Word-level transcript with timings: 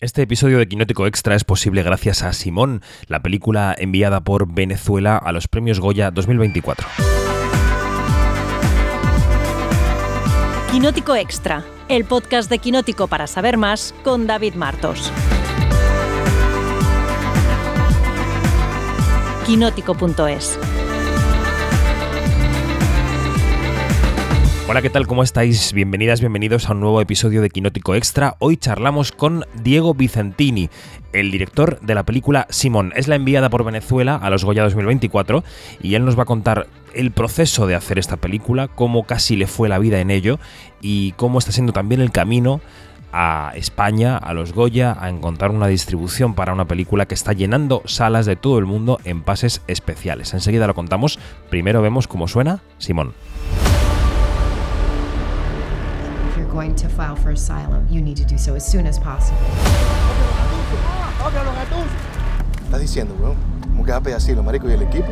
Este 0.00 0.22
episodio 0.22 0.58
de 0.58 0.66
Quinótico 0.66 1.06
Extra 1.06 1.36
es 1.36 1.44
posible 1.44 1.84
gracias 1.84 2.24
a 2.24 2.32
Simón, 2.32 2.82
la 3.06 3.22
película 3.22 3.72
enviada 3.78 4.22
por 4.22 4.52
Venezuela 4.52 5.16
a 5.16 5.30
los 5.30 5.46
premios 5.46 5.78
Goya 5.78 6.10
2024. 6.10 6.88
Quinótico 10.72 11.14
Extra, 11.14 11.64
el 11.88 12.04
podcast 12.04 12.50
de 12.50 12.58
Quinótico 12.58 13.06
para 13.06 13.28
saber 13.28 13.56
más 13.56 13.94
con 14.02 14.26
David 14.26 14.54
Martos. 14.54 15.12
Quinótico.es 19.46 20.58
Hola, 24.66 24.80
¿qué 24.80 24.88
tal? 24.88 25.06
¿Cómo 25.06 25.22
estáis? 25.22 25.74
Bienvenidas, 25.74 26.20
bienvenidos 26.20 26.68
a 26.68 26.72
un 26.72 26.80
nuevo 26.80 26.98
episodio 27.02 27.42
de 27.42 27.50
Quinótico 27.50 27.94
Extra. 27.94 28.36
Hoy 28.38 28.56
charlamos 28.56 29.12
con 29.12 29.44
Diego 29.62 29.92
Vicentini, 29.92 30.70
el 31.12 31.30
director 31.30 31.78
de 31.80 31.94
la 31.94 32.04
película 32.04 32.46
Simón. 32.48 32.90
Es 32.96 33.06
la 33.06 33.16
enviada 33.16 33.50
por 33.50 33.62
Venezuela 33.62 34.16
a 34.16 34.30
los 34.30 34.42
Goya 34.42 34.62
2024 34.62 35.44
y 35.82 35.96
él 35.96 36.06
nos 36.06 36.18
va 36.18 36.22
a 36.22 36.26
contar 36.26 36.66
el 36.94 37.10
proceso 37.10 37.66
de 37.66 37.74
hacer 37.74 37.98
esta 37.98 38.16
película, 38.16 38.68
cómo 38.68 39.04
casi 39.04 39.36
le 39.36 39.46
fue 39.46 39.68
la 39.68 39.78
vida 39.78 40.00
en 40.00 40.10
ello 40.10 40.38
y 40.80 41.12
cómo 41.12 41.40
está 41.40 41.52
siendo 41.52 41.74
también 41.74 42.00
el 42.00 42.10
camino 42.10 42.62
a 43.12 43.52
España, 43.56 44.16
a 44.16 44.32
los 44.32 44.54
Goya, 44.54 44.96
a 44.98 45.10
encontrar 45.10 45.50
una 45.50 45.66
distribución 45.66 46.34
para 46.34 46.54
una 46.54 46.64
película 46.64 47.04
que 47.04 47.14
está 47.14 47.34
llenando 47.34 47.82
salas 47.84 48.24
de 48.24 48.36
todo 48.36 48.58
el 48.58 48.64
mundo 48.64 48.98
en 49.04 49.24
pases 49.24 49.60
especiales. 49.66 50.32
Enseguida 50.32 50.66
lo 50.66 50.74
contamos. 50.74 51.18
Primero 51.50 51.82
vemos 51.82 52.08
cómo 52.08 52.28
suena 52.28 52.62
Simón. 52.78 53.12
Going 56.54 56.74
to 56.76 56.88
file 56.88 57.16
for 57.16 57.30
asylum, 57.30 57.84
you 57.90 58.00
need 58.00 58.16
to 58.16 58.24
do 58.24 58.38
so 58.38 58.54
as 58.54 58.64
soon 58.64 58.86
as 58.86 58.98
possible. 58.98 59.38
¿Estás 62.64 62.80
diciendo, 62.80 63.14
weón? 63.20 63.36
¿Cómo 63.62 63.84
que 63.84 63.90
va 63.90 63.98
a 63.98 64.00
pedir 64.00 64.16
asilo, 64.16 64.42
marico, 64.42 64.68
y 64.68 64.72
el 64.72 64.82
equipo? 64.82 65.08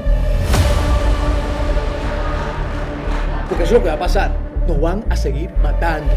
Porque 3.49 3.65
eso 3.65 3.75
es 3.75 3.81
lo 3.81 3.83
que 3.83 3.89
va 3.89 3.95
a 3.95 3.99
pasar. 3.99 4.31
Nos 4.69 4.81
van 4.81 5.05
a 5.11 5.17
seguir 5.17 5.51
matando. 5.63 6.13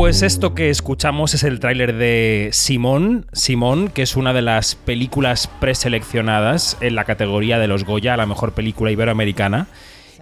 Pues 0.00 0.22
esto 0.22 0.54
que 0.54 0.70
escuchamos 0.70 1.34
es 1.34 1.44
el 1.44 1.60
tráiler 1.60 1.94
de 1.94 2.48
Simón, 2.52 3.26
Simón, 3.34 3.88
que 3.88 4.00
es 4.00 4.16
una 4.16 4.32
de 4.32 4.40
las 4.40 4.74
películas 4.74 5.46
preseleccionadas 5.60 6.78
en 6.80 6.94
la 6.94 7.04
categoría 7.04 7.58
de 7.58 7.68
los 7.68 7.84
Goya, 7.84 8.16
la 8.16 8.24
mejor 8.24 8.52
película 8.52 8.90
iberoamericana. 8.90 9.66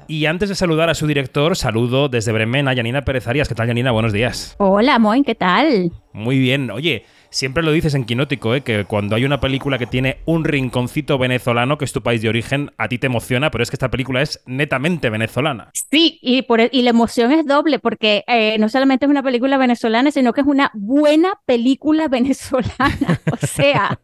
Y 0.08 0.26
antes 0.26 0.48
de 0.48 0.56
saludar 0.56 0.90
a 0.90 0.96
su 0.96 1.06
director, 1.06 1.56
saludo 1.56 2.08
desde 2.08 2.32
Bremen 2.32 2.66
a 2.66 2.72
Yanina 2.72 3.02
Pérez 3.02 3.28
Arias. 3.28 3.46
¿Qué 3.46 3.54
tal, 3.54 3.68
Yanina? 3.68 3.92
Buenos 3.92 4.12
días. 4.12 4.56
Hola, 4.58 4.98
Moin, 4.98 5.22
¿qué 5.22 5.36
tal? 5.36 5.92
Muy 6.12 6.40
bien. 6.40 6.72
Oye, 6.72 7.04
siempre 7.30 7.62
lo 7.62 7.72
dices 7.72 7.94
en 7.94 8.04
Quinótico, 8.04 8.54
¿eh? 8.54 8.62
que 8.62 8.84
cuando 8.84 9.16
hay 9.16 9.24
una 9.24 9.40
película 9.40 9.78
que 9.78 9.86
tiene 9.86 10.18
un 10.24 10.44
rinconcito 10.44 11.18
venezolano, 11.18 11.78
que 11.78 11.84
es 11.84 11.92
tu 11.92 12.02
país 12.02 12.22
de 12.22 12.28
origen, 12.28 12.72
a 12.78 12.88
ti 12.88 12.98
te 12.98 13.06
emociona, 13.06 13.50
pero 13.50 13.62
es 13.62 13.70
que 13.70 13.76
esta 13.76 13.90
película 13.90 14.22
es 14.22 14.42
netamente 14.46 15.10
venezolana. 15.10 15.70
Sí, 15.90 16.18
y, 16.22 16.42
por, 16.42 16.60
y 16.60 16.82
la 16.82 16.90
emoción 16.90 17.32
es 17.32 17.46
doble, 17.46 17.78
porque 17.78 18.24
eh, 18.26 18.56
no 18.58 18.68
solamente 18.68 19.06
es 19.06 19.10
una 19.10 19.22
película 19.22 19.58
venezolana, 19.58 20.10
sino 20.10 20.32
que 20.32 20.40
es 20.40 20.46
una 20.46 20.70
buena 20.74 21.40
película 21.46 22.08
venezolana. 22.08 23.20
o 23.30 23.46
sea, 23.46 24.00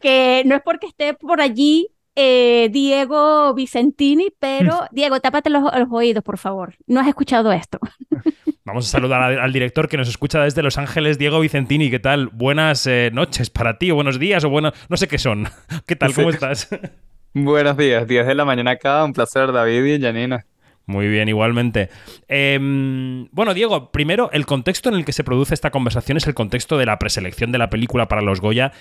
que 0.00 0.42
no 0.46 0.56
es 0.56 0.62
porque 0.62 0.86
esté 0.86 1.14
por 1.14 1.40
allí 1.40 1.88
eh, 2.14 2.68
Diego 2.70 3.54
Vicentini, 3.54 4.32
pero 4.38 4.80
Diego, 4.92 5.20
tápate 5.20 5.50
los, 5.50 5.62
los, 5.62 5.88
oídos, 5.90 6.22
por 6.22 6.38
favor. 6.38 6.76
No 6.86 7.00
has 7.00 7.08
escuchado 7.08 7.52
esto. 7.52 7.78
Vamos 8.64 8.86
a 8.86 8.90
saludar 8.90 9.20
al, 9.22 9.40
al, 9.40 9.52
director 9.52 9.88
que 9.88 9.96
nos 9.96 10.08
escucha 10.08 10.40
desde 10.40 10.62
Los 10.62 10.78
Ángeles, 10.78 11.18
Diego 11.18 11.40
Vicentini. 11.40 11.90
¿Qué 11.90 11.98
tal? 11.98 12.28
Buenas 12.28 12.86
eh, 12.86 13.10
noches 13.12 13.50
para 13.50 13.76
ti, 13.76 13.90
o 13.90 13.96
buenos 13.96 14.20
días, 14.20 14.44
o 14.44 14.50
bueno, 14.50 14.72
no 14.88 14.96
sé 14.96 15.08
qué 15.08 15.18
son. 15.18 15.48
¿Qué 15.86 15.96
tal? 15.96 16.14
¿Cómo 16.14 16.30
estás? 16.30 16.68
Buenos 17.34 17.76
días, 17.78 18.06
10 18.06 18.26
de 18.26 18.34
la 18.34 18.44
mañana 18.44 18.72
acá. 18.72 19.02
Un 19.04 19.14
placer, 19.14 19.50
David 19.50 19.84
y 19.86 20.00
Janina. 20.00 20.44
Muy 20.86 21.08
bien, 21.08 21.28
igualmente. 21.28 21.88
Eh, 22.28 22.58
bueno, 23.32 23.54
Diego, 23.54 23.90
primero, 23.90 24.30
el 24.32 24.46
contexto 24.46 24.90
en 24.90 24.96
el 24.96 25.04
que 25.04 25.12
se 25.12 25.24
produce 25.24 25.54
esta 25.54 25.70
conversación 25.70 26.18
es 26.18 26.26
el 26.26 26.34
contexto 26.34 26.76
de 26.76 26.86
la 26.86 26.98
preselección 26.98 27.50
de 27.50 27.58
la 27.58 27.70
película 27.70 28.06
para 28.06 28.20
los 28.20 28.40
Goya 28.40 28.72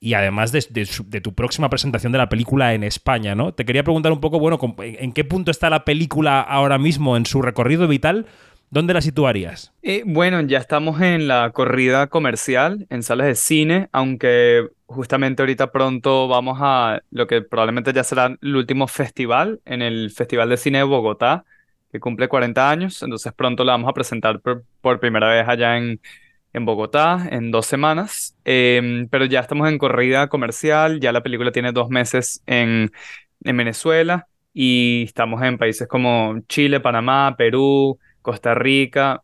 y 0.00 0.14
además 0.14 0.50
de, 0.50 0.66
de, 0.70 0.88
de, 1.06 1.20
tu 1.20 1.34
próxima 1.34 1.68
presentación 1.68 2.10
de 2.10 2.18
la 2.18 2.28
película 2.28 2.74
en 2.74 2.82
España, 2.82 3.34
¿no? 3.34 3.52
Te 3.52 3.66
quería 3.66 3.84
preguntar 3.84 4.10
un 4.10 4.20
poco, 4.20 4.40
bueno, 4.40 4.58
¿en 4.78 5.12
qué 5.12 5.24
punto 5.24 5.50
está 5.50 5.68
la 5.68 5.84
película 5.84 6.40
ahora 6.40 6.78
mismo 6.78 7.18
en 7.18 7.26
su 7.26 7.42
recorrido 7.42 7.86
vital? 7.86 8.26
¿Dónde 8.72 8.94
la 8.94 9.00
situarías? 9.00 9.72
Eh, 9.82 10.04
bueno, 10.06 10.40
ya 10.42 10.58
estamos 10.58 11.00
en 11.00 11.26
la 11.26 11.50
corrida 11.50 12.06
comercial, 12.06 12.86
en 12.88 13.02
salas 13.02 13.26
de 13.26 13.34
cine, 13.34 13.88
aunque 13.90 14.68
justamente 14.86 15.42
ahorita 15.42 15.72
pronto 15.72 16.28
vamos 16.28 16.58
a 16.60 17.02
lo 17.10 17.26
que 17.26 17.42
probablemente 17.42 17.92
ya 17.92 18.04
será 18.04 18.36
el 18.40 18.54
último 18.54 18.86
festival, 18.86 19.60
en 19.64 19.82
el 19.82 20.12
Festival 20.12 20.48
de 20.50 20.56
Cine 20.56 20.78
de 20.78 20.84
Bogotá, 20.84 21.44
que 21.90 21.98
cumple 21.98 22.28
40 22.28 22.70
años, 22.70 23.02
entonces 23.02 23.32
pronto 23.32 23.64
la 23.64 23.72
vamos 23.72 23.90
a 23.90 23.92
presentar 23.92 24.38
por, 24.38 24.62
por 24.80 25.00
primera 25.00 25.28
vez 25.28 25.48
allá 25.48 25.76
en, 25.76 26.00
en 26.52 26.64
Bogotá 26.64 27.26
en 27.28 27.50
dos 27.50 27.66
semanas, 27.66 28.36
eh, 28.44 29.04
pero 29.10 29.24
ya 29.24 29.40
estamos 29.40 29.68
en 29.68 29.78
corrida 29.78 30.28
comercial, 30.28 31.00
ya 31.00 31.10
la 31.10 31.24
película 31.24 31.50
tiene 31.50 31.72
dos 31.72 31.88
meses 31.88 32.40
en, 32.46 32.92
en 33.42 33.56
Venezuela 33.56 34.28
y 34.54 35.02
estamos 35.06 35.42
en 35.42 35.58
países 35.58 35.88
como 35.88 36.40
Chile, 36.48 36.78
Panamá, 36.78 37.34
Perú, 37.36 37.98
Costa 38.22 38.54
Rica. 38.54 39.22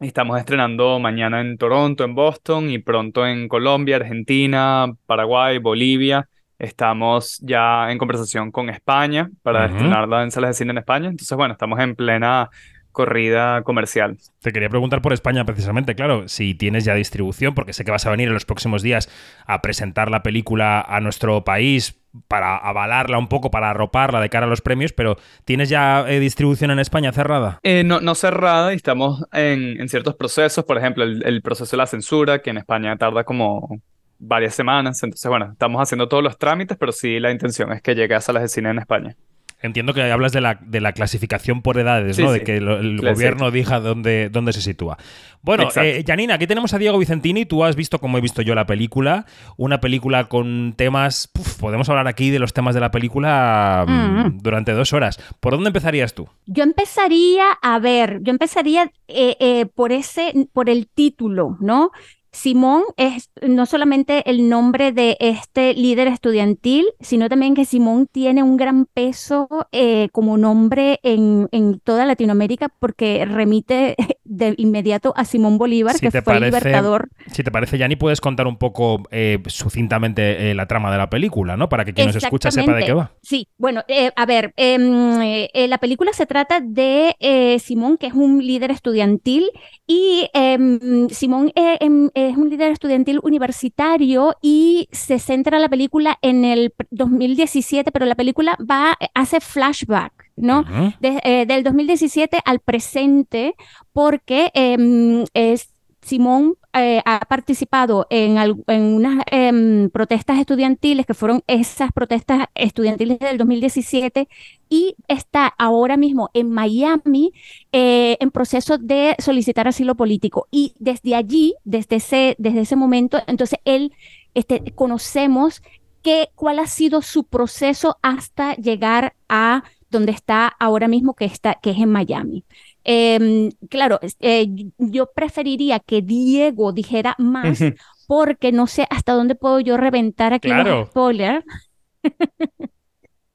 Estamos 0.00 0.38
estrenando 0.38 0.98
mañana 0.98 1.40
en 1.40 1.56
Toronto, 1.56 2.04
en 2.04 2.14
Boston 2.14 2.70
y 2.70 2.78
pronto 2.78 3.26
en 3.26 3.48
Colombia, 3.48 3.96
Argentina, 3.96 4.86
Paraguay, 5.06 5.58
Bolivia. 5.58 6.28
Estamos 6.58 7.38
ya 7.42 7.90
en 7.90 7.98
conversación 7.98 8.50
con 8.50 8.68
España 8.68 9.30
para 9.42 9.60
uh 9.60 9.68
-huh. 9.68 9.72
estrenarla 9.72 10.22
en 10.22 10.30
salas 10.30 10.50
de 10.50 10.54
cine 10.54 10.72
en 10.72 10.78
España. 10.78 11.08
Entonces, 11.08 11.36
bueno, 11.36 11.52
estamos 11.52 11.80
en 11.80 11.94
plena 11.94 12.50
corrida 12.92 13.62
comercial. 13.62 14.16
Te 14.40 14.52
quería 14.52 14.70
preguntar 14.70 15.02
por 15.02 15.12
España 15.12 15.44
precisamente, 15.44 15.94
claro, 15.94 16.28
si 16.28 16.54
tienes 16.54 16.86
ya 16.86 16.94
distribución, 16.94 17.54
porque 17.54 17.74
sé 17.74 17.84
que 17.84 17.90
vas 17.90 18.06
a 18.06 18.10
venir 18.10 18.28
en 18.28 18.32
los 18.32 18.46
próximos 18.46 18.82
días 18.82 19.10
a 19.46 19.60
presentar 19.60 20.10
la 20.10 20.22
película 20.22 20.80
a 20.80 21.00
nuestro 21.00 21.44
país 21.44 22.00
para 22.28 22.56
avalarla 22.56 23.18
un 23.18 23.28
poco, 23.28 23.50
para 23.50 23.70
arroparla 23.70 24.20
de 24.20 24.28
cara 24.28 24.46
a 24.46 24.48
los 24.48 24.60
premios, 24.60 24.92
pero 24.92 25.16
¿tienes 25.44 25.68
ya 25.68 26.04
eh, 26.08 26.20
distribución 26.20 26.70
en 26.70 26.78
España 26.78 27.12
cerrada? 27.12 27.60
Eh, 27.62 27.84
no, 27.84 28.00
no 28.00 28.14
cerrada, 28.14 28.72
y 28.72 28.76
estamos 28.76 29.24
en, 29.32 29.80
en, 29.80 29.88
ciertos 29.88 30.14
procesos, 30.14 30.64
por 30.64 30.78
ejemplo, 30.78 31.04
el, 31.04 31.22
el 31.24 31.42
proceso 31.42 31.70
de 31.70 31.78
la 31.78 31.86
censura, 31.86 32.40
que 32.40 32.50
en 32.50 32.58
España 32.58 32.96
tarda 32.96 33.24
como 33.24 33.80
varias 34.18 34.54
semanas, 34.54 35.02
entonces 35.02 35.28
bueno, 35.28 35.50
estamos 35.52 35.80
haciendo 35.80 36.08
todos 36.08 36.22
los 36.22 36.38
trámites, 36.38 36.76
pero 36.78 36.92
sí 36.92 37.20
la 37.20 37.30
intención 37.30 37.72
es 37.72 37.82
que 37.82 37.94
llegue 37.94 38.14
a 38.14 38.20
salas 38.20 38.42
de 38.42 38.48
cine 38.48 38.70
en 38.70 38.78
España. 38.78 39.16
Entiendo 39.62 39.94
que 39.94 40.02
hablas 40.02 40.32
de 40.32 40.42
la, 40.42 40.58
de 40.60 40.80
la 40.80 40.92
clasificación 40.92 41.62
por 41.62 41.78
edades, 41.78 42.16
sí, 42.16 42.22
¿no? 42.22 42.32
Sí. 42.32 42.40
De 42.40 42.44
que 42.44 42.60
lo, 42.60 42.78
el 42.78 42.98
Claro, 42.98 43.14
gobierno 43.14 43.50
diga 43.50 43.80
dónde, 43.80 44.28
dónde 44.28 44.52
se 44.52 44.60
sitúa. 44.60 44.98
Bueno, 45.42 45.68
eh, 45.76 46.04
Janina, 46.06 46.34
aquí 46.34 46.46
tenemos 46.46 46.74
a 46.74 46.78
Diego 46.78 46.98
Vicentini. 46.98 47.46
Tú 47.46 47.64
has 47.64 47.76
visto, 47.76 47.98
como 47.98 48.18
he 48.18 48.20
visto 48.20 48.42
yo, 48.42 48.54
la 48.54 48.66
película. 48.66 49.26
Una 49.56 49.80
película 49.80 50.24
con 50.24 50.74
temas. 50.76 51.28
Puf, 51.28 51.54
podemos 51.54 51.88
hablar 51.88 52.06
aquí 52.06 52.30
de 52.30 52.38
los 52.38 52.52
temas 52.52 52.74
de 52.74 52.80
la 52.80 52.90
película 52.90 53.84
mm. 53.86 54.38
durante 54.42 54.72
dos 54.72 54.92
horas. 54.92 55.18
¿Por 55.40 55.52
dónde 55.54 55.68
empezarías 55.68 56.14
tú? 56.14 56.28
Yo 56.46 56.64
empezaría 56.64 57.44
a 57.62 57.78
ver, 57.78 58.18
yo 58.22 58.32
empezaría 58.32 58.90
eh, 59.08 59.36
eh, 59.40 59.66
por 59.66 59.92
ese, 59.92 60.48
por 60.52 60.68
el 60.68 60.88
título, 60.88 61.56
¿no? 61.60 61.92
Simón 62.36 62.82
es 62.98 63.30
no 63.40 63.64
solamente 63.64 64.28
el 64.28 64.50
nombre 64.50 64.92
de 64.92 65.16
este 65.20 65.72
líder 65.72 66.06
estudiantil, 66.06 66.84
sino 67.00 67.30
también 67.30 67.54
que 67.54 67.64
Simón 67.64 68.08
tiene 68.12 68.42
un 68.42 68.58
gran 68.58 68.84
peso 68.84 69.48
eh, 69.72 70.10
como 70.12 70.36
nombre 70.36 71.00
en, 71.02 71.48
en, 71.50 71.80
toda 71.80 72.04
Latinoamérica 72.04 72.68
porque 72.78 73.24
remite 73.24 73.96
de 74.28 74.54
inmediato 74.58 75.12
a 75.16 75.24
Simón 75.24 75.58
Bolívar, 75.58 75.94
si 75.94 76.00
que 76.00 76.10
fue 76.10 76.22
parece, 76.22 76.44
el 76.44 76.52
libertador. 76.52 77.08
Si 77.32 77.42
te 77.42 77.50
parece, 77.50 77.78
Yanni, 77.78 77.96
puedes 77.96 78.20
contar 78.20 78.46
un 78.46 78.56
poco 78.56 79.02
eh, 79.10 79.42
sucintamente 79.46 80.50
eh, 80.50 80.54
la 80.54 80.66
trama 80.66 80.90
de 80.90 80.98
la 80.98 81.10
película, 81.10 81.56
¿no? 81.56 81.68
Para 81.68 81.84
que 81.84 81.92
quien 81.92 82.08
nos 82.08 82.16
escucha 82.16 82.50
sepa 82.50 82.74
de 82.74 82.84
qué 82.84 82.92
va. 82.92 83.12
Sí, 83.22 83.48
bueno, 83.58 83.82
eh, 83.88 84.10
a 84.14 84.26
ver, 84.26 84.52
em, 84.56 85.18
la 85.54 85.78
película 85.78 86.12
se 86.12 86.26
trata 86.26 86.60
de 86.60 87.58
Simón, 87.62 87.96
que 87.96 88.08
es 88.08 88.14
un 88.14 88.44
líder 88.44 88.70
estudiantil, 88.70 89.50
y 89.86 90.28
em, 90.34 91.08
Simón 91.08 91.52
em, 91.54 92.10
es 92.14 92.36
un 92.36 92.50
líder 92.50 92.72
estudiantil 92.72 93.20
universitario 93.22 94.34
y 94.42 94.88
se 94.92 95.18
centra 95.18 95.58
la 95.58 95.68
película 95.68 96.18
en 96.22 96.44
el 96.44 96.74
2017, 96.90 97.92
pero 97.92 98.06
la 98.06 98.14
película 98.14 98.58
va, 98.68 98.96
hace 99.14 99.40
flashback. 99.40 100.25
¿No? 100.36 100.60
Uh 100.60 100.64
-huh. 100.64 100.98
de, 101.00 101.20
eh, 101.24 101.46
del 101.46 101.64
2017 101.64 102.38
al 102.44 102.60
presente, 102.60 103.54
porque 103.92 104.50
eh, 104.54 105.24
es, 105.34 105.74
Simón 106.06 106.56
eh, 106.72 107.02
ha 107.04 107.20
participado 107.20 108.06
en, 108.10 108.36
en 108.38 108.82
unas 108.82 109.24
em, 109.30 109.90
protestas 109.90 110.38
estudiantiles, 110.38 111.04
que 111.04 111.14
fueron 111.14 111.42
esas 111.48 111.90
protestas 111.90 112.46
estudiantiles 112.54 113.18
del 113.18 113.38
2017, 113.38 114.28
y 114.68 114.94
está 115.08 115.52
ahora 115.58 115.96
mismo 115.96 116.30
en 116.32 116.50
Miami 116.50 117.32
eh, 117.72 118.16
en 118.20 118.30
proceso 118.30 118.78
de 118.78 119.16
solicitar 119.18 119.66
asilo 119.66 119.96
político. 119.96 120.46
Y 120.50 120.74
desde 120.78 121.16
allí, 121.16 121.54
desde 121.64 121.96
ese, 121.96 122.36
desde 122.38 122.60
ese 122.60 122.76
momento, 122.76 123.18
entonces 123.26 123.58
él, 123.64 123.92
este, 124.34 124.62
conocemos 124.74 125.60
que, 126.02 126.28
cuál 126.36 126.60
ha 126.60 126.66
sido 126.66 127.02
su 127.02 127.24
proceso 127.24 127.96
hasta 128.02 128.54
llegar 128.54 129.16
a 129.28 129.64
donde 129.90 130.12
está 130.12 130.48
ahora 130.48 130.88
mismo, 130.88 131.14
que, 131.14 131.24
está, 131.26 131.54
que 131.62 131.70
es 131.70 131.78
en 131.78 131.90
Miami. 131.90 132.44
Em, 132.84 133.50
claro, 133.70 133.98
eh, 134.20 134.46
yo 134.78 135.10
preferiría 135.14 135.80
que 135.80 136.02
Diego 136.02 136.72
dijera 136.72 137.14
más 137.18 137.66
porque 138.06 138.52
no 138.52 138.66
sé 138.66 138.86
hasta 138.90 139.12
dónde 139.14 139.34
puedo 139.34 139.60
yo 139.60 139.76
reventar 139.76 140.32
aquí 140.32 140.48
Claro. 140.48 140.78
los 140.80 140.88
spoilers. 140.88 141.44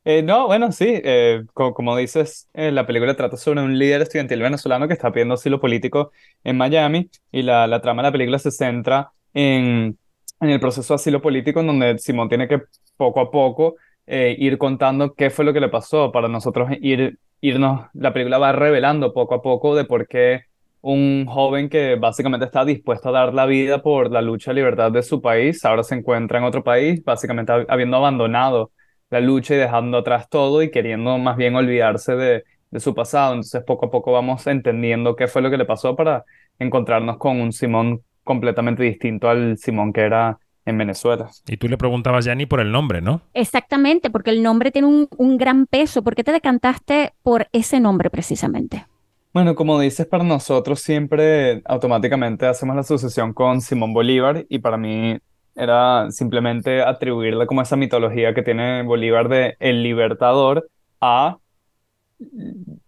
Eh, 0.04 0.24
no, 0.24 0.48
bueno, 0.48 0.72
sí, 0.72 0.86
eh, 1.04 1.44
co- 1.54 1.74
como 1.76 1.96
dices, 1.96 2.50
eh, 2.54 2.72
la 2.72 2.88
película 2.88 3.16
trata 3.16 3.38
sobre 3.38 3.62
un 3.62 3.78
líder 3.78 4.02
estudiantil 4.02 4.42
venezolano 4.42 4.88
que 4.88 4.94
está 4.96 5.12
pidiendo 5.12 5.36
asilo 5.36 5.60
político 5.60 6.12
en 6.44 6.58
Miami 6.58 7.12
y 7.32 7.44
la, 7.44 7.68
la 7.68 7.82
trama 7.82 8.02
de 8.02 8.08
la 8.08 8.12
película 8.12 8.40
se 8.40 8.50
centra 8.50 9.12
en, 9.34 10.00
en 10.40 10.50
el 10.50 10.60
proceso 10.60 10.94
de 10.94 10.96
asilo 10.96 11.22
político 11.22 11.60
en 11.60 11.68
donde 11.68 12.00
Simón 12.00 12.30
tiene 12.30 12.48
que 12.48 12.64
poco 12.98 13.20
a 13.20 13.30
poco 13.30 13.76
eh, 14.12 14.36
ir 14.40 14.58
contando 14.58 15.14
qué 15.16 15.30
fue 15.30 15.46
lo 15.46 15.54
que 15.54 15.62
le 15.62 15.70
pasó 15.70 16.12
para 16.12 16.28
nosotros 16.28 16.70
ir, 16.82 17.20
irnos, 17.42 17.88
la 17.94 18.14
película 18.14 18.38
va 18.40 18.52
revelando 18.52 19.14
poco 19.14 19.36
a 19.36 19.42
poco 19.42 19.76
de 19.76 19.86
por 19.86 20.08
qué 20.08 20.42
un 20.82 21.26
joven 21.28 21.70
que 21.70 21.96
básicamente 21.96 22.46
está 22.48 22.66
dispuesto 22.66 23.10
a 23.10 23.12
dar 23.12 23.34
la 23.34 23.46
vida 23.46 23.82
por 23.84 24.12
la 24.12 24.22
lucha 24.22 24.52
de 24.52 24.56
libertad 24.56 24.92
de 24.92 25.04
su 25.04 25.22
país, 25.22 25.64
ahora 25.66 25.84
se 25.84 25.96
encuentra 25.96 26.40
en 26.40 26.46
otro 26.46 26.64
país, 26.64 27.04
básicamente 27.04 27.54
hab- 27.54 27.66
habiendo 27.70 27.98
abandonado 27.98 28.72
la 29.10 29.20
lucha 29.22 29.54
y 29.56 29.58
dejando 29.58 29.98
atrás 30.00 30.30
todo 30.30 30.62
y 30.64 30.72
queriendo 30.72 31.18
más 31.18 31.38
bien 31.38 31.56
olvidarse 31.56 32.16
de, 32.16 32.44
de 32.72 32.80
su 32.80 32.96
pasado. 32.96 33.34
Entonces 33.34 33.64
poco 33.64 33.88
a 33.88 33.92
poco 33.92 34.12
vamos 34.12 34.46
entendiendo 34.48 35.16
qué 35.16 35.28
fue 35.28 35.42
lo 35.42 35.50
que 35.50 35.58
le 35.58 35.66
pasó 35.66 35.96
para 35.96 36.26
encontrarnos 36.60 37.18
con 37.18 37.40
un 37.42 37.52
Simón 37.52 38.02
completamente 38.24 38.84
distinto 38.84 39.30
al 39.30 39.58
Simón 39.58 39.92
que 39.94 40.02
era 40.02 40.38
en 40.66 40.78
Venezuela. 40.78 41.30
Y 41.48 41.58
tú 41.58 41.68
le 41.68 41.78
preguntabas, 41.78 42.26
Yanni, 42.26 42.46
por 42.46 42.60
el 42.60 42.72
nombre, 42.72 43.02
¿no? 43.02 43.22
Exactamente, 43.34 44.10
porque 44.10 44.30
el 44.30 44.44
nombre 44.44 44.72
tiene 44.72 44.88
un, 44.88 45.08
un 45.18 45.38
gran 45.38 45.66
peso. 45.66 46.04
¿Por 46.04 46.16
qué 46.16 46.24
te 46.24 46.32
decantaste 46.32 47.14
por 47.24 47.48
ese 47.52 47.80
nombre 47.80 48.10
precisamente? 48.10 48.86
Bueno, 49.34 49.56
como 49.56 49.80
dices, 49.80 50.06
para 50.08 50.24
nosotros 50.24 50.82
siempre 50.82 51.62
automáticamente 51.66 52.46
hacemos 52.46 52.76
la 52.76 52.82
asociación 52.82 53.34
con 53.34 53.62
Simón 53.62 53.94
Bolívar 53.94 54.46
y 54.50 54.60
para 54.60 54.78
mí 54.78 55.18
era 55.56 56.12
simplemente 56.12 56.82
atribuirle 56.82 57.48
como 57.48 57.62
esa 57.62 57.76
mitología 57.78 58.34
que 58.34 58.44
tiene 58.44 58.84
Bolívar 58.84 59.30
de 59.30 59.56
el 59.60 59.84
libertador 59.84 60.70
a 61.00 61.38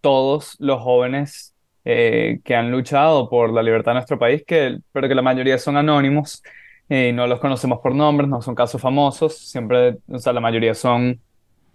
todos 0.01 0.55
los 0.59 0.81
jóvenes 0.81 1.55
eh, 1.85 2.39
que 2.43 2.55
han 2.55 2.71
luchado 2.71 3.29
por 3.29 3.51
la 3.51 3.63
libertad 3.63 3.91
de 3.91 3.95
nuestro 3.95 4.19
país, 4.19 4.43
que, 4.45 4.79
pero 4.91 5.07
que 5.07 5.15
la 5.15 5.21
mayoría 5.21 5.57
son 5.57 5.77
anónimos 5.77 6.41
eh, 6.89 7.11
no 7.13 7.27
los 7.27 7.39
conocemos 7.39 7.79
por 7.79 7.95
nombres, 7.95 8.29
no 8.29 8.41
son 8.41 8.55
casos 8.55 8.81
famosos, 8.81 9.37
siempre, 9.37 9.97
o 10.07 10.19
sea, 10.19 10.33
la 10.33 10.41
mayoría 10.41 10.73
son 10.73 11.21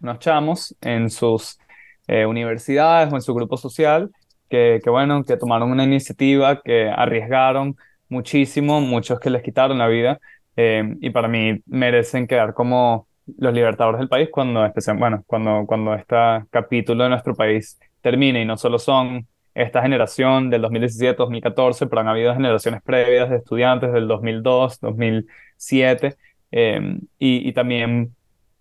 unos 0.00 0.18
chamos 0.18 0.76
en 0.80 1.10
sus 1.10 1.58
eh, 2.06 2.26
universidades 2.26 3.12
o 3.12 3.16
en 3.16 3.22
su 3.22 3.34
grupo 3.34 3.56
social 3.56 4.10
que, 4.48 4.80
que, 4.82 4.90
bueno, 4.90 5.24
que 5.24 5.36
tomaron 5.36 5.70
una 5.70 5.84
iniciativa, 5.84 6.60
que 6.62 6.88
arriesgaron 6.88 7.76
muchísimo, 8.08 8.80
muchos 8.80 9.20
que 9.20 9.30
les 9.30 9.42
quitaron 9.42 9.78
la 9.78 9.88
vida, 9.88 10.20
eh, 10.56 10.96
y 11.00 11.10
para 11.10 11.28
mí 11.28 11.60
merecen 11.66 12.26
quedar 12.26 12.54
como 12.54 13.06
los 13.38 13.52
libertadores 13.52 13.98
del 14.00 14.08
país 14.08 14.28
cuando, 14.32 14.64
especial, 14.64 14.96
bueno, 14.98 15.22
cuando, 15.26 15.64
cuando 15.66 15.94
este 15.94 16.16
capítulo 16.50 17.04
de 17.04 17.10
nuestro 17.10 17.34
país 17.34 17.78
termine, 18.00 18.42
y 18.42 18.44
no 18.44 18.56
solo 18.56 18.78
son 18.78 19.26
esta 19.62 19.82
generación 19.82 20.50
del 20.50 20.62
2017-2014, 20.62 21.88
pero 21.88 22.00
han 22.00 22.08
habido 22.08 22.34
generaciones 22.34 22.82
previas 22.82 23.30
de 23.30 23.36
estudiantes 23.36 23.92
del 23.92 24.08
2002, 24.08 24.80
2007, 24.80 26.16
eh, 26.52 26.98
y, 27.18 27.48
y 27.48 27.52
también 27.52 28.14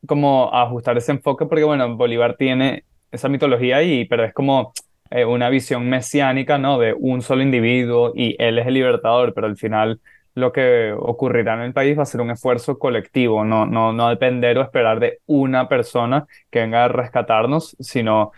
como 0.05 0.53
ajustar 0.53 0.97
ese 0.97 1.11
enfoque, 1.11 1.45
porque 1.45 1.63
bueno, 1.63 1.95
Bolívar 1.95 2.35
tiene 2.35 2.83
esa 3.11 3.29
mitología 3.29 3.83
y, 3.83 4.05
pero 4.05 4.23
es 4.23 4.33
como 4.33 4.73
eh, 5.09 5.25
una 5.25 5.49
visión 5.49 5.89
mesiánica, 5.89 6.57
¿no? 6.57 6.79
De 6.79 6.93
un 6.93 7.21
solo 7.21 7.41
individuo 7.43 8.11
y 8.15 8.35
él 8.39 8.59
es 8.59 8.67
el 8.67 8.73
libertador, 8.73 9.33
pero 9.33 9.47
al 9.47 9.57
final 9.57 9.99
lo 10.35 10.51
que 10.51 10.93
ocurrirá 10.97 11.55
en 11.55 11.61
el 11.61 11.73
país 11.73 11.97
va 11.97 12.03
a 12.03 12.05
ser 12.05 12.21
un 12.21 12.31
esfuerzo 12.31 12.77
colectivo, 12.77 13.43
no, 13.43 13.65
no, 13.65 13.93
no 13.93 14.09
depender 14.09 14.57
o 14.57 14.61
esperar 14.61 14.99
de 14.99 15.19
una 15.25 15.67
persona 15.67 16.27
que 16.51 16.59
venga 16.59 16.85
a 16.85 16.87
rescatarnos, 16.89 17.75
sino 17.79 18.31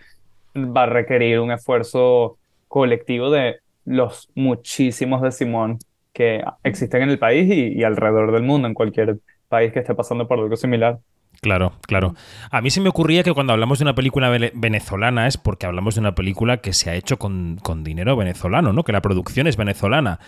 va 0.56 0.84
a 0.84 0.86
requerir 0.86 1.40
un 1.40 1.52
esfuerzo 1.52 2.38
colectivo 2.70 3.30
de 3.30 3.56
los 3.84 4.30
muchísimos 4.36 5.20
de 5.22 5.32
Simón 5.32 5.78
que 6.12 6.42
existen 6.62 7.02
en 7.02 7.10
el 7.10 7.18
país 7.18 7.50
y, 7.52 7.82
alrededor 7.82 8.30
del 8.30 8.44
mundo, 8.44 8.68
en 8.68 8.74
cualquier 8.74 9.18
país 9.48 9.72
que 9.72 9.80
esté 9.80 9.92
pasando 9.94 10.28
por 10.28 10.38
algo 10.38 10.56
similar. 10.56 11.00
Claro, 11.40 11.72
claro. 11.82 12.14
A 12.50 12.60
mí 12.60 12.70
se 12.70 12.80
me 12.80 12.88
ocurría 12.88 13.24
que 13.24 13.32
cuando 13.32 13.52
hablamos 13.52 13.80
de 13.80 13.84
una 13.84 13.94
película 13.94 14.30
venezolana 14.54 15.26
es 15.26 15.36
porque 15.36 15.66
hablamos 15.66 15.96
de 15.96 16.00
una 16.00 16.14
película 16.14 16.58
que 16.58 16.72
se 16.72 16.90
ha 16.90 16.94
hecho 16.94 17.18
con, 17.18 17.58
con 17.60 17.82
dinero 17.82 18.14
venezolano, 18.14 18.72
¿no? 18.72 18.84
Que 18.84 18.92
la 18.92 19.02
producción 19.02 19.48
es 19.48 19.56
venezolana. 19.56 20.20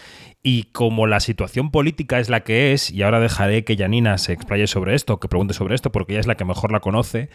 Y 0.43 0.65
como 0.73 1.07
la 1.07 1.21
situación 1.21 1.71
política 1.71 2.19
es 2.19 2.29
la 2.29 2.41
que 2.41 2.73
es, 2.73 2.91
y 2.91 3.03
ahora 3.03 3.21
dejaré 3.21 3.63
que 3.63 3.77
Janina 3.77 4.19
se 4.19 4.33
explaye 4.33 4.67
sobre 4.67 4.95
esto, 4.95 5.21
que 5.21 5.29
pregunte 5.29 5.55
sobre 5.55 5.77
esto, 5.77 5.93
porque 5.93 6.15
ella 6.15 6.21
es 6.21 6.27
la 6.27 6.37
que 6.37 6.45
mejor 6.45 6.73
la 6.73 6.81
conoce, 6.81 7.29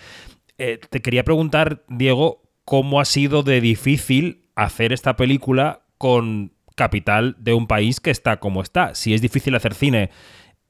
eh, 0.57 0.79
te 0.89 1.01
quería 1.01 1.23
preguntar, 1.23 1.83
Diego, 1.87 2.41
cómo 2.65 2.99
ha 2.99 3.05
sido 3.05 3.43
de 3.43 3.61
difícil 3.61 4.46
hacer 4.57 4.93
esta 4.93 5.15
película 5.17 5.81
con 5.97 6.53
capital 6.75 7.35
de 7.39 7.53
un 7.55 7.67
país 7.67 8.01
que 8.01 8.11
está 8.11 8.39
como 8.39 8.61
está. 8.63 8.95
Si 8.95 9.13
es 9.15 9.21
difícil 9.21 9.55
hacer 9.55 9.73
cine 9.75 10.11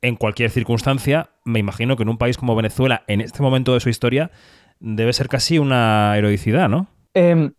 en 0.01 0.15
cualquier 0.15 0.51
circunstancia, 0.51 1.31
me 1.45 1.59
imagino 1.59 1.97
que 1.97 2.03
en 2.03 2.09
un 2.09 2.17
país 2.19 2.37
como 2.37 2.55
Venezuela, 2.55 3.03
en 3.07 3.21
este 3.21 3.43
momento 3.43 3.73
de 3.73 3.79
su 3.81 3.89
historia, 3.89 4.31
debe 4.79 5.13
ser 5.13 5.29
casi 5.29 5.59
una 5.59 6.17
heroicidad, 6.17 6.69
¿no? 6.69 6.87
Eh, 7.13 7.51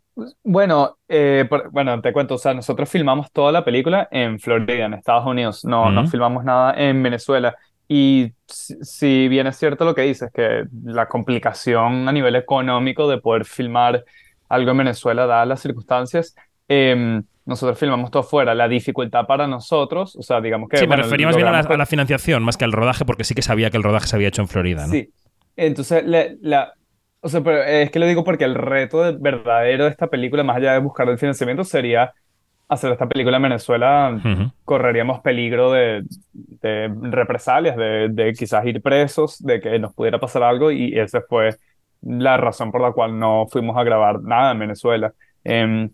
bueno, 0.44 0.98
eh, 1.08 1.46
por- 1.48 1.70
bueno, 1.70 2.00
te 2.00 2.12
cuento, 2.12 2.34
o 2.34 2.38
sea, 2.38 2.54
nosotros 2.54 2.88
filmamos 2.90 3.30
toda 3.32 3.52
la 3.52 3.64
película 3.64 4.08
en 4.10 4.38
Florida, 4.38 4.86
en 4.86 4.94
Estados 4.94 5.26
Unidos, 5.26 5.64
no, 5.64 5.90
no 5.92 6.04
filmamos 6.04 6.44
nada 6.44 6.74
en 6.76 7.02
Venezuela. 7.02 7.56
Y 7.88 8.32
si, 8.46 8.74
si 8.82 9.28
bien 9.28 9.46
es 9.46 9.56
cierto 9.56 9.84
lo 9.84 9.94
que 9.94 10.02
dices, 10.02 10.30
que 10.32 10.64
la 10.84 11.08
complicación 11.08 12.08
a 12.08 12.12
nivel 12.12 12.36
económico 12.36 13.08
de 13.08 13.18
poder 13.18 13.44
filmar 13.44 14.04
algo 14.48 14.70
en 14.70 14.78
Venezuela, 14.78 15.26
dadas 15.26 15.46
las 15.48 15.60
circunstancias, 15.60 16.34
em, 16.68 17.22
nosotros 17.46 17.78
filmamos 17.78 18.10
todo 18.10 18.22
fuera. 18.22 18.54
La 18.54 18.68
dificultad 18.68 19.26
para 19.26 19.46
nosotros, 19.46 20.14
o 20.16 20.22
sea, 20.22 20.40
digamos 20.40 20.68
que... 20.68 20.76
Sí, 20.76 20.82
me 20.84 20.88
bueno, 20.88 21.02
refería 21.04 21.26
más 21.26 21.36
bien 21.36 21.48
a 21.48 21.52
la, 21.52 21.60
a 21.60 21.76
la 21.76 21.86
financiación, 21.86 22.42
más 22.42 22.56
que 22.56 22.64
al 22.64 22.72
rodaje, 22.72 23.04
porque 23.04 23.24
sí 23.24 23.34
que 23.34 23.42
sabía 23.42 23.70
que 23.70 23.76
el 23.78 23.82
rodaje 23.82 24.06
se 24.06 24.16
había 24.16 24.28
hecho 24.28 24.42
en 24.42 24.48
Florida, 24.48 24.86
¿no? 24.86 24.92
Sí, 24.92 25.10
entonces 25.56 26.04
la, 26.06 26.26
la- 26.40 26.72
o 27.20 27.28
sea, 27.28 27.40
pero 27.42 27.62
es 27.62 27.90
que 27.90 27.98
lo 27.98 28.06
digo 28.06 28.22
porque 28.22 28.44
el 28.44 28.54
reto 28.54 29.02
de- 29.02 29.12
verdadero 29.18 29.84
de 29.84 29.90
esta 29.90 30.06
película, 30.08 30.44
más 30.44 30.56
allá 30.58 30.72
de 30.74 30.78
buscar 30.80 31.08
el 31.08 31.18
financiamiento, 31.18 31.64
sería 31.64 32.12
hacer 32.68 32.92
esta 32.92 33.08
película 33.08 33.38
en 33.38 33.42
Venezuela. 33.44 34.12
Ujú. 34.14 34.52
Correríamos 34.64 35.20
peligro 35.20 35.72
de, 35.72 36.02
de 36.32 36.92
represalias, 37.10 37.76
de, 37.76 38.08
de 38.10 38.32
quizás 38.34 38.64
ir 38.66 38.82
presos, 38.82 39.38
de 39.42 39.58
que 39.60 39.78
nos 39.78 39.94
pudiera 39.94 40.20
pasar 40.20 40.42
algo 40.42 40.70
y 40.70 40.98
esa 40.98 41.22
fue 41.26 41.56
la 42.02 42.36
razón 42.36 42.70
por 42.72 42.80
la 42.80 42.92
cual 42.92 43.18
no 43.18 43.46
fuimos 43.48 43.76
a 43.76 43.84
grabar 43.84 44.22
nada 44.22 44.52
en 44.52 44.58
Venezuela. 44.58 45.12
Em, 45.44 45.90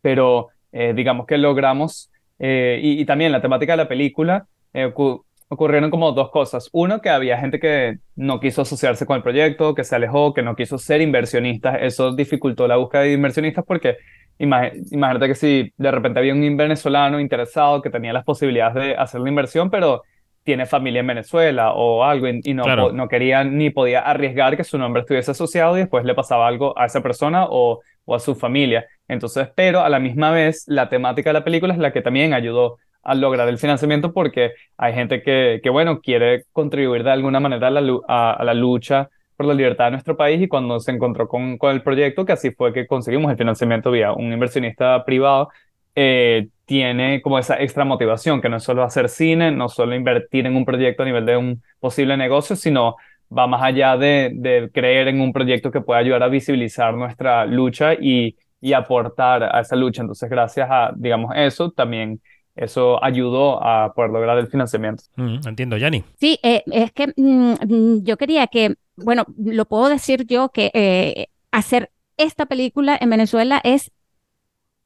pero 0.00 0.48
eh, 0.72 0.92
digamos 0.94 1.26
que 1.26 1.38
logramos, 1.38 2.10
eh, 2.38 2.80
y, 2.82 3.04
también 3.04 3.32
la 3.32 3.42
temática 3.42 3.72
de 3.74 3.76
la 3.78 3.88
película, 3.88 4.46
eh, 4.72 4.86
ocu- 4.92 5.22
ocurrieron 5.48 5.90
como 5.90 6.12
dos 6.12 6.30
cosas. 6.30 6.68
Uno, 6.72 7.00
que 7.00 7.10
había 7.10 7.38
gente 7.38 7.60
que 7.60 7.98
no 8.16 8.40
quiso 8.40 8.62
asociarse 8.62 9.04
con 9.06 9.16
el 9.16 9.22
proyecto, 9.22 9.74
que 9.74 9.84
se 9.84 9.94
alejó, 9.96 10.32
que 10.34 10.42
no 10.42 10.56
quiso 10.56 10.78
ser 10.78 11.00
inversionistas. 11.02 11.76
Eso 11.82 12.14
dificultó 12.14 12.66
la 12.66 12.76
búsqueda 12.76 13.02
de 13.02 13.12
inversionistas 13.12 13.64
porque 13.66 13.96
imagínate 14.38 15.28
que 15.28 15.34
si 15.34 15.72
de 15.76 15.90
repente 15.90 16.18
había 16.18 16.32
un 16.32 16.56
venezolano 16.56 17.20
interesado 17.20 17.82
que 17.82 17.90
tenía 17.90 18.12
las 18.12 18.24
posibilidades 18.24 18.74
de 18.74 18.96
hacer 18.96 19.20
la 19.20 19.28
inversión, 19.28 19.70
pero 19.70 20.02
tiene 20.44 20.66
familia 20.66 21.00
en 21.00 21.06
Venezuela 21.06 21.72
o 21.72 22.04
algo 22.04 22.28
y, 22.28 22.40
y 22.44 22.54
no, 22.54 22.62
Claro. 22.64 22.92
no 22.92 23.08
quería 23.08 23.44
ni 23.44 23.70
podía 23.70 24.00
arriesgar 24.00 24.56
que 24.56 24.64
su 24.64 24.78
nombre 24.78 25.00
estuviese 25.02 25.30
asociado 25.30 25.76
y 25.76 25.80
después 25.80 26.04
le 26.04 26.14
pasaba 26.14 26.46
algo 26.48 26.76
a 26.78 26.86
esa 26.86 27.02
persona 27.02 27.46
o, 27.48 27.80
o 28.04 28.14
a 28.14 28.20
su 28.20 28.34
familia. 28.34 28.86
Entonces, 29.08 29.48
pero 29.54 29.80
a 29.80 29.88
la 29.88 29.98
misma 30.00 30.30
vez, 30.32 30.64
la 30.66 30.88
temática 30.88 31.30
de 31.30 31.34
la 31.34 31.44
película 31.44 31.72
es 31.72 31.78
la 31.78 31.92
que 31.92 32.02
también 32.02 32.32
ayudó 32.34 32.78
a 33.02 33.14
lograr 33.14 33.48
el 33.48 33.58
financiamiento 33.58 34.12
porque 34.12 34.52
hay 34.76 34.94
gente 34.94 35.22
que, 35.22 35.60
que 35.62 35.70
bueno, 35.70 36.00
quiere 36.00 36.44
contribuir 36.52 37.02
de 37.04 37.10
alguna 37.10 37.40
manera 37.40 37.68
a 37.68 37.70
la, 37.70 37.98
a, 38.08 38.32
a 38.34 38.44
la 38.44 38.54
lucha 38.54 39.08
por 39.36 39.46
la 39.46 39.54
libertad 39.54 39.86
de 39.86 39.90
nuestro 39.92 40.16
país 40.16 40.40
y 40.40 40.46
cuando 40.48 40.78
se 40.78 40.92
encontró 40.92 41.26
con, 41.28 41.58
con 41.58 41.72
el 41.72 41.82
proyecto, 41.82 42.24
que 42.24 42.32
así 42.32 42.52
fue 42.52 42.72
que 42.72 42.86
conseguimos 42.86 43.30
el 43.32 43.36
financiamiento 43.38 43.90
vía 43.90 44.12
un 44.12 44.32
inversionista 44.32 45.04
privado, 45.04 45.48
eh, 45.94 46.48
tiene 46.72 47.20
como 47.20 47.38
esa 47.38 47.60
extra 47.60 47.84
motivación, 47.84 48.40
que 48.40 48.48
no 48.48 48.56
es 48.56 48.62
solo 48.62 48.82
hacer 48.82 49.10
cine, 49.10 49.50
no 49.50 49.68
solo 49.68 49.94
invertir 49.94 50.46
en 50.46 50.56
un 50.56 50.64
proyecto 50.64 51.02
a 51.02 51.04
nivel 51.04 51.26
de 51.26 51.36
un 51.36 51.62
posible 51.78 52.16
negocio, 52.16 52.56
sino 52.56 52.96
va 53.30 53.46
más 53.46 53.62
allá 53.62 53.98
de, 53.98 54.30
de 54.32 54.70
creer 54.72 55.08
en 55.08 55.20
un 55.20 55.34
proyecto 55.34 55.70
que 55.70 55.82
pueda 55.82 56.00
ayudar 56.00 56.22
a 56.22 56.28
visibilizar 56.28 56.94
nuestra 56.94 57.44
lucha 57.44 57.92
y, 57.92 58.36
y 58.58 58.72
aportar 58.72 59.42
a 59.54 59.60
esa 59.60 59.76
lucha. 59.76 60.00
Entonces, 60.00 60.30
gracias 60.30 60.66
a, 60.70 60.92
digamos, 60.96 61.32
eso, 61.36 61.70
también 61.72 62.22
eso 62.56 63.04
ayudó 63.04 63.62
a 63.62 63.92
poder 63.92 64.10
lograr 64.10 64.38
el 64.38 64.46
financiamiento. 64.46 65.04
Mm, 65.16 65.46
entiendo, 65.46 65.76
Yanni. 65.76 66.02
Sí, 66.18 66.38
eh, 66.42 66.62
es 66.72 66.90
que 66.92 67.08
mm, 67.14 67.52
mm, 67.68 68.02
yo 68.02 68.16
quería 68.16 68.46
que, 68.46 68.76
bueno, 68.96 69.26
lo 69.36 69.66
puedo 69.66 69.90
decir 69.90 70.26
yo, 70.26 70.48
que 70.48 70.70
eh, 70.72 71.26
hacer 71.50 71.90
esta 72.16 72.46
película 72.46 72.96
en 72.98 73.10
Venezuela 73.10 73.60
es 73.62 73.90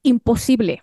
imposible 0.03 0.83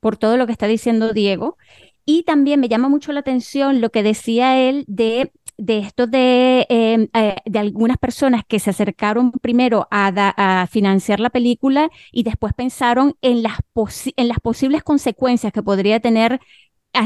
por 0.00 0.16
todo 0.16 0.36
lo 0.36 0.46
que 0.46 0.52
está 0.52 0.66
diciendo 0.66 1.12
Diego. 1.12 1.56
Y 2.04 2.22
también 2.24 2.60
me 2.60 2.68
llama 2.68 2.88
mucho 2.88 3.12
la 3.12 3.20
atención 3.20 3.80
lo 3.80 3.90
que 3.90 4.02
decía 4.02 4.58
él 4.58 4.84
de, 4.88 5.30
de 5.58 5.78
esto 5.80 6.06
de, 6.06 6.66
em, 6.70 7.08
eh, 7.12 7.36
de 7.44 7.58
algunas 7.58 7.98
personas 7.98 8.42
que 8.48 8.58
se 8.60 8.70
acercaron 8.70 9.30
primero 9.32 9.86
a, 9.90 10.10
da- 10.12 10.34
a 10.36 10.66
financiar 10.68 11.20
la 11.20 11.30
película 11.30 11.90
y 12.12 12.22
después 12.22 12.54
pensaron 12.54 13.14
en 13.20 13.42
las, 13.42 13.58
en 14.16 14.28
las 14.28 14.40
posibles 14.40 14.82
consecuencias 14.82 15.52
que 15.52 15.62
podría 15.62 16.00
tener 16.00 16.40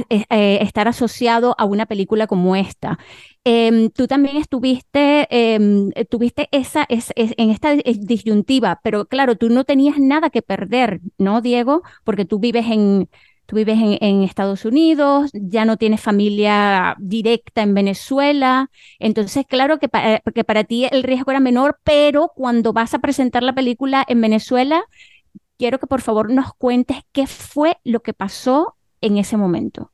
eh, 0.09 0.25
eh, 0.31 0.59
estar 0.63 0.89
asociado 0.89 1.55
a 1.59 1.65
una 1.65 1.87
película 1.87 2.27
como 2.27 2.57
esta. 2.57 2.99
Em, 3.45 3.91
tú 3.91 4.07
también 4.07 4.37
estuviste, 4.37 5.27
eh, 5.31 5.59
tuviste 6.09 6.49
esa, 6.53 6.85
es- 6.89 7.13
es- 7.17 7.35
en 7.37 7.51
esta 7.51 7.73
eh, 7.75 7.83
disyuntiva, 7.99 8.81
pero 8.83 9.07
claro, 9.07 9.37
tú 9.37 9.49
no 9.51 9.65
tenías 9.65 9.99
nada 9.99 10.31
que 10.31 10.43
perder, 10.43 11.01
¿no, 11.19 11.41
Diego? 11.41 11.83
Porque 12.05 12.25
tú 12.25 12.39
vives 12.39 12.67
en, 12.69 13.09
tú 13.47 13.57
vives 13.57 13.79
en, 13.79 13.99
en 14.01 14.23
Estados 14.23 14.65
Unidos, 14.65 15.31
ya 15.35 15.65
no 15.65 15.77
tienes 15.77 16.01
familia 16.01 16.95
directa 16.99 17.63
en 17.63 17.75
Venezuela, 17.75 18.71
entonces 18.99 19.45
claro 19.49 19.79
que, 19.79 19.89
pa- 19.89 20.15
eh, 20.15 20.23
que 20.35 20.45
para 20.45 20.65
ti 20.65 20.87
el 20.91 21.03
riesgo 21.03 21.31
era 21.33 21.41
menor, 21.41 21.79
pero 21.85 22.31
cuando 22.35 22.73
vas 22.73 22.95
a 22.95 23.01
presentar 23.01 23.43
la 23.43 23.55
película 23.55 24.05
en 24.09 24.21
Venezuela, 24.21 24.85
quiero 25.59 25.79
que 25.79 25.87
por 25.87 26.01
favor 26.01 26.31
nos 26.31 26.55
cuentes 26.55 26.99
qué 27.13 27.27
fue 27.27 27.79
lo 27.85 28.01
que 28.03 28.15
pasó 28.15 28.77
en 29.03 29.19
ese 29.19 29.37
momento. 29.37 29.93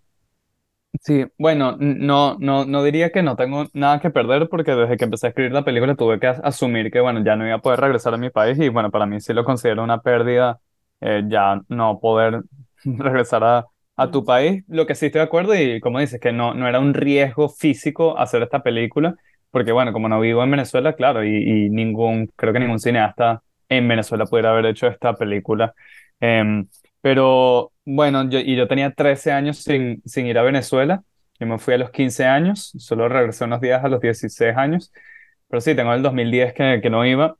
Sí, 1.03 1.27
bueno, 1.39 1.77
no, 1.79 2.37
no, 2.41 2.65
no 2.65 2.83
diría 2.83 3.11
que 3.13 3.23
no 3.23 3.37
tengo 3.37 3.67
nada 3.73 4.01
que 4.01 4.11
perder 4.11 4.49
porque 4.49 4.73
desde 4.75 4.97
que 4.97 5.05
empecé 5.05 5.27
a 5.27 5.31
escribir 5.31 5.53
la 5.53 5.65
película 5.65 5.95
tuve 5.95 6.19
que 6.19 6.27
as- 6.27 6.41
asumir 6.43 6.91
que, 6.91 7.01
bueno, 7.01 7.23
ya 7.25 7.37
no 7.37 7.47
iba 7.47 7.57
a 7.57 7.59
poder 7.61 7.81
regresar 7.81 8.15
a 8.15 8.17
mi 8.17 8.31
país 8.31 8.59
y, 8.59 8.69
bueno, 8.69 8.91
para 8.91 9.07
mí 9.07 9.21
sí 9.21 9.33
lo 9.33 9.45
considero 9.45 9.85
una 9.85 10.01
pérdida 10.01 10.61
eh, 11.01 11.23
ya 11.29 11.61
no 11.69 12.01
poder 12.01 12.43
regresar 12.85 13.45
a, 13.45 13.67
a 13.97 14.11
tu 14.11 14.25
país. 14.25 14.65
Lo 14.67 14.87
que 14.87 14.95
sí 14.95 15.07
estoy 15.07 15.21
de 15.21 15.25
acuerdo 15.27 15.55
y, 15.55 15.79
como 15.81 16.01
dices, 16.01 16.21
que 16.21 16.33
no, 16.33 16.55
no 16.55 16.67
era 16.67 16.81
un 16.81 16.95
riesgo 16.95 17.49
físico 17.49 18.19
hacer 18.19 18.43
esta 18.43 18.63
película 18.63 19.15
porque, 19.51 19.73
bueno, 19.73 19.93
como 19.93 20.09
no 20.09 20.21
vivo 20.21 20.43
en 20.43 20.51
Venezuela, 20.51 20.95
claro, 20.95 21.23
y, 21.25 21.29
y 21.67 21.71
ningún, 21.71 22.29
creo 22.37 22.53
que 22.53 22.61
ningún 22.61 22.81
cineasta 22.81 23.43
en 23.69 23.87
Venezuela 23.89 24.25
pudiera 24.27 24.51
haber 24.51 24.67
hecho 24.67 24.87
esta 24.89 25.15
película. 25.15 25.75
Em, 26.21 26.67
pero 27.01 27.73
bueno, 27.95 28.29
yo, 28.29 28.39
y 28.41 28.57
yo 28.57 28.69
tenía 28.69 28.93
13 28.93 29.33
años 29.33 29.59
sin, 29.59 30.03
sin 30.07 30.27
ir 30.27 30.39
a 30.39 30.43
Venezuela. 30.43 31.03
Yo 31.41 31.47
me 31.47 31.59
fui 31.59 31.75
a 31.75 31.79
los 31.79 31.91
15 31.91 32.25
años, 32.27 32.73
solo 32.79 33.09
regresé 33.09 33.45
unos 33.45 33.61
días 33.61 33.85
a 33.85 33.89
los 33.89 34.01
16 34.01 34.57
años. 34.57 34.93
Pero 35.49 35.61
sí, 35.61 35.75
tengo 35.75 35.93
el 35.95 36.03
2010 36.03 36.53
que, 36.55 36.81
que 36.83 36.91
no 36.91 37.07
iba. 37.07 37.37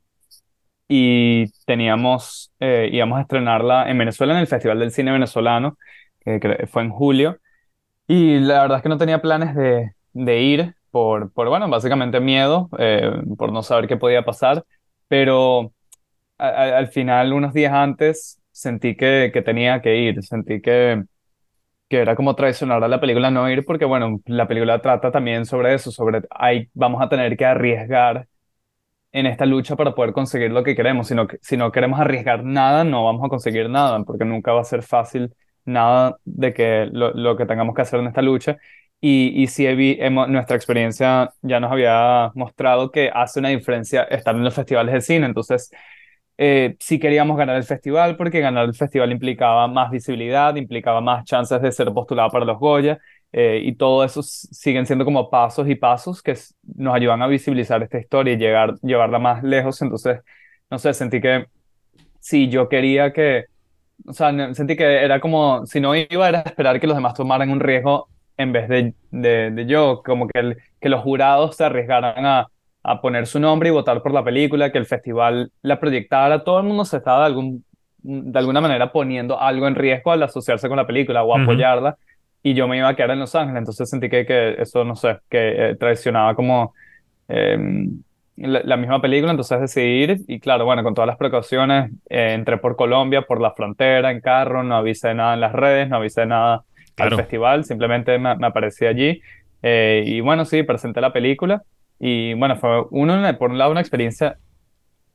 Y 0.87 1.51
teníamos, 1.65 2.51
eh, 2.59 2.89
íbamos 2.91 3.19
a 3.19 3.21
estrenarla 3.23 3.89
en 3.89 3.97
Venezuela 3.97 4.33
en 4.33 4.39
el 4.41 4.47
Festival 4.47 4.79
del 4.79 4.91
Cine 4.91 5.11
Venezolano, 5.11 5.77
que 6.25 6.67
fue 6.71 6.83
en 6.83 6.89
julio. 6.91 7.39
Y 8.07 8.39
la 8.39 8.61
verdad 8.63 8.77
es 8.77 8.83
que 8.83 8.89
no 8.89 8.97
tenía 8.97 9.21
planes 9.21 9.55
de, 9.55 9.93
de 10.13 10.41
ir 10.41 10.75
por, 10.91 11.31
por, 11.33 11.49
bueno, 11.49 11.69
básicamente 11.69 12.19
miedo, 12.19 12.69
eh, 12.79 13.11
por 13.37 13.51
no 13.53 13.63
saber 13.63 13.87
qué 13.87 13.97
podía 13.97 14.23
pasar. 14.25 14.65
Pero 15.07 15.73
a- 16.37 16.47
a- 16.49 16.77
al 16.77 16.87
final, 16.89 17.33
unos 17.33 17.53
días 17.53 17.73
antes, 17.73 18.38
sentí 18.59 18.95
que, 18.95 19.31
que 19.33 19.41
tenía 19.41 19.81
que 19.81 19.95
ir, 19.97 20.23
sentí 20.23 20.61
que, 20.61 21.03
que 21.89 21.99
era 21.99 22.15
como 22.15 22.35
traicionar 22.35 22.83
a 22.83 22.87
la 22.89 23.01
película 23.01 23.31
no 23.31 23.49
ir, 23.49 23.65
porque 23.65 23.85
bueno, 23.85 24.21
la 24.25 24.47
película 24.47 24.81
trata 24.81 25.11
también 25.11 25.45
sobre 25.45 25.73
eso, 25.75 25.91
sobre 25.91 26.21
ahí 26.31 26.69
vamos 26.73 27.01
a 27.01 27.09
tener 27.09 27.37
que 27.37 27.45
arriesgar 27.45 28.27
en 29.11 29.25
esta 29.25 29.45
lucha 29.45 29.75
para 29.75 29.95
poder 29.95 30.13
conseguir 30.13 30.51
lo 30.51 30.63
que 30.63 30.75
queremos. 30.75 31.07
Si 31.07 31.15
no, 31.15 31.27
si 31.41 31.57
no 31.57 31.71
queremos 31.71 31.99
arriesgar 31.99 32.43
nada, 32.43 32.83
no 32.83 33.05
vamos 33.05 33.25
a 33.25 33.29
conseguir 33.29 33.69
nada, 33.69 34.03
porque 34.03 34.25
nunca 34.25 34.53
va 34.53 34.61
a 34.61 34.63
ser 34.63 34.83
fácil 34.83 35.33
nada 35.65 36.17
de 36.25 36.53
que 36.53 36.87
lo, 36.91 37.11
lo 37.13 37.35
que 37.37 37.45
tengamos 37.45 37.75
que 37.75 37.81
hacer 37.81 37.99
en 37.99 38.07
esta 38.07 38.21
lucha. 38.21 38.57
Y, 39.01 39.41
y 39.41 39.47
sí, 39.47 39.63
hevi- 39.65 39.97
hemos- 39.99 40.27
nuestra 40.29 40.55
experiencia 40.57 41.33
ya 41.41 41.59
nos 41.59 41.71
había 41.71 42.31
mostrado 42.35 42.91
que 42.91 43.09
hace 43.13 43.39
una 43.39 43.49
diferencia 43.49 44.03
estar 44.03 44.35
en 44.35 44.43
los 44.43 44.53
festivales 44.53 44.93
de 44.93 45.01
cine. 45.01 45.25
Entonces, 45.25 45.71
eh, 46.39 46.77
sí 46.79 46.99
queríamos 46.99 47.37
ganar 47.37 47.57
el 47.57 47.65
festival 47.65 48.17
porque 48.17 48.41
ganar 48.41 48.65
el 48.65 48.75
festival 48.75 49.11
implicaba 49.11 49.67
más 49.67 49.91
visibilidad, 49.91 50.55
implicaba 50.57 51.01
más 51.01 51.25
chances 51.25 51.61
de 51.61 51.71
ser 51.73 51.93
postulado 51.93 52.31
para 52.31 52.45
los 52.45 52.59
Goya 52.59 52.99
eh, 53.33 53.61
y 53.63 53.75
todo 53.75 54.03
eso 54.05 54.23
siguen 54.23 54.85
siendo 54.87 55.05
como 55.05 55.29
pasos 55.29 55.69
y 55.69 55.75
pasos 55.75 56.23
que 56.23 56.35
nos 56.77 56.95
ayudan 56.95 57.21
a 57.23 57.27
visibilizar 57.27 57.83
esta 57.83 57.99
historia 57.99 58.33
y 58.35 58.37
llegar, 58.37 58.75
llevarla 58.81 59.19
más 59.19 59.43
lejos. 59.43 59.81
Entonces, 59.83 60.21
no 60.71 60.79
sé, 60.79 60.93
sentí 60.95 61.21
que 61.21 61.47
sí, 62.19 62.49
yo 62.49 62.69
quería 62.69 63.13
que, 63.13 63.45
o 64.07 64.13
sea, 64.13 64.31
sentí 64.55 64.75
que 64.75 64.83
era 65.03 65.19
como, 65.19 65.65
si 65.65 65.79
no 65.81 65.95
iba, 65.95 66.29
era 66.29 66.41
esperar 66.41 66.79
que 66.79 66.87
los 66.87 66.97
demás 66.97 67.13
tomaran 67.15 67.49
un 67.51 67.59
riesgo 67.59 68.09
en 68.37 68.53
vez 68.53 68.69
de, 68.69 68.95
de, 69.11 69.51
de 69.51 69.65
yo, 69.67 70.01
como 70.05 70.27
que, 70.27 70.39
el- 70.39 70.57
que 70.81 70.89
los 70.89 71.03
jurados 71.03 71.55
se 71.57 71.65
arriesgaran 71.65 72.25
a, 72.25 72.47
a 72.83 73.01
poner 73.01 73.27
su 73.27 73.39
nombre 73.39 73.69
y 73.69 73.71
votar 73.71 74.01
por 74.01 74.13
la 74.13 74.23
película, 74.23 74.71
que 74.71 74.77
el 74.77 74.85
festival 74.85 75.51
la 75.61 75.79
proyectara, 75.79 76.43
todo 76.43 76.59
el 76.59 76.65
mundo 76.65 76.85
se 76.85 76.97
estaba 76.97 77.21
de, 77.21 77.25
algún, 77.27 77.65
de 77.97 78.39
alguna 78.39 78.61
manera 78.61 78.91
poniendo 78.91 79.39
algo 79.39 79.67
en 79.67 79.75
riesgo 79.75 80.11
al 80.11 80.23
asociarse 80.23 80.67
con 80.67 80.77
la 80.77 80.87
película 80.87 81.23
o 81.23 81.37
apoyarla, 81.37 81.97
y 82.41 82.53
yo 82.53 82.67
me 82.67 82.77
iba 82.77 82.87
a 82.87 82.95
quedar 82.95 83.11
en 83.11 83.19
Los 83.19 83.35
Ángeles, 83.35 83.59
entonces 83.59 83.89
sentí 83.89 84.09
que, 84.09 84.25
que 84.25 84.55
eso, 84.61 84.85
no 84.85 84.95
sé, 84.95 85.17
que 85.29 85.71
eh, 85.71 85.75
traicionaba 85.75 86.35
como 86.35 86.73
em, 87.27 88.01
la, 88.37 88.61
la 88.63 88.77
misma 88.77 89.01
película, 89.01 89.31
entonces 89.31 89.59
decidí 89.59 90.03
ir 90.03 90.17
y 90.27 90.39
claro, 90.39 90.63
bueno, 90.63 90.81
con 90.81 90.93
todas 90.93 91.07
las 91.07 91.17
precauciones, 91.17 91.91
eh, 92.09 92.33
entré 92.33 92.57
por 92.57 92.77
Colombia, 92.77 93.23
por 93.23 93.41
la 93.41 93.51
frontera, 93.51 94.09
en 94.11 94.21
carro, 94.21 94.63
no 94.63 94.75
avisé 94.77 95.13
nada 95.13 95.33
en 95.33 95.41
las 95.41 95.51
redes, 95.51 95.89
no 95.89 95.97
avisé 95.97 96.25
nada 96.25 96.63
Claro. 96.95 97.15
al 97.15 97.21
festival, 97.21 97.63
simplemente 97.63 98.17
me, 98.19 98.35
me 98.35 98.47
aparecí 98.47 98.85
allí 98.85 99.21
eh, 99.61 100.03
y 100.05 100.19
bueno, 100.19 100.43
sí, 100.43 100.63
presenté 100.63 100.99
la 100.99 101.13
película 101.13 101.63
y 101.99 102.33
bueno, 102.33 102.55
fue 102.55 102.85
uno, 102.91 103.37
por 103.37 103.51
un 103.51 103.57
lado 103.57 103.71
una 103.71 103.81
experiencia 103.81 104.37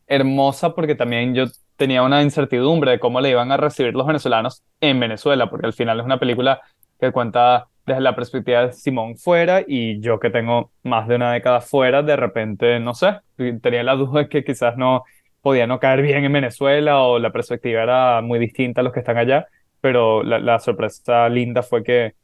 hermosa 0.06 0.74
porque 0.74 0.94
también 0.94 1.34
yo 1.34 1.46
tenía 1.76 2.02
una 2.02 2.22
incertidumbre 2.22 2.92
de 2.92 3.00
cómo 3.00 3.20
le 3.20 3.30
iban 3.30 3.50
a 3.52 3.56
recibir 3.56 3.94
los 3.94 4.06
venezolanos 4.06 4.62
en 4.80 5.00
Venezuela, 5.00 5.48
porque 5.50 5.66
al 5.66 5.72
final 5.72 5.98
es 5.98 6.06
una 6.06 6.18
película 6.20 6.60
que 7.00 7.10
cuenta 7.10 7.68
desde 7.86 8.00
la 8.00 8.14
perspectiva 8.14 8.66
de 8.66 8.72
Simón 8.72 9.16
fuera 9.16 9.62
y 9.66 10.00
yo 10.00 10.18
que 10.20 10.30
tengo 10.30 10.70
más 10.82 11.08
de 11.08 11.16
una 11.16 11.32
década 11.32 11.60
fuera, 11.60 12.02
de 12.02 12.16
repente, 12.16 12.80
no 12.80 12.94
sé, 12.94 13.18
tenía 13.62 13.82
la 13.82 13.94
duda 13.94 14.20
de 14.20 14.28
que 14.28 14.44
quizás 14.44 14.76
no 14.76 15.04
podía 15.42 15.66
no 15.66 15.78
caer 15.78 16.02
bien 16.02 16.24
en 16.24 16.32
Venezuela 16.32 17.02
o 17.02 17.18
la 17.18 17.32
perspectiva 17.32 17.82
era 17.82 18.22
muy 18.22 18.38
distinta 18.38 18.80
a 18.80 18.84
los 18.84 18.92
que 18.92 19.00
están 19.00 19.18
allá, 19.18 19.46
pero 19.80 20.22
la, 20.22 20.38
la 20.38 20.58
sorpresa 20.58 21.28
linda 21.28 21.62
fue 21.62 21.82
que 21.82 22.14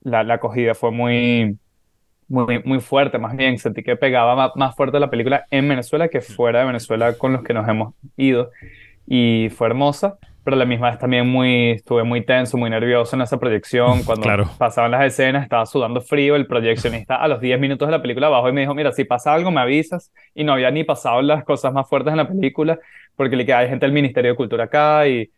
la, 0.00 0.24
la 0.24 0.34
acogida 0.34 0.74
fue 0.74 0.90
muy, 0.90 1.58
muy, 2.28 2.62
muy 2.64 2.80
fuerte, 2.80 3.18
más 3.18 3.36
bien. 3.36 3.58
Sentí 3.58 3.82
que 3.82 3.96
pegaba 3.96 4.52
más, 4.54 4.74
fuerte 4.76 4.98
la 5.00 5.10
película 5.10 5.44
en 5.50 5.68
Venezuela 5.68 6.08
que 6.08 6.20
fuera 6.20 6.60
de 6.60 6.66
Venezuela 6.66 7.14
con 7.16 7.32
los 7.32 7.42
que 7.42 7.54
nos 7.54 7.68
hemos 7.68 7.94
ido. 8.16 8.50
Y 9.06 9.48
fue 9.50 9.68
hermosa, 9.68 10.18
pero 10.44 10.56
a 10.56 10.58
la 10.58 10.64
misma 10.64 10.90
vez 10.90 10.98
también 10.98 11.28
muy, 11.28 11.70
estuve 11.72 12.02
muy 12.04 12.24
tenso, 12.24 12.56
muy 12.56 12.70
nervioso 12.70 13.14
en 13.16 13.22
esa 13.22 13.38
proyección, 13.38 14.02
cuando 14.04 14.22
Claro. 14.22 14.50
pasaban 14.58 14.90
las 14.90 15.04
escenas 15.04 15.42
estaba 15.44 15.66
sudando 15.66 16.00
frío, 16.00 16.36
el 16.36 16.46
proyeccionista 16.46 17.16
a 17.16 17.28
los 17.28 17.40
10 17.40 17.58
minutos 17.60 17.86
de 17.88 17.92
la 17.92 18.02
película 18.02 18.26
abajo 18.28 18.48
y 18.48 18.52
me 18.52 18.62
dijo, 18.62 18.74
mira, 18.74 18.92
si 18.92 19.04
pasa 19.04 19.32
algo 19.34 19.50
me 19.50 19.60
avisas 19.60 20.12
y 20.34 20.44
no 20.44 20.52
había 20.52 20.70
ni 20.70 20.84
pasado 20.84 21.22
las 21.22 21.44
cosas 21.44 21.72
más 21.72 21.88
fuertes 21.88 22.10
en 22.12 22.16
la 22.18 22.28
película 22.28 22.78
porque 23.14 23.36
le 23.36 23.46
queda 23.46 23.58
hay 23.58 23.68
gente 23.68 23.86
del 23.86 23.92
Ministerio 23.92 24.32
de 24.32 24.36
Cultura 24.36 24.64
acá 24.64 25.06
y 25.08 25.30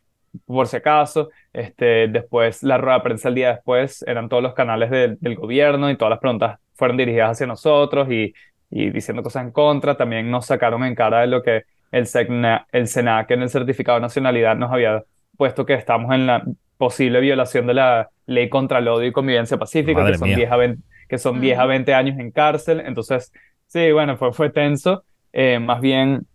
por 0.46 0.66
si 0.66 0.76
acaso, 0.76 1.30
este, 1.52 2.08
después 2.08 2.62
la 2.62 2.76
rueda 2.78 2.96
de 2.98 3.02
prensa 3.04 3.28
el 3.28 3.34
día 3.34 3.52
después 3.54 4.02
eran 4.06 4.28
todos 4.28 4.42
los 4.42 4.54
canales 4.54 4.90
del- 4.90 5.18
del 5.20 5.34
gobierno 5.36 5.90
y 5.90 5.96
todas 5.96 6.10
las 6.10 6.18
preguntas 6.20 6.58
fueron 6.78 6.96
dirigidas 6.96 7.32
hacia 7.32 7.46
nosotros 7.46 8.08
y, 8.10 8.32
y 8.70 8.90
diciendo 8.90 9.22
cosas 9.22 9.44
en 9.44 9.50
contra. 9.50 9.96
También 9.96 10.30
nos 10.30 10.46
sacaron 10.46 10.84
en 10.84 10.94
cara 10.94 11.20
de 11.20 11.26
lo 11.26 11.42
que 11.42 11.64
el, 11.90 12.06
SECNA, 12.06 12.66
el 12.72 12.86
SENAC 12.86 13.30
en 13.32 13.42
el 13.42 13.50
certificado 13.50 13.98
de 13.98 14.02
nacionalidad 14.02 14.56
nos 14.56 14.72
había 14.72 15.02
puesto 15.36 15.66
que 15.66 15.74
estamos 15.74 16.14
en 16.14 16.26
la 16.26 16.44
posible 16.76 17.20
violación 17.20 17.66
de 17.66 17.74
la 17.74 18.10
ley 18.26 18.48
contra 18.48 18.78
el 18.78 18.88
odio 18.88 19.08
y 19.08 19.12
convivencia 19.12 19.58
pacífica, 19.58 20.00
Madre 20.00 20.12
que 20.12 20.18
son, 20.18 20.28
mía. 20.28 20.36
10 20.36 20.50
a 20.50 20.56
20, 20.56 20.82
que 21.08 21.18
son 21.18 21.40
10 21.40 21.58
a 21.58 21.66
20 21.66 21.94
años 21.94 22.18
en 22.18 22.30
cárcel. 22.30 22.80
Entonces, 22.84 23.32
sí, 23.66 23.90
bueno, 23.92 24.16
fue, 24.16 24.32
fue 24.32 24.50
tenso. 24.50 25.04
Eh, 25.32 25.58
más 25.58 25.80
bien 25.80 26.26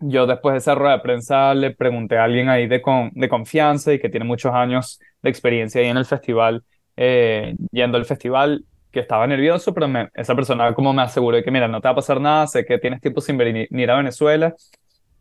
yo 0.00 0.26
después 0.26 0.52
de 0.52 0.58
esa 0.58 0.74
rueda 0.74 0.96
de 0.96 1.02
prensa 1.02 1.54
le 1.54 1.72
pregunté 1.72 2.18
a 2.18 2.24
alguien 2.24 2.48
ahí 2.48 2.66
de, 2.66 2.80
con, 2.80 3.10
de 3.14 3.28
confianza 3.28 3.92
y 3.92 3.98
que 3.98 4.08
tiene 4.08 4.24
muchos 4.26 4.52
años 4.54 5.00
de 5.22 5.30
experiencia 5.30 5.80
ahí 5.80 5.88
en 5.88 5.96
el 5.96 6.04
festival, 6.04 6.64
eh, 6.96 7.56
yendo 7.72 7.98
al 7.98 8.04
festival, 8.04 8.64
que 8.98 9.02
estaba 9.02 9.26
nervioso, 9.26 9.72
pero 9.72 9.86
me, 9.86 10.08
esa 10.14 10.34
persona 10.34 10.74
como 10.74 10.92
me 10.92 11.02
aseguró 11.02 11.40
que, 11.42 11.50
mira, 11.52 11.68
no 11.68 11.80
te 11.80 11.86
va 11.86 11.92
a 11.92 11.96
pasar 11.96 12.20
nada, 12.20 12.46
sé 12.48 12.64
que 12.64 12.78
tienes 12.78 13.00
tiempo 13.00 13.20
sin 13.20 13.38
venir 13.38 13.68
ir 13.70 13.90
a 13.90 13.96
Venezuela, 13.96 14.54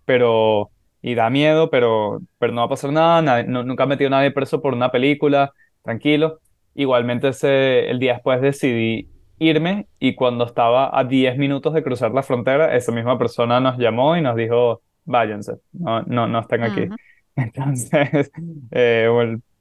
pero, 0.04 0.72
y 1.02 1.14
da 1.14 1.30
miedo, 1.30 1.70
pero, 1.70 2.20
pero 2.40 2.54
no 2.54 2.62
va 2.62 2.66
a 2.66 2.70
pasar 2.70 2.92
nada, 2.92 3.44
nunca 3.44 3.84
ha 3.84 3.88
metido 3.88 4.08
a 4.08 4.12
nadie 4.12 4.32
preso 4.32 4.62
por 4.62 4.74
una 4.74 4.92
película, 4.92 5.54
tranquilo. 5.84 6.40
Igualmente 6.74 7.30
ese, 7.30 7.90
el 7.90 8.00
día 8.00 8.14
después 8.14 8.42
decidí 8.42 9.10
irme 9.40 9.88
y 10.00 10.16
cuando 10.16 10.46
estaba 10.46 10.98
a 10.98 11.04
10 11.04 11.38
minutos 11.38 11.74
de 11.74 11.84
cruzar 11.84 12.12
la 12.12 12.24
frontera, 12.24 12.76
esa 12.76 12.92
misma 12.92 13.18
persona 13.20 13.60
nos 13.60 13.78
llamó 13.78 14.18
y 14.18 14.22
nos 14.22 14.36
dijo, 14.36 14.82
váyanse, 15.06 15.54
no, 15.74 16.02
no, 16.04 16.28
no 16.28 16.40
estén 16.40 16.64
aquí. 16.64 16.88
Entonces, 17.36 18.32
eh, 18.72 19.08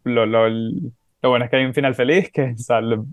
lo, 0.04 0.26
lo, 0.26 0.48
lo, 1.26 1.30
bueno 1.30 1.44
es 1.44 1.50
que 1.50 1.56
hay 1.56 1.64
un 1.64 1.74
final 1.74 1.94
feliz, 1.94 2.30
que 2.32 2.54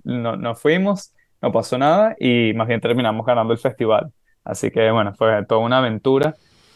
no, 0.03 0.36
no 0.36 0.55
fuimos, 0.55 1.13
no 1.41 1.51
pasó 1.51 1.77
nada 1.77 2.15
y 2.20 2.53
más 2.55 2.67
bien 2.67 2.79
terminamos 2.82 3.25
ganando 3.25 3.53
el 3.53 3.60
festival. 3.60 4.12
Así 4.43 4.72
que 4.72 4.91
bueno, 4.91 5.13
fue 5.13 5.46
toda 5.46 5.62
una 5.62 5.79
aventura. 5.79 6.36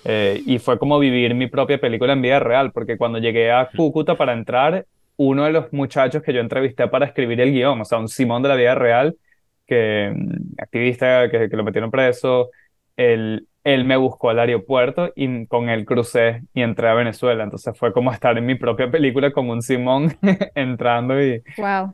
Eh, 0.10 0.42
y 0.46 0.60
fue 0.60 0.80
como 0.80 1.00
vivir 1.00 1.36
mi 1.36 1.48
propia 1.48 1.80
película 1.82 2.14
en 2.14 2.22
vida 2.22 2.40
real, 2.40 2.72
porque 2.72 2.98
cuando 2.98 3.20
llegué 3.20 3.52
a 3.52 3.70
Cúcuta 3.76 4.16
para 4.16 4.32
entrar, 4.32 4.86
uno 5.18 5.44
de 5.44 5.52
los 5.52 5.74
muchachos 5.74 6.24
que 6.24 6.32
yo 6.32 6.40
entrevisté 6.40 6.88
para 6.88 7.06
escribir 7.06 7.42
el 7.42 7.52
guion, 7.52 7.82
o 7.82 7.86
sea, 7.86 7.98
un 7.98 8.08
Simón 8.08 8.42
de 8.42 8.50
la 8.50 8.56
vida 8.56 8.74
real, 8.76 9.18
que 9.66 10.14
mm, 10.16 10.62
activista 10.62 11.30
que, 11.30 11.50
que 11.50 11.58
lo 11.58 11.64
metieron 11.66 11.92
preso, 11.92 12.52
él, 12.96 13.48
él 13.68 13.84
me 13.84 13.98
buscó 13.98 14.30
al 14.30 14.40
aeropuerto 14.40 15.12
y 15.14 15.46
con 15.48 15.68
él 15.68 15.84
crucé 15.86 16.44
y 16.54 16.62
entré 16.62 16.88
a 16.88 16.94
Venezuela. 16.94 17.44
Entonces 17.44 17.78
fue 17.78 17.92
como 17.92 18.14
estar 18.14 18.38
en 18.38 18.46
mi 18.46 18.56
propia 18.56 18.90
película 18.90 19.32
con 19.32 19.50
un 19.50 19.62
Simón 19.62 20.18
entrando 20.56 21.22
y, 21.22 21.44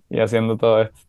y 0.10 0.20
haciendo 0.20 0.56
todo 0.56 0.84
esto. 0.84 1.00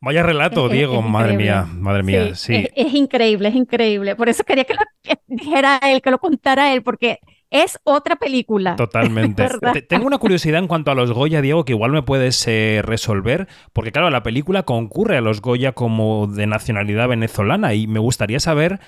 Vaya 0.00 0.24
relato, 0.24 0.68
Diego, 0.68 1.00
madre 1.02 1.36
mía, 1.36 1.66
madre 1.72 2.02
mía, 2.02 2.34
sí. 2.34 2.68
Es, 2.74 2.92
increíble, 2.92 3.48
es 3.48 3.54
increíble. 3.54 4.16
Por 4.16 4.28
eso 4.28 4.42
quería 4.42 4.64
que 4.64 4.74
lo 4.74 4.80
dijera 5.26 5.78
él, 5.82 6.02
que 6.02 6.10
lo 6.10 6.18
contara 6.18 6.74
él, 6.74 6.82
porque 6.82 7.20
es 7.48 7.78
otra 7.84 8.16
película. 8.16 8.76
Totalmente. 8.76 9.48
Tengo 9.88 10.06
una 10.06 10.18
curiosidad 10.18 10.58
en 10.58 10.66
cuanto 10.66 10.90
a 10.90 10.94
los 10.94 11.12
Goya, 11.12 11.40
Diego, 11.40 11.64
que 11.64 11.72
igual 11.72 11.92
me 11.92 12.02
puedes 12.02 12.46
eh, 12.48 12.82
resolver, 12.84 13.48
porque 13.72 13.92
claro, 13.92 14.10
la 14.10 14.22
película 14.22 14.64
concurre 14.64 15.16
a 15.16 15.20
los 15.22 15.40
Goya 15.40 15.72
como 15.72 16.26
de 16.26 16.48
nacionalidad 16.48 17.08
venezolana 17.08 17.72
y 17.72 17.86
me 17.86 18.00
gustaría 18.00 18.40
saber 18.40 18.80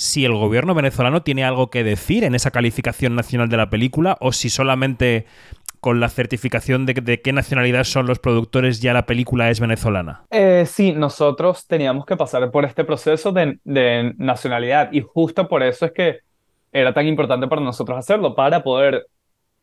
si 0.00 0.24
el 0.24 0.32
gobierno 0.32 0.74
venezolano 0.74 1.22
tiene 1.22 1.44
algo 1.44 1.68
que 1.68 1.84
decir 1.84 2.24
en 2.24 2.34
esa 2.34 2.50
calificación 2.50 3.14
nacional 3.14 3.50
de 3.50 3.58
la 3.58 3.68
película 3.68 4.16
o 4.20 4.32
si 4.32 4.48
solamente 4.48 5.26
con 5.80 6.00
la 6.00 6.08
certificación 6.08 6.86
de, 6.86 6.94
de, 6.94 7.20
qué 7.20 7.34
nacionalidad 7.34 7.84
son 7.84 8.06
los 8.06 8.18
productores, 8.18 8.80
ya 8.80 8.94
la 8.94 9.04
película 9.04 9.50
es 9.50 9.60
venezolana? 9.60 10.22
Eh, 10.30 10.64
sí, 10.66 10.92
nosotros 10.92 11.66
teníamos 11.66 12.06
que 12.06 12.16
pasar 12.16 12.50
por 12.50 12.64
este 12.64 12.82
proceso 12.84 13.30
de, 13.30 13.58
nacionalidad 14.16 14.90
y 14.90 15.02
justo 15.02 15.46
por 15.46 15.62
eso 15.62 15.84
es 15.84 15.92
que 15.92 16.20
era 16.72 16.94
tan 16.94 17.06
importante 17.06 17.46
para 17.46 17.60
nosotros 17.60 17.98
hacerlo, 17.98 18.34
para 18.34 18.62
poder 18.62 19.06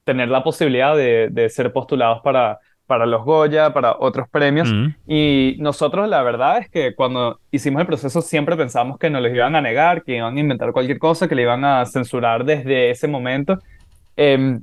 tener 0.03 0.29
la 0.29 0.43
posibilidad 0.43 0.95
de 0.95 1.49
ser 1.49 1.73
postulados 1.73 2.21
para, 2.23 2.59
para 2.87 3.05
los 3.05 3.23
Goya, 3.23 3.73
para 3.73 3.97
otros 3.99 4.27
premios. 4.29 4.71
Mm. 4.71 4.87
Y 5.05 5.57
nosotros 5.59 6.09
la 6.09 6.23
verdad 6.23 6.57
es 6.59 6.69
que 6.69 6.95
cuando 6.95 7.39
hicimos 7.51 7.81
el 7.81 7.87
proceso 7.87 8.21
siempre 8.21 8.55
pensábamos 8.55 8.97
que 8.97 9.09
nos 9.09 9.21
los 9.21 9.31
iban 9.31 9.55
a 9.55 9.61
negar, 9.61 10.03
que 10.03 10.15
iban 10.15 10.35
a 10.35 10.39
inventar 10.39 10.71
cualquier 10.71 10.97
cosa, 10.97 11.27
que 11.27 11.35
le 11.35 11.43
iban 11.43 11.63
a 11.63 11.85
censurar 11.85 12.45
desde 12.45 12.89
ese 12.89 13.07
momento. 13.07 13.59
Eh, 14.15 14.59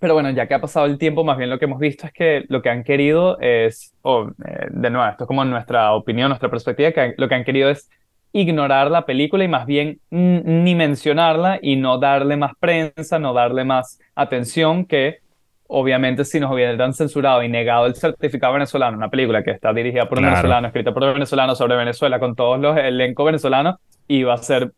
pero 0.00 0.14
bueno, 0.14 0.30
ya 0.30 0.46
que 0.46 0.54
ha 0.54 0.60
pasado 0.60 0.86
el 0.86 0.98
tiempo, 0.98 1.24
más 1.24 1.36
bien 1.36 1.50
lo 1.50 1.58
que 1.58 1.64
hemos 1.64 1.80
visto 1.80 2.06
es 2.06 2.12
que 2.12 2.44
lo 2.48 2.62
que 2.62 2.70
han 2.70 2.84
querido 2.84 3.38
es, 3.40 3.94
o 4.02 4.30
eh, 4.44 4.66
de 4.70 4.90
nuevo, 4.90 5.08
esto 5.08 5.24
es 5.24 5.28
como 5.28 5.44
nuestra 5.44 5.92
opinión, 5.92 6.28
nuestra 6.28 6.50
perspectiva, 6.50 6.92
que 6.92 7.14
lo 7.16 7.28
que 7.28 7.34
han 7.34 7.44
querido 7.44 7.70
es 7.70 7.90
ignorar 8.32 8.90
la 8.90 9.06
película 9.06 9.42
y 9.42 9.48
más 9.48 9.66
bien 9.66 10.00
ni 10.10 10.74
mencionarla 10.74 11.58
y 11.62 11.76
no 11.76 11.98
darle 11.98 12.36
más 12.36 12.52
prensa, 12.60 13.18
no 13.18 13.32
darle 13.32 13.64
más 13.64 13.98
atención 14.14 14.84
que 14.84 15.20
obviamente 15.68 16.24
si 16.24 16.40
nos 16.40 16.50
hubieran 16.50 16.92
censurado 16.92 17.42
y 17.42 17.48
negado 17.48 17.86
el 17.86 17.94
certificado 17.94 18.54
venezolano, 18.54 18.96
una 18.96 19.10
película 19.10 19.44
que 19.44 19.52
está 19.52 19.72
dirigida 19.72 20.08
por 20.08 20.18
un 20.18 20.24
venezolano, 20.24 20.66
escrita 20.66 20.92
por 20.92 21.04
un 21.04 21.12
venezolano 21.14 21.54
sobre 21.54 21.76
Venezuela 21.76 22.18
con 22.18 22.34
todos 22.34 22.58
los 22.58 22.76
elencos 22.76 23.26
venezolanos, 23.26 23.76
iba 24.08 24.34
a 24.34 24.38
ser 24.38 24.72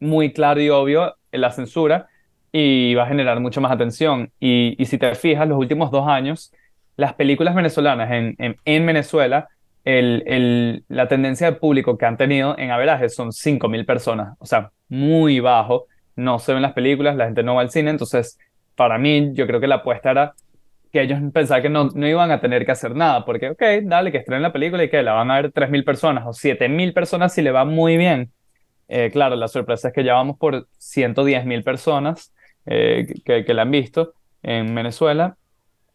muy 0.00 0.32
claro 0.32 0.60
y 0.60 0.68
obvio 0.68 1.16
la 1.32 1.50
censura 1.50 2.08
y 2.52 2.94
va 2.94 3.04
a 3.04 3.06
generar 3.06 3.40
mucho 3.40 3.60
más 3.60 3.72
atención. 3.72 4.30
Y, 4.38 4.76
y 4.78 4.84
si 4.86 4.98
te 4.98 5.14
fijas, 5.14 5.48
los 5.48 5.58
últimos 5.58 5.90
dos 5.90 6.06
años, 6.06 6.52
las 6.96 7.14
películas 7.14 7.54
venezolanas 7.54 8.12
en, 8.12 8.36
en, 8.64 8.86
Venezuela, 8.86 9.48
el, 9.84 10.22
el, 10.26 10.84
la 10.88 11.08
tendencia 11.08 11.50
de 11.50 11.56
público 11.56 11.98
que 11.98 12.06
han 12.06 12.16
tenido 12.16 12.56
en 12.58 12.70
averaje 12.70 13.08
son 13.08 13.30
5.000 13.30 13.86
personas, 13.86 14.36
o 14.38 14.46
sea, 14.46 14.70
muy 14.88 15.40
bajo, 15.40 15.86
no 16.16 16.38
se 16.38 16.52
ven 16.52 16.62
las 16.62 16.74
películas, 16.74 17.16
la 17.16 17.24
gente 17.24 17.42
no 17.42 17.56
va 17.56 17.62
al 17.62 17.70
cine, 17.70 17.90
entonces 17.90 18.38
para 18.76 18.98
mí 18.98 19.32
yo 19.34 19.46
creo 19.46 19.60
que 19.60 19.66
la 19.66 19.76
apuesta 19.76 20.10
era 20.10 20.34
que 20.94 21.02
ellos 21.02 21.18
pensaban 21.32 21.60
que 21.60 21.68
no, 21.68 21.88
no 21.92 22.06
iban 22.06 22.30
a 22.30 22.40
tener 22.40 22.64
que 22.64 22.70
hacer 22.70 22.94
nada, 22.94 23.24
porque, 23.24 23.50
ok, 23.50 23.62
dale, 23.82 24.12
que 24.12 24.18
estrenen 24.18 24.42
la 24.42 24.52
película 24.52 24.84
y 24.84 24.88
que 24.88 25.02
la 25.02 25.12
van 25.12 25.28
a 25.30 25.42
ver 25.42 25.52
3.000 25.52 25.84
personas 25.84 26.24
o 26.24 26.32
7.000 26.32 26.94
personas 26.94 27.34
si 27.34 27.42
le 27.42 27.50
va 27.50 27.64
muy 27.64 27.96
bien. 27.96 28.32
Eh, 28.86 29.10
claro, 29.12 29.34
la 29.34 29.48
sorpresa 29.48 29.88
es 29.88 29.94
que 29.94 30.04
ya 30.04 30.14
vamos 30.14 30.38
por 30.38 30.68
110.000 30.78 31.64
personas 31.64 32.32
eh, 32.66 33.06
que, 33.24 33.44
que, 33.44 33.54
la 33.54 33.62
han 33.62 33.72
visto 33.72 34.14
en 34.44 34.72
Venezuela. 34.72 35.36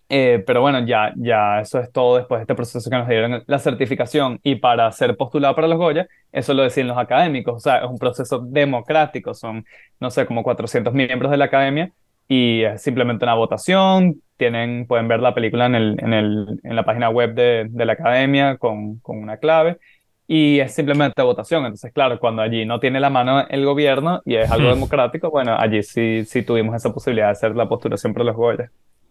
Eh, 0.09 0.43
pero 0.45 0.59
bueno, 0.61 0.85
ya, 0.85 1.13
ya 1.15 1.61
eso 1.61 1.79
es 1.79 1.91
todo 1.93 2.17
después 2.17 2.39
de 2.39 2.43
este 2.43 2.55
proceso 2.55 2.89
que 2.89 2.97
nos 2.97 3.07
dieron 3.07 3.43
la 3.47 3.59
certificación 3.59 4.39
y 4.43 4.55
para 4.55 4.91
ser 4.91 5.15
postulado 5.15 5.55
para 5.55 5.67
los 5.67 5.77
Goya, 5.77 6.07
eso 6.31 6.53
lo 6.53 6.63
decían 6.63 6.87
los 6.87 6.97
académicos, 6.97 7.55
o 7.55 7.59
sea, 7.59 7.77
es 7.77 7.89
un 7.89 7.99
proceso 7.99 8.39
democrático, 8.39 9.33
son, 9.35 9.65
no 9.99 10.09
sé, 10.09 10.25
como 10.25 10.43
400 10.43 10.93
miembros 10.93 11.31
de 11.31 11.37
la 11.37 11.45
academia 11.45 11.93
y 12.29 12.61
es 12.61 12.81
simplemente 12.81 13.25
una 13.25 13.33
votación, 13.33 14.21
tienen, 14.37 14.85
pueden 14.87 15.09
ver 15.09 15.19
la 15.19 15.33
película 15.33 15.65
en, 15.65 15.75
el, 15.75 15.97
en, 15.99 16.13
el, 16.13 16.59
en 16.63 16.75
la 16.75 16.85
página 16.85 17.09
web 17.09 17.33
de, 17.33 17.67
de 17.69 17.85
la 17.85 17.93
academia 17.93 18.55
con, 18.57 18.99
con 18.99 19.17
una 19.17 19.37
clave 19.37 19.79
y 20.31 20.59
es 20.59 20.75
simplemente 20.75 21.23
votación. 21.23 21.65
Entonces, 21.65 21.91
claro, 21.91 22.19
cuando 22.19 22.43
allí 22.43 22.63
no 22.63 22.79
tiene 22.79 22.99
la 22.99 23.09
mano 23.09 23.47
el 23.49 23.65
gobierno 23.65 24.21
y 24.23 24.35
es 24.35 24.49
algo 24.51 24.69
hmm. 24.69 24.73
democrático, 24.75 25.31
bueno, 25.31 25.55
allí 25.57 25.81
sí, 25.81 26.23
sí 26.23 26.43
tuvimos 26.43 26.75
esa 26.75 26.93
posibilidad 26.93 27.25
de 27.25 27.31
hacer 27.31 27.55
la 27.55 27.67
postulación 27.67 28.13
por 28.13 28.23
los 28.23 28.35
Goya. 28.35 28.69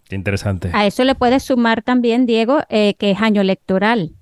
Qué 0.08 0.14
interesante. 0.14 0.70
A 0.72 0.86
eso 0.86 1.02
le 1.02 1.16
puedes 1.16 1.42
sumar 1.42 1.82
también, 1.82 2.24
Diego, 2.24 2.60
eh, 2.68 2.94
que 2.94 3.10
es 3.10 3.20
año 3.20 3.40
electoral. 3.40 4.12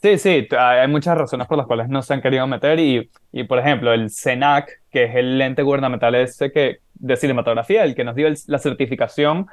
Sí, 0.00 0.16
sí, 0.16 0.46
hay 0.56 0.86
muchas 0.86 1.18
razones 1.18 1.48
por 1.48 1.58
las 1.58 1.66
cuales 1.66 1.88
no 1.88 2.02
se 2.02 2.14
han 2.14 2.22
querido 2.22 2.46
meter 2.46 2.78
y, 2.78 3.10
y 3.32 3.44
por 3.44 3.58
ejemplo, 3.58 3.92
el 3.92 4.10
CENAC, 4.10 4.82
que 4.90 5.04
es 5.04 5.16
el 5.16 5.40
ente 5.40 5.62
gubernamental 5.62 6.14
ese 6.14 6.52
que, 6.52 6.78
de 6.94 7.16
cinematografía, 7.16 7.82
el 7.82 7.96
que 7.96 8.04
nos 8.04 8.14
dio 8.14 8.28
la 8.46 8.58
certificación, 8.58 9.48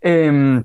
em, 0.00 0.64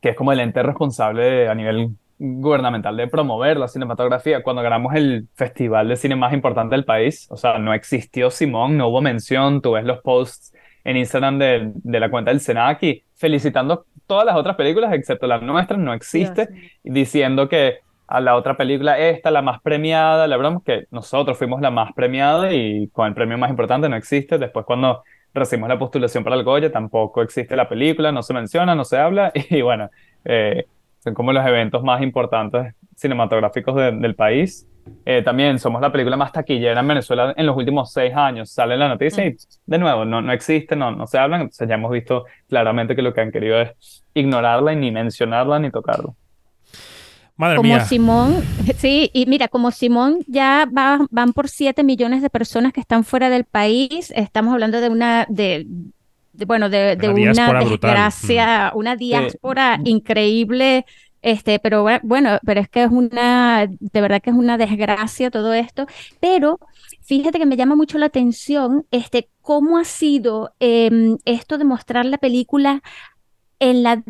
que 0.00 0.10
es 0.10 0.16
como 0.16 0.32
el 0.32 0.40
ente 0.40 0.62
responsable 0.62 1.48
a 1.48 1.54
nivel 1.54 1.90
gubernamental 2.18 2.96
de 2.96 3.08
promover 3.08 3.58
la 3.58 3.68
cinematografía. 3.68 4.42
Cuando 4.42 4.62
ganamos 4.62 4.94
el 4.94 5.28
festival 5.34 5.88
de 5.88 5.96
cine 5.96 6.16
más 6.16 6.32
importante 6.32 6.74
del 6.74 6.86
país, 6.86 7.26
o 7.30 7.36
sea, 7.36 7.58
no 7.58 7.74
existió 7.74 8.30
Simón, 8.30 8.78
no 8.78 8.88
hubo 8.88 9.02
mención, 9.02 9.60
tú 9.60 9.72
ves 9.72 9.84
los 9.84 10.00
posts 10.00 10.54
en 10.84 10.96
Instagram 10.96 11.38
de, 11.38 11.72
de 11.74 12.00
la 12.00 12.10
cuenta 12.10 12.30
del 12.30 12.40
Senaki 12.40 13.02
felicitando 13.14 13.84
todas 14.06 14.24
las 14.24 14.34
otras 14.34 14.56
películas 14.56 14.94
excepto 14.94 15.26
la 15.26 15.38
nuestra, 15.38 15.76
no 15.76 15.92
existe, 15.92 16.48
diciendo 16.82 17.48
que 17.50 17.80
a 18.10 18.20
la 18.20 18.34
otra 18.34 18.56
película, 18.56 18.98
esta, 18.98 19.30
la 19.30 19.40
más 19.40 19.60
premiada, 19.62 20.26
la 20.26 20.36
verdad 20.36 20.58
que 20.66 20.86
nosotros 20.90 21.38
fuimos 21.38 21.60
la 21.60 21.70
más 21.70 21.92
premiada 21.92 22.52
y 22.52 22.88
con 22.88 23.06
el 23.06 23.14
premio 23.14 23.38
más 23.38 23.50
importante 23.50 23.88
no 23.88 23.94
existe. 23.94 24.36
Después 24.36 24.66
cuando 24.66 25.04
recibimos 25.32 25.68
la 25.68 25.78
postulación 25.78 26.24
para 26.24 26.34
el 26.34 26.42
Goya, 26.42 26.72
tampoco 26.72 27.22
existe 27.22 27.54
la 27.54 27.68
película, 27.68 28.10
no 28.10 28.24
se 28.24 28.34
menciona, 28.34 28.74
no 28.74 28.84
se 28.84 28.98
habla 28.98 29.30
y 29.50 29.62
bueno, 29.62 29.90
eh, 30.24 30.66
son 30.98 31.14
como 31.14 31.32
los 31.32 31.46
eventos 31.46 31.84
más 31.84 32.02
importantes 32.02 32.74
cinematográficos 32.96 33.76
del 33.76 34.16
país. 34.16 34.66
Eh, 35.04 35.22
también 35.22 35.60
somos 35.60 35.80
la 35.80 35.92
película 35.92 36.16
más 36.16 36.32
taquillera 36.32 36.80
en 36.80 36.88
Venezuela 36.88 37.32
en 37.36 37.46
los 37.46 37.56
últimos 37.56 37.92
seis 37.92 38.12
años. 38.12 38.50
Sale 38.50 38.76
la 38.76 38.88
noticia 38.88 39.24
y, 39.24 39.36
de 39.66 39.78
nuevo, 39.78 40.04
no, 40.04 40.20
no 40.20 40.32
existe, 40.32 40.74
no, 40.74 40.90
no 40.90 41.06
se 41.06 41.16
hablan. 41.16 41.42
Entonces 41.42 41.68
ya 41.68 41.76
hemos 41.76 41.92
visto 41.92 42.24
claramente 42.48 42.96
que 42.96 43.02
lo 43.02 43.14
que 43.14 43.20
han 43.20 43.30
querido 43.30 43.60
es 43.60 44.04
ignorarla 44.14 44.72
y 44.72 44.76
ni 44.76 44.90
mencionarla 44.90 45.60
ni 45.60 45.70
tocarla. 45.70 46.12
Madre 47.40 47.56
como 47.56 47.80
Simón, 47.86 48.44
sí, 48.76 49.10
y 49.14 49.24
mira, 49.24 49.48
como 49.48 49.70
Simón 49.70 50.18
ya 50.26 50.68
va, 50.76 51.06
van 51.10 51.32
por 51.32 51.48
siete 51.48 51.82
millones 51.82 52.20
de 52.20 52.28
personas 52.28 52.72
que 52.74 52.80
están 52.80 53.02
fuera 53.02 53.30
del 53.30 53.44
país, 53.44 54.12
estamos 54.14 54.52
hablando 54.52 54.80
de 54.80 54.90
una, 54.90 55.26
de, 55.30 55.66
bueno, 56.46 56.68
de, 56.68 56.98
una, 57.02 57.60
desgracia, 57.60 58.72
una 58.74 58.94
diáspora 58.94 59.80
increíble 59.84 60.84
Este, 61.22 61.58
pero 61.58 61.86
bueno, 62.02 62.38
pero 62.44 62.60
es 62.60 62.68
que 62.68 62.82
es 62.82 62.90
una, 62.90 63.66
de 63.68 64.00
verdad 64.00 64.22
que 64.22 64.30
es 64.30 64.36
una 64.36 64.56
desgracia 64.56 65.30
todo 65.30 65.52
esto. 65.52 65.86
Pero 66.18 66.58
fíjate 67.02 67.38
que 67.38 67.46
me 67.46 67.56
llama 67.56 67.76
mucho 67.76 67.98
la 67.98 68.06
atención, 68.06 68.86
este, 68.90 69.28
cómo 69.42 69.78
ha 69.78 69.84
sido 69.84 70.54
em, 70.60 71.18
esto 71.24 71.58
de 71.58 71.64
mostrar 71.64 72.06
la 72.06 72.18
película 72.18 72.82
en 73.60 73.82
la 73.82 74.02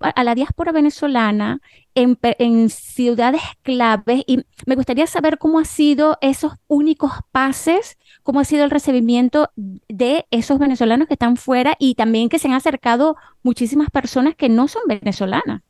a 0.00 0.24
la 0.24 0.34
diáspora 0.34 0.70
venezolana 0.70 1.60
en, 1.94 2.18
en, 2.22 2.68
ciudades 2.68 3.40
claves 3.62 4.22
y 4.26 4.44
me 4.66 4.76
gustaría 4.76 5.06
saber 5.06 5.38
cómo 5.38 5.58
ha 5.58 5.64
sido 5.64 6.18
esos 6.20 6.52
únicos 6.68 7.12
pases, 7.32 7.98
cómo 8.22 8.38
ha 8.38 8.44
sido 8.44 8.64
el 8.64 8.70
recibimiento 8.70 9.50
de 9.56 10.26
esos 10.30 10.58
venezolanos 10.58 11.08
que 11.08 11.14
están 11.14 11.36
fuera 11.36 11.74
y 11.78 11.94
también 11.94 12.28
que 12.28 12.38
se 12.38 12.48
han 12.48 12.54
acercado 12.54 13.16
muchísimas 13.42 13.90
personas 13.90 14.36
que 14.36 14.48
no 14.48 14.68
son 14.68 14.82
venezolanas. 14.86 15.62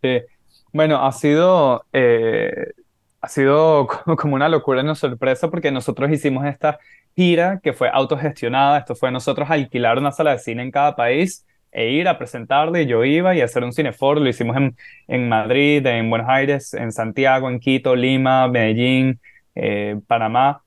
Sí. 0.00 0.20
Bueno, 0.72 1.04
ha 1.04 1.10
sido, 1.10 1.84
eh, 1.92 2.72
ha 3.20 3.28
sido 3.28 3.88
como 4.16 4.36
una 4.36 4.48
locura 4.48 4.80
y 4.80 4.84
una 4.84 4.94
sorpresa 4.94 5.50
porque 5.50 5.72
nosotros 5.72 6.10
hicimos 6.10 6.46
esta 6.46 6.78
gira 7.16 7.58
que 7.60 7.72
fue 7.72 7.90
autogestionada. 7.92 8.78
Esto 8.78 8.94
fue 8.94 9.10
nosotros 9.10 9.50
alquilar 9.50 9.98
una 9.98 10.12
sala 10.12 10.30
de 10.30 10.38
cine 10.38 10.62
en 10.62 10.70
cada 10.70 10.94
país 10.94 11.44
e 11.72 11.90
ir 11.90 12.08
a 12.08 12.18
presentarle. 12.18 12.86
Yo 12.86 13.04
iba 13.04 13.34
y 13.34 13.40
hacer 13.40 13.64
un 13.64 13.72
cineforo. 13.72 14.20
Lo 14.20 14.28
hicimos 14.28 14.56
en, 14.56 14.76
en 15.08 15.28
Madrid, 15.28 15.84
en 15.86 16.10
Buenos 16.10 16.28
Aires, 16.28 16.74
en 16.74 16.92
Santiago, 16.92 17.48
en 17.48 17.60
Quito, 17.60 17.94
Lima, 17.96 18.48
Medellín, 18.48 19.20
eh, 19.54 19.98
Panamá. 20.06 20.62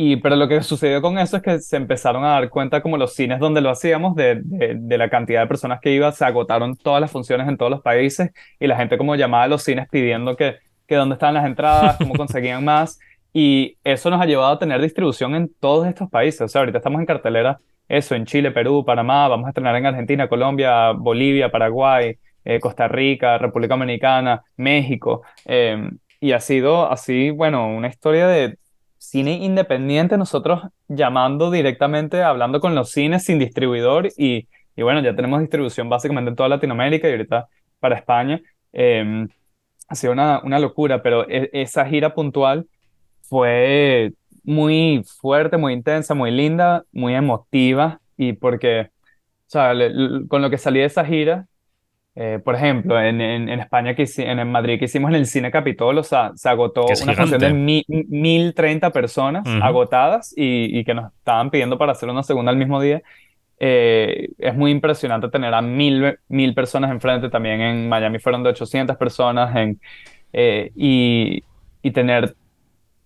Y, 0.00 0.16
pero 0.16 0.36
lo 0.36 0.46
que 0.46 0.62
sucedió 0.62 1.02
con 1.02 1.18
eso 1.18 1.38
es 1.38 1.42
que 1.42 1.58
se 1.58 1.76
empezaron 1.76 2.24
a 2.24 2.28
dar 2.28 2.48
cuenta 2.50 2.80
como 2.82 2.96
los 2.96 3.14
cines 3.14 3.40
donde 3.40 3.60
lo 3.60 3.68
hacíamos, 3.70 4.14
de, 4.14 4.40
de, 4.44 4.96
la 4.96 5.10
cantidad 5.10 5.40
de 5.40 5.48
personas 5.48 5.80
que 5.80 5.92
iba, 5.92 6.12
se 6.12 6.24
agotaron 6.24 6.76
todas 6.76 7.00
las 7.00 7.10
funciones 7.10 7.48
en 7.48 7.56
todos 7.56 7.68
los 7.68 7.82
países 7.82 8.30
y 8.60 8.68
la 8.68 8.76
gente 8.76 8.96
como 8.96 9.16
llamaba 9.16 9.42
a 9.42 9.48
los 9.48 9.64
cines 9.64 9.88
pidiendo 9.88 10.36
que, 10.36 10.58
que 10.86 10.94
dónde 10.94 11.14
estaban 11.14 11.34
las 11.34 11.46
entradas, 11.46 11.96
cómo 11.96 12.14
conseguían 12.16 12.64
más. 12.64 13.00
Y 13.32 13.76
eso 13.82 14.08
nos 14.10 14.20
ha 14.20 14.26
llevado 14.26 14.52
a 14.52 14.58
tener 14.60 14.80
distribución 14.80 15.34
en 15.34 15.52
todos 15.60 15.86
estos 15.88 16.08
países. 16.08 16.42
O 16.42 16.48
sea, 16.48 16.60
ahorita 16.60 16.78
estamos 16.78 17.00
en 17.00 17.06
cartelera, 17.06 17.58
eso, 17.88 18.14
en 18.14 18.26
Chile, 18.26 18.50
Perú, 18.50 18.84
Panamá, 18.84 19.28
vamos 19.28 19.46
a 19.46 19.50
estrenar 19.50 19.74
en 19.76 19.86
Argentina, 19.86 20.28
Colombia, 20.28 20.92
Bolivia, 20.92 21.50
Paraguay, 21.50 22.18
eh, 22.44 22.60
Costa 22.60 22.88
Rica, 22.88 23.38
República 23.38 23.74
Dominicana, 23.74 24.42
México. 24.56 25.22
Eh, 25.46 25.90
y 26.20 26.32
ha 26.32 26.40
sido 26.40 26.90
así, 26.90 27.30
bueno, 27.30 27.68
una 27.68 27.88
historia 27.88 28.26
de 28.26 28.58
cine 28.98 29.34
independiente, 29.34 30.18
nosotros 30.18 30.62
llamando 30.88 31.50
directamente, 31.50 32.22
hablando 32.22 32.60
con 32.60 32.74
los 32.74 32.90
cines 32.90 33.24
sin 33.24 33.38
distribuidor 33.38 34.08
y, 34.16 34.48
y 34.76 34.82
bueno, 34.82 35.00
ya 35.00 35.14
tenemos 35.14 35.40
distribución 35.40 35.88
básicamente 35.88 36.30
en 36.30 36.36
toda 36.36 36.48
Latinoamérica 36.48 37.08
y 37.08 37.12
ahorita 37.12 37.48
para 37.80 37.96
España. 37.96 38.40
Em, 38.72 39.28
ha 39.88 39.94
sido 39.94 40.12
una, 40.12 40.40
una 40.44 40.58
locura, 40.58 41.02
pero 41.02 41.28
e, 41.28 41.48
esa 41.52 41.86
gira 41.86 42.14
puntual 42.14 42.66
fue 43.22 44.12
muy 44.44 45.02
fuerte, 45.20 45.56
muy 45.56 45.72
intensa, 45.72 46.14
muy 46.14 46.30
linda, 46.30 46.84
muy 46.92 47.14
emotiva 47.14 48.00
y 48.16 48.32
porque, 48.34 48.82
o 48.82 49.50
sea, 49.50 49.72
con 50.28 50.42
lo 50.42 50.50
que 50.50 50.58
salí 50.58 50.80
de 50.80 50.86
esa 50.86 51.04
gira, 51.04 51.46
eh, 52.20 52.40
por 52.44 52.56
ejemplo, 52.56 53.00
en, 53.00 53.20
en, 53.20 53.48
España, 53.60 53.94
que, 53.94 54.04
en, 54.16 54.40
en 54.40 54.50
Madrid, 54.50 54.80
que 54.80 54.86
hicimos 54.86 55.10
en 55.10 55.14
el 55.16 55.26
Cine 55.26 55.52
Capitol, 55.52 55.98
o 55.98 56.02
sea, 56.02 56.32
se 56.34 56.48
agotó 56.48 56.86
una 56.86 57.14
función 57.14 57.40
de 57.40 57.52
mil, 57.52 57.84
1030 57.86 58.90
personas 58.90 59.46
agotadas 59.62 60.34
y, 60.36 60.76
y, 60.76 60.84
que 60.84 60.94
nos 60.94 61.12
estaban 61.12 61.50
pidiendo 61.50 61.78
para 61.78 61.92
hacer 61.92 62.08
una 62.08 62.24
segunda 62.24 62.50
al 62.50 62.56
mismo 62.56 62.80
día. 62.80 63.02
Eh, 63.60 64.30
es 64.38 64.54
muy 64.56 64.72
impresionante 64.72 65.28
tener 65.28 65.54
a 65.54 65.62
mil, 65.62 66.18
mil 66.28 66.54
personas 66.54 66.90
enfrente. 66.90 67.28
También 67.28 67.60
en 67.60 67.88
Miami 67.88 68.18
fueron 68.18 68.42
de 68.42 68.50
800 68.50 68.96
personas 68.96 69.54
en, 69.54 69.80
eh, 70.32 70.72
y, 70.74 71.44
y 71.82 71.90
tener 71.92 72.34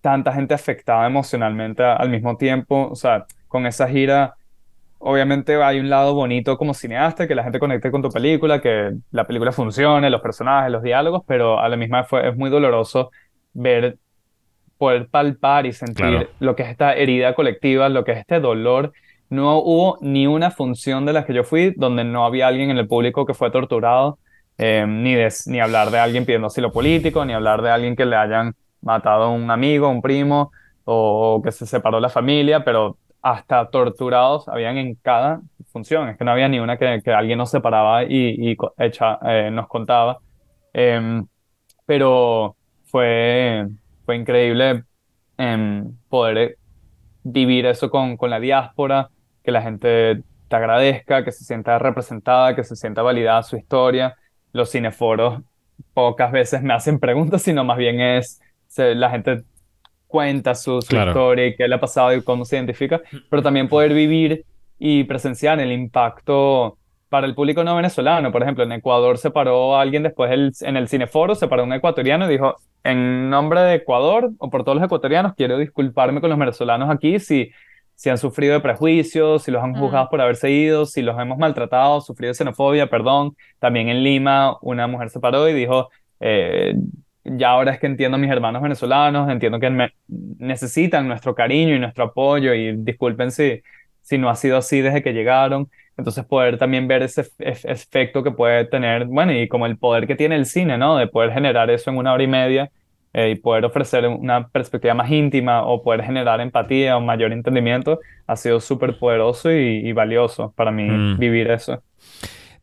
tanta 0.03 0.33
gente 0.33 0.53
afectada 0.53 1.07
emocionalmente 1.07 1.81
al 1.81 2.09
mismo 2.09 2.35
tiempo. 2.35 2.89
O 2.91 2.95
sea, 2.95 3.25
con 3.47 3.65
esa 3.65 3.87
gira 3.87 4.35
obviamente 4.99 5.61
hay 5.61 5.79
un 5.79 5.89
lado 5.89 6.13
bonito 6.13 6.57
como 6.57 6.73
cineasta, 6.73 7.25
que 7.25 7.35
la 7.35 7.43
gente 7.43 7.59
conecte 7.59 7.89
con 7.89 8.01
tu 8.01 8.09
película, 8.09 8.61
que 8.61 8.91
la 9.11 9.23
película 9.23 9.53
funcione, 9.53 10.09
los 10.09 10.21
personajes, 10.21 10.71
los 10.71 10.83
diálogos, 10.83 11.23
pero 11.25 11.59
a 11.59 11.69
la 11.69 11.77
misma 11.77 12.01
vez 12.01 12.25
es 12.25 12.37
muy 12.37 12.49
doloroso 12.49 13.11
ver, 13.53 13.97
poder 14.77 15.07
palpar 15.07 15.65
y 15.65 15.71
sentir 15.71 16.29
lo 16.39 16.55
que 16.55 16.63
es 16.63 16.69
esta 16.69 16.95
herida 16.95 17.33
colectiva, 17.33 17.87
lo 17.87 18.03
que 18.03 18.11
es 18.13 18.19
este 18.19 18.39
dolor. 18.41 18.91
No 19.29 19.57
hubo 19.57 19.97
ni 20.01 20.27
una 20.27 20.51
función 20.51 21.05
de 21.05 21.13
las 21.13 21.25
que 21.25 21.33
yo 21.33 21.43
fui 21.43 21.73
donde 21.75 22.03
no 22.03 22.25
había 22.25 22.47
alguien 22.47 22.69
en 22.69 22.77
el 22.77 22.87
público 22.87 23.25
que 23.25 23.33
fue 23.33 23.51
torturado, 23.51 24.19
eh, 24.57 24.85
ni, 24.87 25.15
ni 25.47 25.59
hablar 25.59 25.91
de 25.91 25.99
alguien 25.99 26.25
pidiendo 26.25 26.47
asilo 26.47 26.71
político, 26.71 27.25
ni 27.25 27.33
hablar 27.33 27.61
de 27.61 27.71
alguien 27.71 27.95
que 27.95 28.05
le 28.05 28.15
hayan 28.15 28.55
matado 28.83 29.23
a 29.25 29.29
un 29.29 29.49
amigo, 29.51 29.89
un 29.89 30.01
primo, 30.01 30.51
o 30.85 31.41
que 31.43 31.51
se 31.51 31.65
separó 31.65 31.99
la 31.99 32.09
familia, 32.09 32.63
pero 32.63 32.97
hasta 33.21 33.69
torturados 33.69 34.47
habían 34.49 34.77
en 34.77 34.95
cada 34.95 35.41
función. 35.71 36.09
Es 36.09 36.17
que 36.17 36.25
no 36.25 36.31
había 36.31 36.49
ni 36.49 36.59
una 36.59 36.77
que, 36.77 37.01
que 37.03 37.11
alguien 37.11 37.37
nos 37.37 37.49
separaba 37.51 38.03
y, 38.03 38.51
y 38.51 38.57
echa, 38.77 39.17
eh, 39.25 39.49
nos 39.51 39.67
contaba. 39.67 40.19
Em, 40.73 41.25
pero 41.85 42.55
fue, 42.85 43.67
fue 44.05 44.15
increíble 44.17 44.83
em, 45.37 45.95
poder 46.09 46.37
eh, 46.37 46.57
vivir 47.23 47.65
eso 47.65 47.89
con, 47.89 48.17
con 48.17 48.29
la 48.29 48.39
diáspora, 48.39 49.09
que 49.43 49.51
la 49.51 49.61
gente 49.61 50.23
te 50.47 50.55
agradezca, 50.55 51.23
que 51.23 51.31
se 51.31 51.43
sienta 51.45 51.79
representada, 51.79 52.55
que 52.55 52.63
se 52.63 52.75
sienta 52.75 53.01
validada 53.01 53.43
su 53.43 53.57
historia. 53.57 54.15
Los 54.51 54.71
cineforos 54.71 55.41
pocas 55.93 56.31
veces 56.31 56.61
me 56.61 56.73
hacen 56.73 56.99
preguntas, 56.99 57.41
sino 57.41 57.63
más 57.63 57.77
bien 57.77 57.99
es 58.01 58.41
la 58.77 59.09
gente 59.09 59.43
cuenta 60.07 60.53
su, 60.53 60.77
historia 60.77 61.47
y 61.47 61.55
qué 61.55 61.67
le 61.67 61.75
ha 61.75 61.79
pasado 61.79 62.13
y 62.13 62.21
cómo 62.21 62.45
se 62.45 62.55
identifica, 62.55 63.01
pero 63.29 63.41
también 63.41 63.67
poder 63.67 63.93
vivir 63.93 64.45
y 64.77 65.05
presenciar 65.05 65.59
el 65.59 65.71
impacto 65.71 66.77
para 67.09 67.25
el 67.25 67.33
público 67.33 67.63
no 67.63 67.75
venezolano. 67.75 68.31
Por 68.31 68.43
ejemplo, 68.43 68.63
en 68.63 68.71
Ecuador 68.73 69.17
se 69.17 69.31
paró 69.31 69.75
alguien 69.75 70.03
después 70.03 70.31
el, 70.31 70.51
en 70.61 70.77
el 70.77 70.87
cineforo, 70.87 71.35
se 71.35 71.47
paró 71.47 71.63
un 71.63 71.73
ecuatoriano 71.73 72.25
y 72.25 72.31
dijo, 72.31 72.57
en 72.83 73.29
nombre 73.29 73.61
de 73.61 73.75
Ecuador 73.75 74.31
o 74.37 74.49
por 74.49 74.63
todos 74.63 74.75
los 74.75 74.85
ecuatorianos, 74.85 75.33
quiero 75.35 75.57
disculparme 75.57 76.21
con 76.21 76.29
los 76.29 76.37
venezolanos 76.37 76.89
aquí 76.89 77.19
si, 77.19 77.49
si 77.95 78.09
han 78.09 78.17
sufrido 78.17 78.53
de 78.53 78.59
prejuicios, 78.59 79.43
si 79.43 79.51
los 79.51 79.63
han 79.63 79.73
juzgado 79.75 80.09
por 80.09 80.21
haberse 80.21 80.51
ido, 80.51 80.85
si 80.85 81.01
los 81.01 81.19
hemos 81.19 81.37
maltratado, 81.37 82.01
sufrido 82.01 82.31
de 82.31 82.35
xenofobia, 82.35 82.87
perdón. 82.87 83.35
También 83.59 83.89
en 83.89 84.03
Lima 84.03 84.57
una 84.61 84.87
mujer 84.87 85.09
se 85.09 85.19
paró 85.19 85.47
y 85.49 85.53
dijo, 85.53 85.89
eh, 86.19 86.75
ya 87.23 87.49
ahora 87.49 87.71
es 87.73 87.79
que 87.79 87.87
entiendo 87.87 88.15
a 88.15 88.19
mis 88.19 88.29
hermanos 88.29 88.61
venezolanos, 88.61 89.29
entiendo 89.29 89.59
que 89.59 89.69
me 89.69 89.93
necesitan 90.07 91.07
nuestro 91.07 91.35
cariño 91.35 91.75
y 91.75 91.79
nuestro 91.79 92.05
apoyo 92.05 92.53
y 92.53 92.75
disculpen 92.77 93.31
si, 93.31 93.61
si 94.01 94.17
no 94.17 94.29
ha 94.29 94.35
sido 94.35 94.57
así 94.57 94.81
desde 94.81 95.01
que 95.01 95.13
llegaron. 95.13 95.69
Entonces 95.97 96.25
poder 96.25 96.57
también 96.57 96.87
ver 96.87 97.03
ese 97.03 97.29
efecto 97.39 98.23
que 98.23 98.31
puede 98.31 98.65
tener, 98.65 99.05
bueno, 99.05 99.31
y 99.31 99.47
como 99.47 99.65
el 99.65 99.77
poder 99.77 100.07
que 100.07 100.15
tiene 100.15 100.35
el 100.35 100.45
cine, 100.45 100.77
¿no? 100.77 100.97
De 100.97 101.07
poder 101.07 101.31
generar 101.31 101.69
eso 101.69 101.91
en 101.91 101.97
una 101.97 102.13
hora 102.13 102.23
y 102.23 102.27
media 102.27 102.71
eh, 103.13 103.29
y 103.31 103.35
poder 103.35 103.63
ofrecer 103.65 104.07
una 104.07 104.47
perspectiva 104.47 104.95
más 104.95 105.11
íntima 105.11 105.63
o 105.65 105.83
poder 105.83 106.03
generar 106.03 106.41
empatía 106.41 106.97
o 106.97 107.01
mayor 107.01 107.31
entendimiento, 107.31 107.99
ha 108.25 108.35
sido 108.35 108.59
súper 108.59 108.97
poderoso 108.97 109.51
y, 109.51 109.91
valioso 109.93 110.51
para 110.55 110.71
mí 110.71 110.89
mm. 110.89 111.19
vivir 111.19 111.51
eso. 111.51 111.83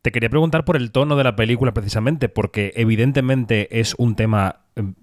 Te 0.02 0.12
quería 0.12 0.30
preguntar 0.30 0.64
por 0.64 0.76
el 0.76 0.92
tono 0.92 1.16
de 1.16 1.24
la 1.24 1.36
película 1.36 1.72
precisamente, 1.72 2.30
porque 2.30 2.72
evidentemente 2.76 3.80
es 3.80 3.94
un 3.98 4.16
tema 4.16 4.60
em, 4.74 4.94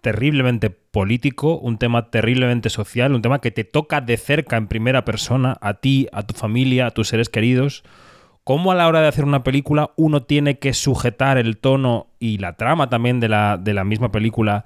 terriblemente 0.00 0.70
político, 0.70 1.56
un 1.58 1.78
tema 1.78 2.10
terriblemente 2.10 2.68
social, 2.68 3.14
un 3.14 3.22
tema 3.22 3.40
que 3.40 3.52
te 3.52 3.62
toca 3.62 4.00
de 4.00 4.16
cerca 4.16 4.56
en 4.56 4.66
primera 4.66 5.04
persona, 5.04 5.56
a 5.60 5.74
ti, 5.74 6.08
a 6.12 6.24
tu 6.24 6.34
familia, 6.34 6.86
a 6.86 6.90
tus 6.90 7.08
seres 7.08 7.28
queridos. 7.28 7.84
¿Cómo 8.42 8.72
a 8.72 8.74
la 8.74 8.88
hora 8.88 9.00
de 9.00 9.08
hacer 9.08 9.24
una 9.24 9.44
película 9.44 9.90
uno 9.96 10.24
tiene 10.24 10.58
que 10.58 10.72
sujetar 10.72 11.38
el 11.38 11.58
tono 11.58 12.08
y 12.18 12.38
la 12.38 12.54
trama 12.54 12.88
también 12.88 13.20
de 13.20 13.28
la, 13.28 13.56
de 13.56 13.74
la 13.74 13.84
misma 13.84 14.10
película 14.10 14.64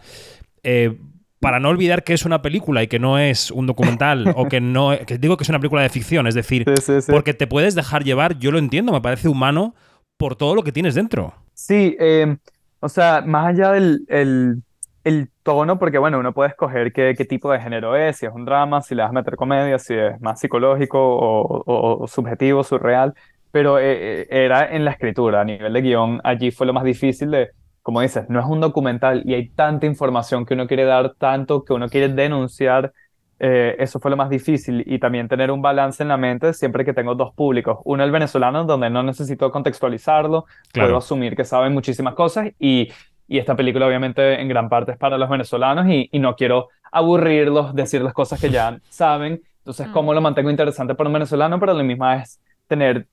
eh, 0.63 0.97
para 1.45 1.61
no 1.61 1.69
olvidar 1.69 2.05
que 2.05 2.15
es 2.15 2.25
una 2.25 2.41
película 2.41 2.83
y 2.83 2.87
que 2.87 2.99
no 2.99 3.19
es 3.19 3.51
un 3.51 3.67
documental 3.67 4.33
o 4.35 4.49
que 4.49 4.63
no 4.63 4.93
que 5.07 5.19
digo 5.19 5.37
que 5.37 5.43
es 5.43 5.49
una 5.51 5.59
película 5.59 5.83
de 5.83 5.91
ficción, 5.91 6.27
es 6.27 6.35
decir, 6.35 6.65
porque 7.07 7.35
te 7.35 7.47
puedes 7.47 7.75
dejar 7.75 8.03
llevar, 8.03 8.39
yo 8.39 8.51
lo 8.51 8.59
entiendo, 8.59 8.93
me 8.93 9.03
parece 9.03 9.29
humano 9.29 9.75
por 10.17 10.37
todo 10.37 10.55
lo 10.55 10.63
que 10.63 10.73
tienes 10.73 10.95
dentro. 10.95 11.35
Sí, 11.53 11.97
em, 12.01 12.39
o 12.81 12.89
sea, 12.89 13.23
más 13.27 13.49
allá 13.49 13.73
del 13.73 14.07
el, 14.09 15.29
tono, 15.43 15.79
porque 15.79 15.99
bueno, 15.99 16.19
uno 16.19 16.33
puede 16.33 16.49
escoger 16.49 16.95
qué, 16.95 17.13
qué, 17.15 17.27
tipo 17.27 17.53
de 17.53 17.61
género 17.61 17.95
es, 17.95 18.17
si 18.17 18.25
es 18.25 18.33
un 18.33 18.47
drama, 18.47 18.81
si 18.81 18.95
le 18.95 19.03
vas 19.03 19.11
a 19.11 19.13
meter 19.13 19.37
comedia, 19.37 19.79
si 19.79 19.93
es 19.93 20.19
más 20.23 20.41
psicológico 20.41 20.99
o, 20.99 22.07
subjetivo, 22.09 22.65
surreal, 22.65 23.13
pero 23.51 23.79
eh, 23.79 24.23
eh, 24.23 24.27
era 24.31 24.75
en 24.75 24.87
la 24.87 24.93
escritura, 24.93 25.43
a 25.43 25.45
nivel 25.45 25.75
de 25.75 25.83
guion, 25.83 26.23
allí 26.25 26.51
fue 26.51 26.67
lo 26.67 26.73
más 26.73 26.85
difícil 26.85 27.31
de 27.33 27.51
como 27.85 28.01
dices, 28.01 28.25
no 28.31 28.41
es 28.41 28.47
un 28.47 28.61
documental 28.61 29.23
y 29.27 29.35
hay 29.35 29.51
tanta 29.51 29.85
información 29.85 30.47
que 30.47 30.55
uno 30.55 30.67
quiere 30.67 30.85
dar, 30.85 31.15
tanto 31.19 31.65
que 31.65 31.75
uno 31.75 31.91
quiere 31.91 32.09
denunciar. 32.09 32.95
Eh, 33.39 33.77
eso 33.79 34.01
fue 34.01 34.11
lo 34.11 34.17
más 34.17 34.31
difícil 34.31 34.83
y 34.87 34.99
también 34.99 35.29
tener 35.29 35.51
un 35.51 35.61
balance 35.61 36.03
en 36.03 36.09
la 36.09 36.17
mente 36.17 36.55
siempre 36.55 36.83
que 36.83 36.95
tengo 36.95 37.15
dos 37.15 37.35
públicos. 37.35 37.81
Uno 37.85 38.03
el 38.03 38.11
venezolano, 38.11 38.65
donde 38.65 38.89
no 38.89 39.03
necesito 39.03 39.51
contextualizarlo, 39.53 40.47
puedo 40.73 40.97
asumir 40.97 41.37
que 41.37 41.45
saben 41.45 41.75
muchísimas 41.75 42.15
cosas 42.15 42.49
y, 42.59 42.89
y 43.29 43.37
esta 43.39 43.55
película 43.55 43.87
obviamente 43.87 44.41
en 44.41 44.49
gran 44.49 44.71
parte 44.71 44.93
es 44.93 44.99
para 44.99 45.19
los 45.19 45.29
venezolanos 45.29 45.87
y, 45.87 46.09
y 46.11 46.19
no 46.21 46.37
quiero 46.37 46.71
aburrirlos, 46.91 47.75
decirles 47.75 48.15
cosas 48.15 48.41
que 48.41 48.49
ya 48.49 48.81
saben. 48.89 49.43
Entonces, 49.59 49.89
¿cómo 49.89 50.15
lo 50.15 50.23
mantengo 50.23 50.49
interesante 50.49 50.95
para 50.95 51.09
un 51.11 51.15
venezolano? 51.15 51.61
Pero 51.61 51.75
lo 51.75 51.85
mismo 51.85 52.11
es 52.11 52.41
tener 52.67 53.09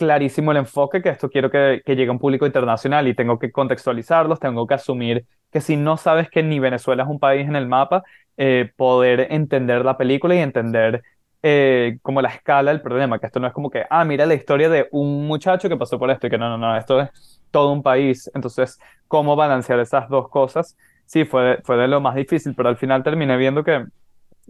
clarísimo 0.00 0.52
el 0.52 0.58
enfoque, 0.58 1.02
que 1.02 1.10
esto 1.10 1.30
quiero 1.30 1.50
que, 1.50 1.82
que 1.84 1.94
llegue 1.96 2.08
a 2.08 2.12
un 2.12 2.18
público 2.18 2.46
internacional 2.46 3.06
y 3.08 3.14
tengo 3.14 3.38
que 3.38 3.52
contextualizarlos, 3.52 4.40
tengo 4.40 4.66
que 4.66 4.74
asumir 4.74 5.26
que 5.52 5.60
si 5.60 5.76
no 5.76 5.96
sabes 5.98 6.30
que 6.30 6.42
ni 6.42 6.58
Venezuela 6.60 7.02
es 7.04 7.08
un 7.08 7.20
país 7.20 7.46
en 7.48 7.56
el 7.56 7.66
mapa, 7.68 8.02
eh, 8.36 8.72
poder 8.76 9.28
entender 9.30 9.84
la 9.84 9.96
película 9.98 10.34
y 10.34 10.38
entender 10.38 11.02
eh, 11.42 11.98
como 12.02 12.22
la 12.22 12.30
escala 12.30 12.70
del 12.72 12.80
problema, 12.82 13.18
que 13.18 13.26
esto 13.26 13.40
no 13.40 13.46
es 13.48 13.52
como 13.52 13.70
que, 13.70 13.84
ah, 13.90 14.04
mira 14.04 14.26
la 14.26 14.34
historia 14.34 14.68
de 14.70 14.88
un 14.92 15.26
muchacho 15.26 15.68
que 15.68 15.76
pasó 15.76 15.98
por 15.98 16.10
esto 16.10 16.26
y 16.26 16.30
que 16.30 16.38
no, 16.38 16.48
no, 16.48 16.58
no, 16.58 16.76
esto 16.76 17.00
es 17.00 17.42
todo 17.50 17.72
un 17.72 17.82
país. 17.82 18.30
Entonces, 18.34 18.78
¿cómo 19.08 19.36
balancear 19.36 19.80
esas 19.80 20.08
dos 20.08 20.28
cosas? 20.28 20.76
Sí, 21.06 21.24
fue, 21.24 21.60
fue 21.64 21.76
de 21.76 21.88
lo 21.88 22.00
más 22.00 22.14
difícil, 22.14 22.54
pero 22.54 22.68
al 22.68 22.76
final 22.76 23.02
terminé 23.02 23.36
viendo 23.36 23.64
que, 23.64 23.84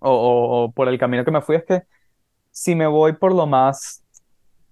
o, 0.01 0.65
o 0.65 0.73
por 0.73 0.89
el 0.89 0.99
camino 0.99 1.25
que 1.25 1.31
me 1.31 1.43
fui, 1.43 1.57
es 1.57 1.65
que 1.65 1.83
si 2.51 2.75
me 2.75 2.87
voy 2.87 3.15
por 3.15 3.35
lo 3.35 3.47
más 3.47 4.05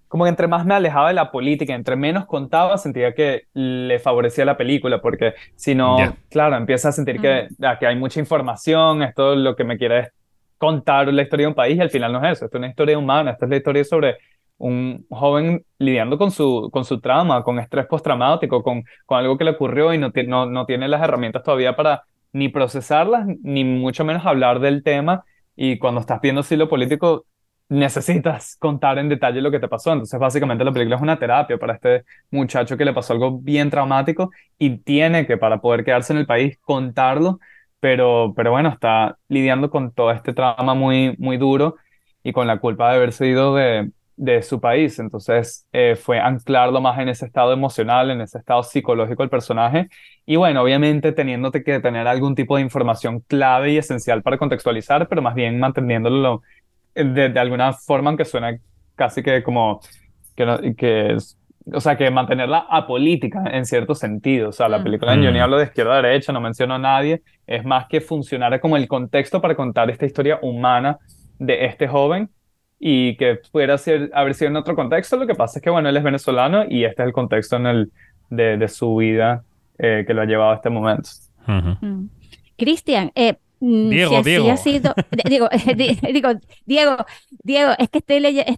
como 0.09 0.25
que 0.25 0.31
entre 0.31 0.47
más 0.49 0.65
me 0.65 0.75
alejaba 0.75 1.09
de 1.09 1.15
la 1.15 1.31
política, 1.31 1.75
entre 1.75 1.95
menos 1.97 2.27
contaba, 2.27 2.77
sentía 2.79 3.13
que 3.15 3.43
le 3.53 3.99
favorecía 3.99 4.45
la 4.45 4.57
película, 4.57 5.01
porque 5.01 5.35
si 5.55 5.75
no, 5.75 5.97
Ya. 5.97 6.17
claro, 6.29 6.57
empieza 6.57 6.89
a 6.89 6.93
sentir 6.93 7.21
que, 7.21 7.47
ah, 7.63 7.77
que 7.79 7.87
hay 7.87 7.95
mucha 7.97 8.19
información, 8.21 9.03
esto 9.03 9.35
lo 9.35 9.55
que 9.55 9.65
me 9.65 9.77
quiere 9.79 9.99
es 10.01 10.09
contar 10.57 11.13
la 11.13 11.21
historia 11.23 11.45
de 11.45 11.49
un 11.49 11.55
país 11.55 11.77
y 11.77 11.81
al 11.81 11.89
final 11.91 12.11
no 12.11 12.23
es 12.25 12.33
eso, 12.33 12.45
esto 12.45 12.57
es 12.57 12.59
una 12.59 12.69
historia 12.69 12.97
humana, 12.97 13.31
esta 13.31 13.45
es 13.45 13.51
la 13.51 13.57
historia 13.57 13.83
sobre 13.85 14.17
un 14.57 15.05
joven 15.09 15.63
lidiando 15.77 16.17
con 16.17 16.31
su, 16.31 16.69
con 16.71 16.83
su 16.85 16.99
trauma, 16.99 17.43
con 17.43 17.59
estrés 17.59 17.85
postraumático, 17.87 18.61
con, 18.63 18.83
con 19.05 19.19
algo 19.19 19.37
que 19.37 19.45
le 19.45 19.51
ocurrió 19.51 19.93
y 19.93 19.97
no, 19.97 20.11
no, 20.27 20.45
no 20.47 20.65
tiene 20.65 20.87
las 20.89 21.01
herramientas 21.01 21.43
todavía 21.43 21.75
para 21.77 22.03
ni 22.33 22.49
procesarlas, 22.49 23.25
ni 23.41 23.63
mucho 23.63 24.03
menos 24.05 24.25
hablar 24.25 24.59
del 24.59 24.83
tema. 24.83 25.23
Y 25.55 25.77
cuando 25.79 26.01
estás 26.01 26.21
viendo 26.21 26.41
así 26.41 26.55
lo 26.57 26.69
político, 26.69 27.25
necesitas 27.69 28.57
contar 28.57 28.97
en 28.99 29.09
detalle 29.09 29.41
lo 29.41 29.51
que 29.51 29.59
te 29.59 29.67
pasó. 29.67 29.91
Entonces, 29.93 30.19
básicamente, 30.19 30.63
la 30.63 30.71
película 30.71 30.95
es 30.97 31.01
una 31.01 31.19
terapia 31.19 31.57
para 31.57 31.75
este 31.75 32.03
muchacho 32.31 32.77
que 32.77 32.85
le 32.85 32.93
pasó 32.93 33.13
algo 33.13 33.39
bien 33.39 33.69
traumático 33.69 34.31
y 34.57 34.77
tiene 34.79 35.25
que, 35.27 35.37
para 35.37 35.61
poder 35.61 35.85
quedarse 35.85 36.13
en 36.13 36.19
el 36.19 36.25
país, 36.25 36.57
contarlo. 36.61 37.39
Pero, 37.79 38.33
pero 38.35 38.51
bueno, 38.51 38.69
está 38.69 39.17
lidiando 39.29 39.69
con 39.69 39.93
todo 39.93 40.11
este 40.11 40.33
trauma 40.33 40.73
muy, 40.73 41.15
muy 41.17 41.37
duro 41.37 41.75
y 42.23 42.33
con 42.33 42.47
la 42.47 42.59
culpa 42.59 42.89
de 42.89 42.97
haberse 42.97 43.27
ido 43.27 43.55
de, 43.55 43.91
de 44.19 44.41
su 44.43 44.59
país. 44.59 44.99
Entonces, 44.99 45.65
eh, 45.71 45.95
fue 45.95 46.19
anclarlo 46.19 46.81
más 46.81 46.99
en 46.99 47.07
ese 47.09 47.25
estado 47.25 47.53
emocional, 47.53 48.11
en 48.11 48.19
ese 48.21 48.37
estado 48.37 48.63
psicológico 48.63 49.23
del 49.23 49.29
personaje. 49.29 49.87
Y 50.25 50.35
bueno, 50.35 50.61
obviamente 50.61 51.13
teniéndote 51.13 51.63
que 51.63 51.79
tener 51.79 52.05
algún 52.07 52.35
tipo 52.35 52.57
de 52.57 52.61
información 52.63 53.21
clave 53.21 53.71
y 53.71 53.77
esencial 53.77 54.21
para 54.21 54.37
contextualizar, 54.37 55.07
pero 55.07 55.21
más 55.21 55.35
bien 55.35 55.59
manteniéndolo 55.59 56.41
de, 56.95 57.29
de 57.29 57.39
alguna 57.39 57.73
forma, 57.73 58.09
aunque 58.09 58.25
suena 58.25 58.57
casi 58.95 59.21
que 59.23 59.41
como 59.43 59.79
que, 60.35 60.45
no- 60.45 60.59
que 60.77 61.13
es- 61.13 61.37
o 61.71 61.79
sea, 61.81 61.95
que 61.97 62.09
mantenerla 62.09 62.65
apolítica 62.69 63.43
en 63.51 63.65
cierto 63.65 63.93
sentido. 63.93 64.49
O 64.49 64.51
sea, 64.51 64.67
la 64.69 64.79
Mm. 64.79 64.83
película 64.83 65.15
yo 65.15 65.31
ni 65.31 65.37
Mm. 65.39 65.41
hablo 65.43 65.57
de 65.57 65.65
izquierda 65.65 65.93
a 65.99 66.01
derecha, 66.01 66.31
no 66.33 66.41
menciono 66.41 66.75
a 66.75 66.79
nadie, 66.79 67.21
es 67.45 67.63
más 67.63 67.85
que 67.87 68.01
funcionara 68.01 68.59
como 68.59 68.75
el 68.77 68.87
contexto 68.87 69.39
para 69.41 69.55
contar 69.55 69.89
esta 69.91 70.05
historia 70.05 70.39
humana 70.41 70.97
de 71.37 71.65
este 71.65 71.87
joven 71.87 72.29
y 72.79 73.15
que 73.17 73.39
pudiera 73.51 73.77
ser, 73.77 74.09
haber 74.13 74.33
sido 74.33 74.49
en 74.49 74.55
otro 74.57 74.73
contexto. 74.75 75.17
Lo 75.17 75.27
que 75.27 75.35
pasa 75.35 75.59
es 75.59 75.63
que, 75.63 75.69
bueno, 75.69 75.89
él 75.89 75.97
es 75.97 76.03
venezolano 76.03 76.63
y 76.67 76.85
este 76.85 77.03
es 77.03 77.07
el 77.07 77.13
contexto 77.13 77.57
en 77.57 77.65
el, 77.67 77.91
de, 78.29 78.57
de 78.57 78.67
su 78.67 78.95
vida 78.95 79.43
eh, 79.77 80.03
que 80.07 80.13
lo 80.13 80.21
ha 80.21 80.25
llevado 80.25 80.51
a 80.51 80.55
este 80.55 80.69
momento. 80.69 81.09
Ujú. 81.47 81.85
Mm. 81.85 82.09
Cristian, 82.57 83.11
eh, 83.15 83.33
mm, 83.33 83.37
Diego, 83.61 84.23
si 84.23 84.23
Diego. 84.23 84.51
ha 84.51 84.57
sido, 84.57 84.93
di- 85.11 85.29
digo, 85.29 85.49
di- 85.75 85.99
digo, 86.13 86.29
Diego, 86.65 86.97
Diego, 87.43 87.71
es 87.77 87.89
que 87.89 87.99
estoy 87.99 88.19
leyendo, 88.19 88.53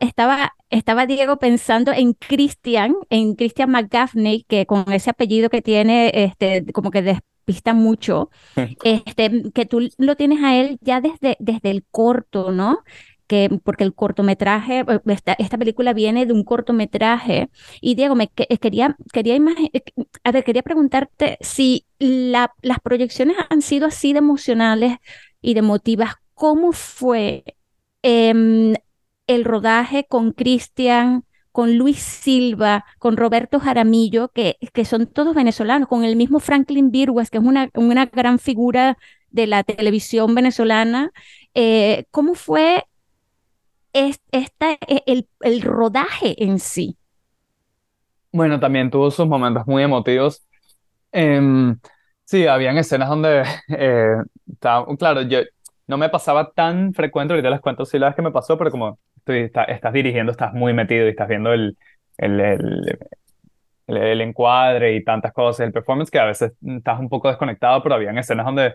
estaba, 0.00 0.54
estaba, 0.70 1.06
Diego 1.06 1.38
pensando 1.38 1.92
en 1.92 2.12
Cristian, 2.14 2.94
en 3.10 3.34
Cristian 3.34 3.70
McGaffney, 3.70 4.44
que 4.48 4.66
con 4.66 4.90
ese 4.92 5.10
apellido 5.10 5.50
que 5.50 5.62
tiene, 5.62 6.10
este, 6.14 6.64
como 6.72 6.90
que 6.90 7.02
despista 7.02 7.74
mucho, 7.74 8.30
este, 8.84 9.42
que 9.54 9.66
tú 9.66 9.88
lo 9.98 10.16
tienes 10.16 10.42
a 10.42 10.56
él 10.56 10.78
ya 10.80 11.00
desde, 11.00 11.36
desde 11.40 11.70
el 11.70 11.84
corto, 11.90 12.50
¿no? 12.52 12.80
Que, 13.28 13.50
porque 13.62 13.84
el 13.84 13.94
cortometraje, 13.94 14.80
eh, 14.80 15.00
esta, 15.06 15.34
esta 15.34 15.58
película 15.58 15.92
viene 15.92 16.26
de 16.26 16.32
un 16.32 16.44
cortometraje. 16.44 17.50
Y 17.80 17.94
Diego, 17.94 18.14
me 18.16 18.28
que- 18.28 18.46
quería, 18.58 18.96
quería, 19.12 19.36
eh, 19.36 20.42
quería 20.44 20.62
preguntarte 20.62 21.38
si 21.40 21.86
la- 21.98 22.52
las 22.62 22.80
proyecciones 22.80 23.36
han 23.50 23.62
sido 23.62 23.86
así 23.86 24.12
de 24.12 24.20
emocionales 24.20 24.96
y 25.40 25.54
de 25.54 25.60
emotivas. 25.60 26.14
¿Cómo 26.34 26.72
fue 26.72 27.44
em, 28.02 28.74
el 29.26 29.44
rodaje 29.44 30.06
con 30.08 30.32
Cristian, 30.32 31.24
con 31.52 31.76
Luis 31.76 31.98
Silva, 31.98 32.84
con 32.98 33.16
Roberto 33.16 33.58
Jaramillo, 33.60 34.28
que, 34.28 34.56
que 34.72 34.84
son 34.84 35.06
todos 35.06 35.34
venezolanos, 35.34 35.88
con 35.88 36.04
el 36.04 36.16
mismo 36.16 36.40
Franklin 36.40 36.90
Virgües, 36.90 37.30
que 37.30 37.38
es 37.38 37.44
una, 37.44 37.68
una 37.74 38.06
gran 38.06 38.38
figura 38.38 38.96
de 39.30 39.46
la 39.46 39.64
televisión 39.64 40.34
venezolana? 40.34 41.10
Eh, 41.54 42.04
¿cómo 42.10 42.34
fue 42.34 42.84
es- 44.06 44.20
esta, 44.32 44.72
e- 44.86 45.02
el, 45.06 45.28
el 45.40 45.62
rodaje 45.62 46.42
en 46.44 46.58
sí? 46.58 46.96
Bueno, 48.32 48.60
también 48.60 48.90
tuvo 48.90 49.10
sus 49.10 49.26
momentos 49.26 49.66
muy 49.66 49.82
emotivos. 49.82 50.46
Em, 51.12 51.78
sí, 52.24 52.46
habían 52.46 52.78
escenas 52.78 53.08
donde, 53.08 53.44
eh, 53.70 54.16
estaba- 54.52 54.86
claro, 54.98 55.22
yo 55.22 55.40
no 55.86 55.98
me 55.98 56.08
pasaba 56.10 56.52
tan 56.52 56.94
frecuente, 56.94 57.34
ahorita 57.34 57.50
les 57.50 57.60
cuento 57.60 57.84
sí 57.86 57.98
la 57.98 58.08
vez 58.08 58.16
que 58.16 58.22
me 58.22 58.32
pasó, 58.32 58.58
pero 58.58 58.70
como 58.70 58.98
estoy, 59.16 59.40
está- 59.42 59.64
estás 59.64 59.92
dirigiendo, 59.92 60.32
estás 60.32 60.54
muy 60.54 60.72
metido 60.74 61.06
y 61.06 61.10
estás 61.10 61.28
viendo 61.28 61.52
el, 61.52 61.78
el, 62.18 62.40
el, 62.40 62.98
el 63.86 64.20
encuadre 64.20 64.94
y 64.96 65.04
tantas 65.04 65.32
cosas, 65.32 65.66
el 65.66 65.72
performance, 65.72 66.10
que 66.10 66.18
a 66.18 66.24
veces 66.26 66.52
estás 66.62 67.00
un 67.00 67.08
poco 67.08 67.28
desconectado, 67.28 67.82
pero 67.82 67.94
habían 67.94 68.18
escenas 68.18 68.46
donde 68.46 68.74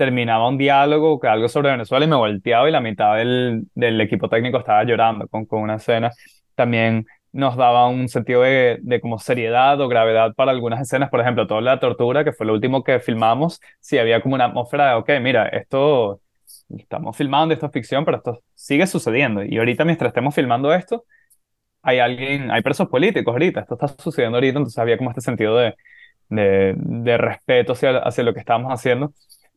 terminaba 0.00 0.48
un 0.48 0.58
diálogo, 0.58 1.20
que 1.20 1.28
algo 1.28 1.48
sobre 1.48 1.70
Venezuela 1.72 2.06
y 2.06 2.08
me 2.08 2.16
volteaba 2.16 2.68
y 2.68 2.72
la 2.72 2.80
mitad 2.80 3.16
del, 3.16 3.64
del 3.74 4.00
equipo 4.00 4.28
técnico 4.30 4.58
estaba 4.58 4.84
llorando 4.84 5.28
con, 5.28 5.46
con 5.46 5.62
una 5.62 5.76
escena. 5.76 6.10
También 6.54 7.06
nos 7.32 7.56
daba 7.56 7.88
un 7.88 8.08
sentido 8.08 8.42
de, 8.42 8.78
de 8.82 9.00
como 9.00 9.18
seriedad 9.18 9.80
o 9.80 9.88
gravedad 9.88 10.34
para 10.34 10.52
algunas 10.52 10.80
escenas, 10.80 11.10
por 11.10 11.20
ejemplo, 11.20 11.46
toda 11.46 11.60
la 11.60 11.78
tortura, 11.80 12.24
que 12.24 12.32
fue 12.32 12.46
lo 12.46 12.54
último 12.54 12.82
que 12.84 13.00
filmamos, 13.00 13.60
sí 13.80 13.98
había 13.98 14.22
como 14.22 14.34
una 14.36 14.46
atmósfera 14.46 14.90
de, 14.90 14.94
ok, 14.96 15.10
mira, 15.22 15.48
esto 15.48 16.20
estamos 16.76 17.16
filmando, 17.16 17.54
esto 17.54 17.66
es 17.66 17.72
ficción, 17.72 18.04
pero 18.04 18.16
esto 18.18 18.42
sigue 18.54 18.86
sucediendo. 18.86 19.44
Y 19.44 19.58
ahorita 19.58 19.84
mientras 19.84 20.08
estemos 20.10 20.34
filmando 20.34 20.72
esto, 20.74 21.04
hay 21.82 21.98
alguien, 22.00 22.50
hay 22.50 22.62
presos 22.62 22.88
políticos 22.88 23.32
ahorita, 23.32 23.60
esto 23.60 23.74
está 23.74 23.88
sucediendo 24.02 24.36
ahorita, 24.38 24.58
entonces 24.58 24.78
había 24.78 24.98
como 24.98 25.10
este 25.10 25.22
sentido 25.22 25.56
de, 25.56 25.74
de, 26.28 26.74
de 26.76 27.18
respeto 27.18 27.72
hacia, 27.74 27.98
hacia 27.98 28.24
lo 28.24 28.34
que 28.34 28.40
estábamos 28.40 28.72
haciendo. 28.72 29.12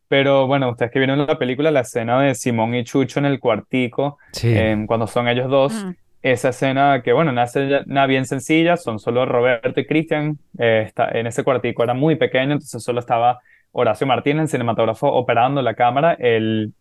Pero 0.08 0.46
bueno, 0.46 0.70
ustedes 0.70 0.92
que 0.92 0.98
vieron 0.98 1.26
la 1.26 1.38
película, 1.38 1.70
la 1.70 1.80
escena 1.80 2.20
de 2.20 2.34
Simón 2.34 2.74
y 2.74 2.84
Chucho 2.84 3.18
en 3.18 3.26
el 3.26 3.40
cuartico, 3.40 4.18
Sí. 4.32 4.56
em, 4.56 4.86
cuando 4.86 5.06
son 5.06 5.28
ellos 5.28 5.48
dos, 5.48 5.72
Mm. 5.84 5.90
esa 6.22 6.48
escena 6.50 7.02
que, 7.02 7.12
bueno, 7.12 7.30
una 7.32 7.44
escena 7.44 8.06
bien 8.06 8.24
sencilla, 8.26 8.76
son 8.76 8.98
solo 8.98 9.26
Roberto 9.26 9.80
y 9.80 9.86
Cristian, 9.86 10.38
eh, 10.58 10.84
está, 10.86 11.08
en 11.10 11.26
ese 11.26 11.42
cuartico 11.44 11.82
era 11.84 11.94
muy 11.94 12.16
pequeño, 12.16 12.52
entonces 12.52 12.82
solo 12.82 13.00
estaba 13.00 13.40
Horacio 13.72 14.06
Martínez, 14.06 14.42
el 14.44 14.48
cinematógrafo, 14.48 15.08
operando 15.08 15.60
la 15.62 15.74
cámara, 15.74 16.14
el, 16.18 16.72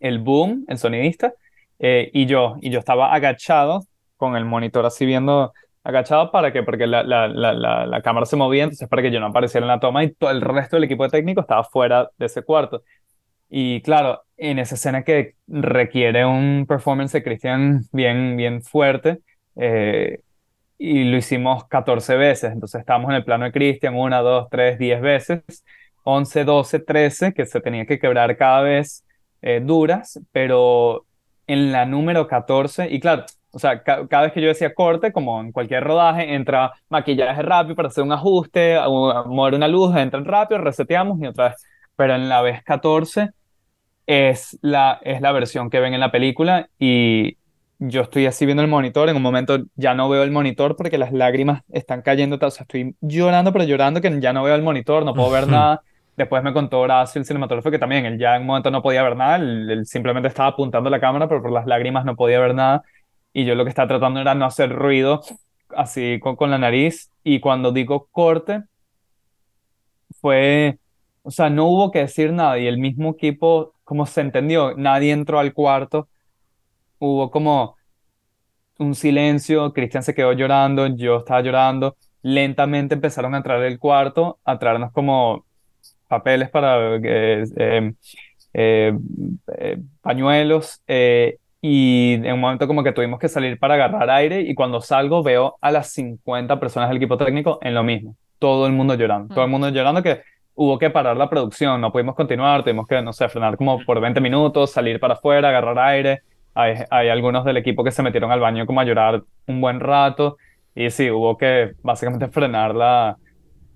el 0.00 0.18
boom, 0.18 0.64
el 0.68 0.78
sonidista, 0.78 1.32
eh, 1.78 2.10
y 2.12 2.26
yo, 2.26 2.56
y 2.60 2.70
yo 2.70 2.78
estaba 2.78 3.12
agachado 3.14 3.84
con 4.16 4.36
el 4.36 4.44
monitor 4.44 4.84
así 4.86 5.04
viendo, 5.06 5.52
agachado 5.86 6.32
para 6.32 6.52
que, 6.52 6.64
porque 6.64 6.86
la, 6.86 7.04
la, 7.04 7.28
la, 7.28 7.86
la, 7.86 8.02
cámara 8.02 8.26
se 8.26 8.34
movía, 8.34 8.64
entonces 8.64 8.88
para 8.88 9.02
que 9.02 9.12
yo 9.12 9.20
no 9.20 9.26
apareciera 9.26 9.64
en 9.64 9.68
la 9.68 9.78
toma 9.78 10.02
y 10.02 10.12
todo 10.12 10.30
el 10.30 10.40
resto 10.40 10.76
del 10.76 10.84
equipo 10.84 11.08
técnico 11.08 11.42
estaba 11.42 11.62
fuera 11.62 12.10
de 12.18 12.26
ese 12.26 12.42
cuarto. 12.42 12.82
Y 13.48 13.80
claro, 13.82 14.22
en 14.36 14.58
esa 14.58 14.74
escena 14.74 15.04
que 15.04 15.36
requiere 15.46 16.26
un 16.26 16.66
performance 16.68 17.12
de 17.12 17.22
Cristian 17.22 17.82
bien, 17.92 18.36
bien 18.36 18.62
fuerte, 18.62 19.20
eh, 19.54 20.20
y 20.76 21.04
lo 21.04 21.16
hicimos 21.16 21.64
14 21.68 22.16
veces, 22.16 22.52
entonces 22.52 22.80
estábamos 22.80 23.10
en 23.10 23.16
el 23.16 23.24
plano 23.24 23.44
de 23.44 23.52
Cristian, 23.52 23.94
una, 23.94 24.20
dos, 24.20 24.48
tres, 24.50 24.78
diez 24.78 25.00
veces, 25.00 25.42
11, 26.02 26.44
12, 26.44 26.80
13, 26.80 27.32
que 27.32 27.46
se 27.46 27.60
tenía 27.60 27.86
que 27.86 28.00
quebrar 28.00 28.36
cada 28.36 28.62
vez 28.62 29.04
eh, 29.40 29.60
duras, 29.62 30.20
pero 30.32 31.06
en 31.46 31.70
la 31.70 31.86
número 31.86 32.26
14, 32.26 32.88
y 32.90 32.98
claro, 32.98 33.24
o 33.52 33.58
sea, 33.58 33.82
ca- 33.82 34.06
cada 34.08 34.24
vez 34.24 34.32
que 34.32 34.40
yo 34.42 34.48
decía 34.48 34.74
corte, 34.74 35.12
como 35.12 35.40
en 35.40 35.52
cualquier 35.52 35.84
rodaje, 35.84 36.34
entra 36.34 36.72
maquillaje 36.88 37.42
rápido 37.42 37.74
para 37.76 37.88
hacer 37.88 38.04
un 38.04 38.12
ajuste, 38.12 38.76
mover 39.26 39.54
una 39.54 39.68
luz, 39.68 39.94
entran 39.96 40.24
rápido, 40.24 40.60
reseteamos 40.60 41.20
y 41.20 41.26
otra 41.26 41.48
vez. 41.50 41.66
Pero 41.96 42.14
en 42.14 42.28
la 42.28 42.42
vez 42.42 42.62
14 42.64 43.30
es 44.06 44.58
la, 44.62 45.00
es 45.02 45.20
la 45.20 45.32
versión 45.32 45.70
que 45.70 45.80
ven 45.80 45.94
en 45.94 46.00
la 46.00 46.12
película 46.12 46.68
y 46.78 47.36
yo 47.78 48.02
estoy 48.02 48.26
así 48.26 48.46
viendo 48.46 48.62
el 48.62 48.68
monitor, 48.70 49.08
en 49.08 49.16
un 49.16 49.22
momento 49.22 49.58
ya 49.74 49.94
no 49.94 50.08
veo 50.08 50.22
el 50.22 50.30
monitor 50.30 50.76
porque 50.76 50.96
las 50.98 51.12
lágrimas 51.12 51.62
están 51.68 52.02
cayendo, 52.02 52.38
o 52.40 52.50
sea, 52.50 52.62
estoy 52.62 52.96
llorando, 53.00 53.52
pero 53.52 53.64
llorando 53.64 54.00
que 54.00 54.20
ya 54.20 54.32
no 54.32 54.42
veo 54.44 54.54
el 54.54 54.62
monitor, 54.62 55.04
no 55.04 55.14
puedo 55.14 55.30
ver 55.30 55.48
nada. 55.48 55.82
Después 56.16 56.42
me 56.42 56.54
contó 56.54 56.80
Horacio, 56.80 57.18
el 57.20 57.26
cinematógrafo, 57.26 57.70
que 57.70 57.78
también 57.78 58.06
él 58.06 58.18
ya 58.18 58.36
en 58.36 58.42
un 58.42 58.46
momento 58.46 58.70
no 58.70 58.80
podía 58.82 59.02
ver 59.02 59.16
nada, 59.16 59.36
él, 59.36 59.84
simplemente 59.84 60.28
estaba 60.28 60.48
apuntando 60.50 60.88
la 60.88 60.98
cámara, 61.00 61.28
pero 61.28 61.42
por 61.42 61.52
las 61.52 61.66
lágrimas 61.66 62.04
no 62.06 62.16
podía 62.16 62.40
ver 62.40 62.54
nada. 62.54 62.82
Y 63.38 63.44
yo 63.44 63.54
lo 63.54 63.64
que 63.64 63.68
estaba 63.68 63.86
tratando 63.86 64.18
era 64.18 64.34
no 64.34 64.46
hacer 64.46 64.72
ruido 64.72 65.20
así 65.76 66.18
con, 66.20 66.36
con 66.36 66.50
la 66.50 66.56
nariz. 66.56 67.10
Y 67.22 67.38
cuando 67.40 67.70
digo 67.70 68.08
corte, 68.10 68.62
fue, 70.22 70.78
o 71.22 71.30
sea, 71.30 71.50
no 71.50 71.66
hubo 71.66 71.90
que 71.90 71.98
decir 71.98 72.32
nada 72.32 72.58
y 72.58 72.66
el 72.66 72.78
mismo 72.78 73.10
equipo, 73.10 73.74
como 73.84 74.06
se 74.06 74.22
entendió, 74.22 74.74
nadie 74.74 75.12
entró 75.12 75.38
al 75.38 75.52
cuarto, 75.52 76.08
hubo 76.98 77.30
como 77.30 77.76
un 78.78 78.94
silencio, 78.94 79.70
Cristian 79.74 80.02
se 80.02 80.14
quedó 80.14 80.32
llorando, 80.32 80.86
yo 80.86 81.18
estaba 81.18 81.42
llorando, 81.42 81.98
lentamente 82.22 82.94
empezaron 82.94 83.34
a 83.34 83.38
entrar 83.38 83.62
al 83.62 83.78
cuarto, 83.78 84.38
a 84.46 84.58
traernos 84.58 84.92
como 84.92 85.44
papeles 86.08 86.48
para 86.48 86.96
eh, 86.96 87.44
eh, 88.54 88.98
eh, 89.58 89.78
pañuelos 90.00 90.80
y 91.68 92.12
en 92.14 92.32
un 92.32 92.38
momento 92.38 92.68
como 92.68 92.84
que 92.84 92.92
tuvimos 92.92 93.18
que 93.18 93.28
salir 93.28 93.58
para 93.58 93.74
agarrar 93.74 94.08
aire 94.08 94.40
y 94.40 94.54
cuando 94.54 94.80
salgo 94.80 95.24
veo 95.24 95.56
a 95.60 95.72
las 95.72 95.90
50 95.90 96.60
personas 96.60 96.88
del 96.88 96.98
equipo 96.98 97.16
técnico 97.16 97.58
en 97.60 97.74
lo 97.74 97.82
mismo, 97.82 98.14
todo 98.38 98.68
el 98.68 98.72
mundo 98.72 98.94
llorando, 98.94 99.34
todo 99.34 99.44
el 99.44 99.50
mundo 99.50 99.68
llorando 99.70 100.00
que 100.00 100.22
hubo 100.54 100.78
que 100.78 100.90
parar 100.90 101.16
la 101.16 101.28
producción, 101.28 101.80
no 101.80 101.90
pudimos 101.90 102.14
continuar, 102.14 102.62
tuvimos 102.62 102.86
que, 102.86 103.02
no 103.02 103.12
sé, 103.12 103.28
frenar 103.28 103.56
como 103.56 103.84
por 103.84 104.00
20 104.00 104.20
minutos, 104.20 104.70
salir 104.70 105.00
para 105.00 105.14
afuera, 105.14 105.48
agarrar 105.48 105.76
aire. 105.80 106.20
Hay, 106.54 106.76
hay 106.88 107.08
algunos 107.08 107.44
del 107.44 107.56
equipo 107.56 107.82
que 107.82 107.90
se 107.90 108.00
metieron 108.00 108.30
al 108.30 108.38
baño 108.38 108.64
como 108.64 108.80
a 108.80 108.84
llorar 108.84 109.24
un 109.48 109.60
buen 109.60 109.80
rato 109.80 110.36
y 110.72 110.88
sí, 110.90 111.10
hubo 111.10 111.36
que 111.36 111.72
básicamente 111.82 112.28
frenar 112.30 112.76
la, 112.76 113.16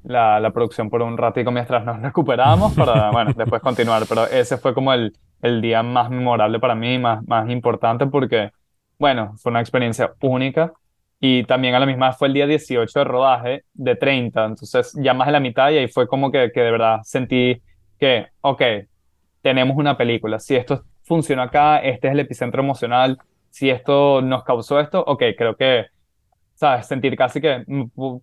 la, 0.05 0.41
la 0.41 0.51
producción 0.51 0.91
por 0.91 1.03
un 1.03 1.17
ratico 1.17 1.51
mientras 1.51 1.85
nos 1.85 2.01
recuperamos 2.03 2.75
para, 2.75 3.11
bueno, 3.11 3.33
después 3.37 3.63
continuar, 3.63 4.03
pero 4.09 4.27
ese 4.27 4.57
fue 4.57 4.75
como 4.75 4.93
el, 4.93 5.13
el 5.43 5.61
día 5.61 5.83
más 5.83 6.11
memorable 6.11 6.59
para 6.59 6.75
mí, 6.75 6.99
más, 6.99 7.27
más 7.27 7.49
importante 7.51 8.07
porque, 8.07 8.51
bueno, 8.99 9.35
fue 9.39 9.51
una 9.51 9.61
experiencia 9.61 10.13
única. 10.21 10.73
Y 11.23 11.45
también 11.45 11.75
a 11.75 11.79
la 11.79 11.85
misma 11.85 12.15
fue 12.15 12.29
el 12.29 12.35
día 12.35 12.47
18 12.47 12.99
de 12.99 13.05
rodaje 13.05 13.65
de 13.75 13.95
30, 13.95 14.43
entonces 14.43 14.95
ya 15.03 15.13
más 15.13 15.27
de 15.27 15.33
la 15.33 15.41
mitad 15.41 15.71
y 15.71 15.77
ahí 15.77 15.87
fue 15.87 16.09
como 16.09 16.33
que, 16.33 16.51
que 16.51 16.61
de 16.61 16.71
verdad 16.71 17.01
sentí 17.03 17.61
que, 17.99 18.29
ok, 18.41 18.63
tenemos 19.43 19.77
una 19.77 19.99
película, 19.99 20.39
si 20.39 20.57
esto 20.57 20.83
funciona 21.03 21.45
acá, 21.45 21.79
este 21.79 22.09
es 22.09 22.15
el 22.15 22.21
epicentro 22.21 22.63
emocional, 22.63 23.19
si 23.51 23.69
esto 23.69 24.23
nos 24.23 24.45
causó 24.45 24.81
esto, 24.81 25.05
ok, 25.07 25.23
creo 25.37 25.57
que, 25.57 25.87
¿sabes? 26.61 26.87
Sentir 26.87 27.17
casi 27.17 27.41
que 27.41 27.65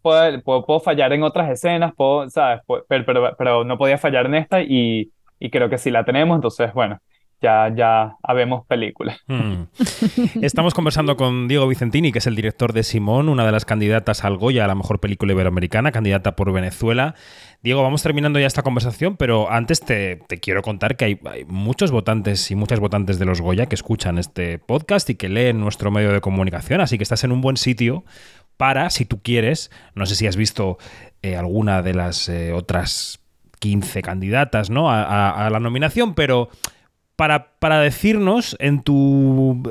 puedo, 0.01 0.41
puedo, 0.43 0.79
fallar 0.79 1.11
en 1.11 1.23
otras 1.23 1.49
escenas, 1.49 1.93
puedo, 1.95 2.29
¿sabes? 2.29 2.61
Pero, 2.87 3.03
pero, 3.05 3.35
pero, 3.35 3.63
no 3.63 3.79
podía 3.79 3.97
fallar 3.97 4.27
en 4.27 4.35
esta 4.35 4.61
y, 4.61 5.11
y 5.39 5.49
creo 5.49 5.69
que 5.69 5.79
sí 5.79 5.89
la 5.89 6.05
tenemos, 6.05 6.35
entonces, 6.35 6.71
bueno, 6.73 6.99
ya, 7.41 7.71
ya 7.75 8.17
habemos 8.23 8.65
películas. 8.65 9.19
Hmm. 9.27 9.63
Estamos 10.41 10.73
conversando 10.73 11.15
con 11.17 11.47
Diego 11.47 11.67
Vicentini, 11.67 12.11
que 12.11 12.19
es 12.19 12.27
el 12.27 12.35
director 12.35 12.73
de 12.73 12.83
Simón, 12.83 13.29
una 13.29 13.45
de 13.45 13.51
las 13.51 13.65
candidatas 13.65 14.23
al 14.23 14.37
Goya 14.37 14.65
a 14.65 14.67
la 14.67 14.75
mejor 14.75 14.99
película 14.99 15.33
iberoamericana, 15.33 15.91
candidata 15.91 16.35
por 16.35 16.51
Venezuela. 16.51 17.15
Diego, 17.61 17.83
vamos 17.83 18.01
terminando 18.01 18.39
ya 18.39 18.47
esta 18.47 18.63
conversación, 18.63 19.17
pero 19.17 19.51
antes 19.51 19.81
te, 19.81 20.19
quiero 20.41 20.61
contar 20.61 20.95
que 20.95 21.05
hay, 21.05 21.19
muchos 21.47 21.91
votantes 21.91 22.49
y 22.51 22.55
muchas 22.55 22.79
votantes 22.79 23.19
de 23.19 23.25
los 23.25 23.41
Goya 23.41 23.67
que 23.67 23.75
escuchan 23.75 24.17
este 24.17 24.59
podcast 24.59 25.09
y 25.09 25.15
que 25.15 25.29
leen 25.29 25.59
nuestro 25.59 25.91
medio 25.91 26.11
de 26.11 26.21
comunicación, 26.21 26.81
así 26.81 26.97
que 26.97 27.03
estás 27.03 27.23
en 27.23 27.31
un 27.31 27.41
buen 27.41 27.57
sitio 27.57 28.03
para, 28.57 28.89
si 28.89 29.05
tú 29.05 29.21
quieres, 29.21 29.69
no 29.93 30.05
sé 30.07 30.15
si 30.15 30.25
has 30.25 30.35
visto 30.35 30.77
eh, 31.21 31.35
alguna 31.35 31.83
de 31.83 31.93
las 31.93 32.29
eh, 32.29 32.53
otras 32.53 33.19
15 33.59 34.01
candidatas 34.01 34.69
¿no? 34.69 34.91
a 34.91 35.49
la 35.51 35.59
nominación, 35.59 36.13
pero 36.13 36.49
para, 37.17 37.79
decirnos 37.81 38.55
en 38.59 38.81
tu, 38.83 39.61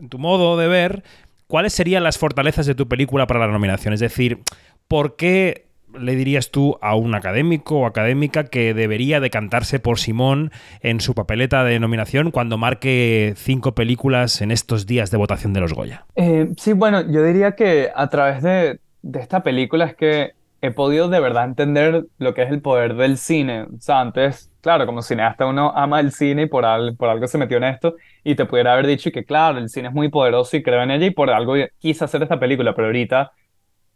en 0.00 0.08
tu 0.08 0.18
modo 0.18 0.58
de 0.58 0.68
ver 0.68 1.04
cuáles 1.46 1.72
serían 1.72 2.02
las 2.02 2.18
fortalezas 2.18 2.66
de 2.66 2.74
tu 2.74 2.88
película 2.88 3.26
para 3.26 3.40
la 3.40 3.48
nominación. 3.48 3.94
Es 3.94 4.00
decir, 4.00 4.40
¿por 4.88 5.16
qué 5.16 5.68
le 5.98 6.16
dirías 6.16 6.50
tú 6.50 6.76
a 6.82 6.94
un 6.96 7.14
académico 7.14 7.78
o 7.78 7.86
académica 7.86 8.44
que 8.44 8.74
debería 8.74 9.20
decantarse 9.20 9.78
por 9.78 9.98
Simón 9.98 10.50
en 10.82 11.00
su 11.00 11.14
papeleta 11.14 11.64
de 11.64 11.78
nominación 11.80 12.30
cuando 12.30 12.58
marque 12.58 13.32
cinco 13.36 13.74
películas 13.74 14.42
en 14.42 14.50
estos 14.50 14.86
días 14.86 15.10
de 15.10 15.16
votación 15.16 15.52
de 15.52 15.60
los 15.60 15.72
Goya? 15.72 16.06
Eh, 16.16 16.50
sí, 16.58 16.72
bueno, 16.72 17.00
yo 17.10 17.22
diría 17.22 17.52
que 17.52 17.90
a 17.94 18.08
través 18.08 18.42
de, 18.42 18.80
de 19.02 19.20
esta 19.20 19.42
película 19.42 19.86
es 19.86 19.94
que 19.94 20.32
he 20.60 20.70
podido 20.72 21.08
de 21.08 21.20
verdad 21.20 21.44
entender 21.44 22.06
lo 22.18 22.34
que 22.34 22.42
es 22.42 22.50
el 22.50 22.60
poder 22.60 22.94
del 22.96 23.16
cine. 23.16 23.62
O 23.62 23.80
sea, 23.80 24.00
antes, 24.00 24.47
claro, 24.60 24.86
como 24.86 25.02
cineasta 25.02 25.46
uno 25.46 25.72
ama 25.74 26.00
el 26.00 26.12
cine 26.12 26.42
y 26.42 26.46
por, 26.46 26.64
por 26.96 27.08
algo 27.08 27.26
se 27.26 27.38
metió 27.38 27.56
en 27.58 27.64
esto 27.64 27.96
y 28.24 28.34
te 28.34 28.44
pudiera 28.46 28.72
haber 28.72 28.86
dicho 28.86 29.10
que, 29.10 29.24
claro, 29.24 29.58
el 29.58 29.68
cine 29.68 29.88
es 29.88 29.94
muy 29.94 30.08
poderoso 30.08 30.56
y 30.56 30.62
creo 30.62 30.82
en 30.82 30.90
ella 30.90 31.06
y 31.06 31.10
por 31.10 31.30
algo 31.30 31.54
quise 31.78 32.04
hacer 32.04 32.22
esta 32.22 32.38
película, 32.38 32.74
pero 32.74 32.86
ahorita 32.86 33.32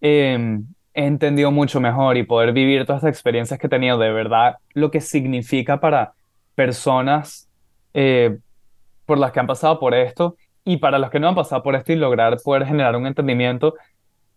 em, 0.00 0.66
he 0.94 1.06
entendido 1.06 1.50
mucho 1.50 1.80
mejor 1.80 2.16
y 2.16 2.24
poder 2.24 2.52
vivir 2.52 2.84
todas 2.86 3.00
estas 3.00 3.14
experiencias 3.14 3.58
que 3.58 3.66
he 3.66 3.70
tenido 3.70 3.98
de 3.98 4.12
verdad, 4.12 4.56
lo 4.74 4.90
que 4.90 5.00
significa 5.00 5.80
para 5.80 6.12
personas 6.54 7.48
eh, 7.94 8.38
por 9.06 9.18
las 9.18 9.32
que 9.32 9.40
han 9.40 9.46
pasado 9.46 9.78
por 9.78 9.94
esto 9.94 10.36
y 10.64 10.76
para 10.78 10.98
los 10.98 11.10
que 11.10 11.18
no 11.20 11.28
han 11.28 11.34
pasado 11.34 11.62
por 11.62 11.74
esto 11.74 11.92
y 11.92 11.96
lograr 11.96 12.36
poder 12.42 12.66
generar 12.66 12.96
un 12.96 13.06
entendimiento, 13.06 13.74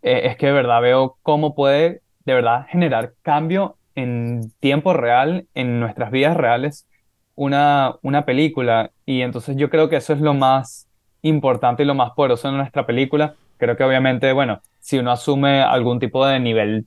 eh, 0.02 0.22
es 0.26 0.38
que 0.38 0.48
de 0.48 0.54
verdad 0.54 0.82
veo 0.82 1.18
cómo 1.22 1.56
puede 1.56 2.02
de 2.26 2.34
verdad 2.34 2.66
generar 2.70 3.14
cambio 3.22 3.78
en 3.96 4.52
tiempo 4.60 4.94
real, 4.94 5.48
en 5.54 5.80
nuestras 5.80 6.12
vidas 6.12 6.38
reales, 6.38 6.88
una, 7.36 7.96
una 8.02 8.26
película. 8.26 8.92
Y 9.06 9.22
entonces 9.22 9.56
yo 9.58 9.70
creo 9.70 9.90
que 9.90 9.98
eso 9.98 10.14
es 10.14 10.22
lo 10.22 10.34
más 10.34 10.88
importante 11.22 11.84
y 11.84 11.86
lo 11.86 11.96
más 11.96 12.12
poderoso 12.12 12.50
de 12.50 12.58
nuestra 12.58 12.86
película. 12.86 13.36
Creo 13.58 13.78
que 13.78 13.84
obviamente, 13.84 14.32
bueno, 14.34 14.62
si 14.80 15.00
uno 15.00 15.12
asume 15.12 15.62
algún 15.62 16.00
tipo 16.00 16.26
de 16.26 16.40
nivel 16.40 16.86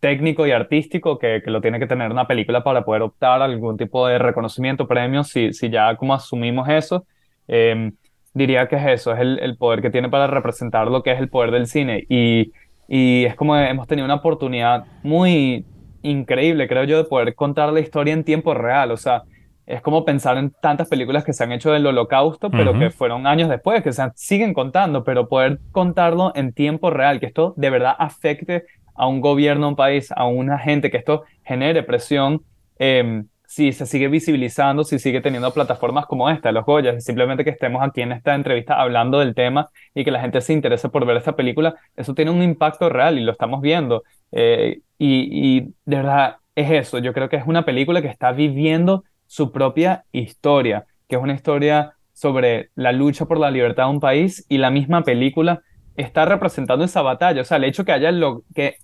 técnico 0.00 0.46
y 0.46 0.52
artístico 0.52 1.18
que, 1.18 1.42
que, 1.44 1.50
lo 1.50 1.60
tiene 1.60 1.78
que 1.78 1.86
tener 1.86 2.10
una 2.10 2.26
película 2.26 2.62
para 2.62 2.84
poder 2.84 3.02
optar 3.02 3.42
a 3.42 3.46
algún 3.46 3.76
tipo 3.76 4.06
de 4.06 4.18
reconocimiento, 4.18 4.86
premio, 4.86 5.24
si, 5.24 5.52
si 5.52 5.70
ya 5.70 5.96
como 5.96 6.14
asumimos 6.14 6.68
eso, 6.68 7.04
em, 7.48 7.92
diría 8.32 8.68
que 8.68 8.76
es 8.76 8.86
eso, 8.86 9.12
es 9.12 9.20
el, 9.20 9.38
el, 9.40 9.56
poder 9.56 9.82
que 9.82 9.90
tiene 9.90 10.08
para 10.08 10.28
representar 10.28 10.88
lo 10.88 11.02
que 11.02 11.12
es 11.12 11.18
el 11.18 11.28
poder 11.28 11.50
del 11.50 11.66
cine. 11.66 12.04
Y 12.08 12.52
y 12.88 13.26
es 13.26 13.36
como 13.36 13.54
hemos 13.56 13.86
tenido 13.86 14.06
una 14.06 14.14
oportunidad 14.14 14.86
muy 15.02 15.66
increíble, 16.02 16.68
creo 16.68 16.84
yo, 16.84 16.98
de 16.98 17.04
poder 17.04 17.34
contar 17.34 17.72
la 17.72 17.80
historia 17.80 18.14
en 18.14 18.24
tiempo 18.24 18.54
real. 18.54 18.90
O 18.90 18.96
sea, 18.96 19.22
es 19.66 19.82
como 19.82 20.04
pensar 20.04 20.38
en 20.38 20.50
tantas 20.62 20.88
películas 20.88 21.24
que 21.24 21.32
se 21.32 21.44
han 21.44 21.52
hecho 21.52 21.70
del 21.70 21.86
holocausto, 21.86 22.50
pero 22.50 22.78
que 22.78 22.90
fueron 22.90 23.26
años 23.26 23.50
después, 23.50 23.82
que 23.82 23.92
se 23.92 24.02
siguen 24.14 24.54
contando, 24.54 25.04
pero 25.04 25.28
poder 25.28 25.58
contarlo 25.72 26.32
en 26.34 26.52
tiempo 26.52 26.90
real, 26.90 27.20
que 27.20 27.26
esto 27.26 27.52
de 27.56 27.68
verdad 27.68 27.94
afecte 27.98 28.64
a 28.94 29.06
un 29.06 29.20
gobierno, 29.20 29.66
a 29.66 29.68
un 29.70 29.76
país, 29.76 30.10
a 30.10 30.26
una 30.26 30.58
gente, 30.58 30.90
que 30.90 30.96
esto 30.96 31.24
genere 31.44 31.82
presión. 31.82 32.42
Eh, 32.78 33.24
si 33.48 33.72
se 33.72 33.86
sigue 33.86 34.08
visibilizando, 34.08 34.84
si 34.84 34.98
sigue 34.98 35.22
teniendo 35.22 35.50
plataformas 35.54 36.04
como 36.04 36.28
esta, 36.28 36.52
los 36.52 36.66
Goyas, 36.66 37.02
simplemente 37.02 37.44
que 37.44 37.50
estemos 37.50 37.82
aquí 37.82 38.02
en 38.02 38.12
esta 38.12 38.34
entrevista 38.34 38.78
hablando 38.78 39.20
del 39.20 39.34
tema 39.34 39.70
y 39.94 40.04
que 40.04 40.10
la 40.10 40.20
gente 40.20 40.42
se 40.42 40.52
interese 40.52 40.90
por 40.90 41.06
ver 41.06 41.16
esta 41.16 41.34
película, 41.34 41.74
eso 41.96 42.14
tiene 42.14 42.30
un 42.30 42.42
impacto 42.42 42.90
real 42.90 43.18
y 43.18 43.22
lo 43.22 43.32
estamos 43.32 43.62
viendo. 43.62 44.02
Eh, 44.32 44.80
y, 44.98 45.60
de 45.60 45.96
verdad 45.96 46.36
es 46.54 46.70
eso, 46.70 46.98
yo 46.98 47.12
creo 47.12 47.28
que 47.28 47.36
es 47.36 47.46
una 47.46 47.64
película 47.64 48.02
que 48.02 48.08
está 48.08 48.32
viviendo 48.32 49.04
su 49.26 49.52
propia 49.52 50.04
historia, 50.12 50.86
que 51.08 51.16
es 51.16 51.22
una 51.22 51.34
historia 51.34 51.92
sobre 52.12 52.70
la 52.74 52.92
lucha 52.92 53.26
por 53.26 53.38
la 53.38 53.50
libertad 53.50 53.84
de 53.84 53.90
un 53.90 54.00
país 54.00 54.44
y 54.48 54.58
la 54.58 54.70
misma 54.70 55.02
película 55.02 55.62
está 55.96 56.24
representando 56.24 56.84
esa 56.84 57.02
batalla, 57.02 57.42
o 57.42 57.44
sea, 57.44 57.58
el 57.58 57.64
hecho 57.64 57.84
que 57.84 57.92
haya 57.92 58.10
lo 58.10 58.42
que 58.54 58.76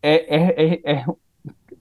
es, 0.00 0.22
es, 0.84 1.04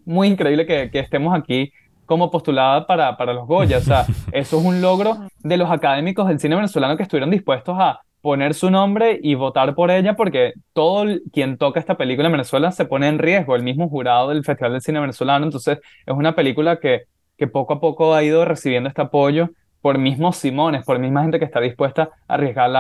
muy 0.05 0.27
increíble 0.27 0.65
que, 0.65 0.89
que 0.89 0.99
estemos 0.99 1.37
aquí 1.37 1.71
como 2.07 2.31
postulada 2.31 2.87
para, 2.87 3.15
para 3.17 3.33
los 3.33 3.45
Goya. 3.45 3.77
O 3.77 3.81
sea, 3.81 4.07
eso 4.31 4.59
es 4.59 4.65
un 4.65 4.81
logro 4.81 5.27
de 5.39 5.57
los 5.57 5.69
académicos 5.69 6.27
del 6.27 6.39
cine 6.39 6.55
venezolano 6.55 6.97
que 6.97 7.03
estuvieron 7.03 7.29
dispuestos 7.29 7.77
a 7.77 8.01
poner 8.21 8.53
su 8.53 8.69
nombre 8.69 9.19
y 9.21 9.35
votar 9.35 9.75
por 9.75 9.91
ella 9.91 10.15
porque 10.15 10.53
todo 10.73 11.05
quien 11.31 11.57
toca 11.57 11.79
esta 11.79 11.97
película 11.97 12.27
en 12.27 12.33
Venezuela 12.33 12.71
se 12.71 12.85
pone 12.85 13.07
en 13.07 13.19
riesgo, 13.19 13.55
el 13.55 13.63
mismo 13.63 13.89
jurado 13.89 14.29
del 14.29 14.43
Festival 14.43 14.73
del 14.73 14.81
Cine 14.81 14.99
Venezolano. 14.99 15.45
Entonces, 15.45 15.79
es 16.05 16.13
una 16.13 16.35
película 16.35 16.79
que, 16.79 17.03
que 17.37 17.47
poco 17.47 17.73
a 17.73 17.79
poco 17.79 18.13
ha 18.13 18.23
ido 18.23 18.45
recibiendo 18.45 18.89
este 18.89 19.01
apoyo 19.01 19.49
por 19.81 19.97
mismos 19.97 20.37
Simones, 20.37 20.83
por 20.85 20.99
misma 20.99 21.21
gente 21.21 21.39
que 21.39 21.45
está 21.45 21.59
dispuesta 21.61 22.09
a 22.27 22.33
arriesgar 22.33 22.71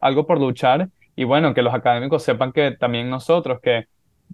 algo 0.00 0.26
por 0.26 0.40
luchar. 0.40 0.88
Y 1.16 1.24
bueno, 1.24 1.54
que 1.54 1.62
los 1.62 1.74
académicos 1.74 2.22
sepan 2.22 2.52
que 2.52 2.72
también 2.72 3.10
nosotros, 3.10 3.60
que 3.60 3.86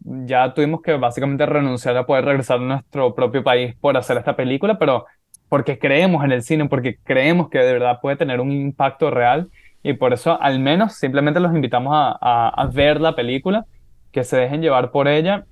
ya 0.04 0.54
tuvimos 0.54 0.82
que 0.82 0.94
básicamente 0.94 1.46
renunciar 1.46 1.96
a 1.96 2.06
poder 2.06 2.24
regresar 2.24 2.58
a 2.58 2.62
nuestro 2.62 3.14
propio 3.14 3.42
país 3.42 3.74
por 3.80 3.96
hacer 3.96 4.16
esta 4.16 4.36
película, 4.36 4.78
pero 4.78 5.06
porque 5.48 5.78
creemos 5.78 6.24
en 6.24 6.32
el 6.32 6.42
cine, 6.42 6.68
porque 6.68 6.98
creemos 7.02 7.50
que 7.50 7.58
de 7.58 7.72
verdad 7.72 7.98
puede 8.00 8.16
tener 8.16 8.40
un 8.40 8.52
impacto 8.52 9.10
real 9.10 9.48
y 9.82 9.94
por 9.94 10.12
eso 10.12 10.40
al 10.40 10.58
menos 10.60 10.94
simplemente 10.94 11.40
los 11.40 11.54
invitamos 11.54 11.92
a, 11.94 12.16
a- 12.20 12.48
a 12.50 12.66
ver 12.66 13.00
la 13.00 13.14
película, 13.14 13.66
que 14.12 14.24
se 14.24 14.36
dejen 14.36 14.60
llevar 14.62 14.90
por 14.90 15.08
ella 15.08 15.46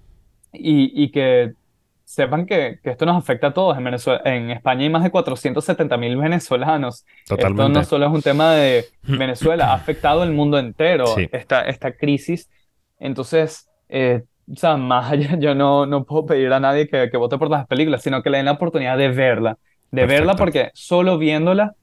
y, 0.52 0.90
y 1.02 1.10
que 1.10 1.52
sepan 2.04 2.46
que, 2.46 2.78
que 2.82 2.90
esto 2.90 3.04
nos 3.06 3.16
afecta 3.16 3.48
a 3.48 3.52
todos. 3.54 3.76
En 3.78 3.84
Venezuela, 3.84 4.20
en 4.24 4.50
España 4.50 4.82
hay 4.82 4.90
más 4.90 5.02
de 5.04 5.10
470 5.10 5.96
mil 5.98 6.16
venezolanos. 6.16 7.04
Esto 7.20 7.36
Totalmente. 7.36 7.72
no 7.80 7.84
solo 7.84 8.06
es 8.06 8.12
un 8.12 8.22
tema 8.22 8.52
de 8.54 8.86
Venezuela, 9.02 9.72
ha 9.72 9.74
afectado 9.74 10.22
el 10.24 10.32
mundo 10.32 10.58
entero 10.58 11.06
Sí. 11.08 11.28
esta, 11.32 11.62
esta 11.62 11.92
crisis. 11.92 12.50
Entonces, 12.98 13.68
eh, 13.88 14.24
o 14.50 14.56
sea, 14.56 14.76
más 14.78 15.12
allá, 15.12 15.36
yo 15.38 15.54
no, 15.54 15.86
no 15.86 16.04
puedo 16.04 16.26
pedir 16.26 16.52
a 16.52 16.60
nadie 16.60 16.88
que, 16.88 17.10
que 17.10 17.16
vote 17.18 17.38
por 17.38 17.50
las 17.50 17.66
películas, 17.66 18.02
sino 18.02 18.22
que 18.22 18.30
le 18.30 18.38
den 18.38 18.46
la 18.46 18.52
oportunidad 18.52 18.96
de 18.98 19.08
verla. 19.10 19.58
De 19.90 20.06
verla 20.06 20.32
Perfecto. 20.34 20.38
porque 20.38 20.70
solo 20.74 21.18
viéndola 21.18 21.74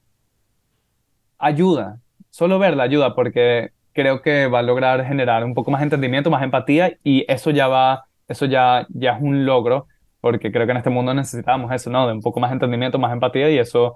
ayuda. 1.38 2.00
Solo 2.36 2.58
verla 2.58 2.82
ayuda 2.82 3.14
porque 3.14 3.70
creo 3.94 4.20
que 4.20 4.46
va 4.46 4.58
a 4.58 4.62
lograr 4.62 5.06
generar 5.06 5.42
un 5.42 5.54
poco 5.54 5.70
más 5.70 5.82
entendimiento, 5.82 6.28
más 6.30 6.42
empatía 6.42 6.92
y 7.02 7.24
eso 7.32 7.50
ya 7.50 7.66
va, 7.66 8.04
eso 8.28 8.44
ya, 8.44 8.86
ya 8.90 9.12
es 9.12 9.22
un 9.22 9.46
logro 9.46 9.86
porque 10.20 10.52
creo 10.52 10.66
que 10.66 10.72
en 10.72 10.76
este 10.76 10.90
mundo 10.90 11.14
necesitamos 11.14 11.72
eso, 11.72 11.88
¿no? 11.88 12.06
De 12.06 12.12
un 12.12 12.20
poco 12.20 12.38
más 12.38 12.52
entendimiento, 12.52 12.98
más 12.98 13.14
empatía 13.14 13.50
y 13.50 13.56
eso 13.58 13.94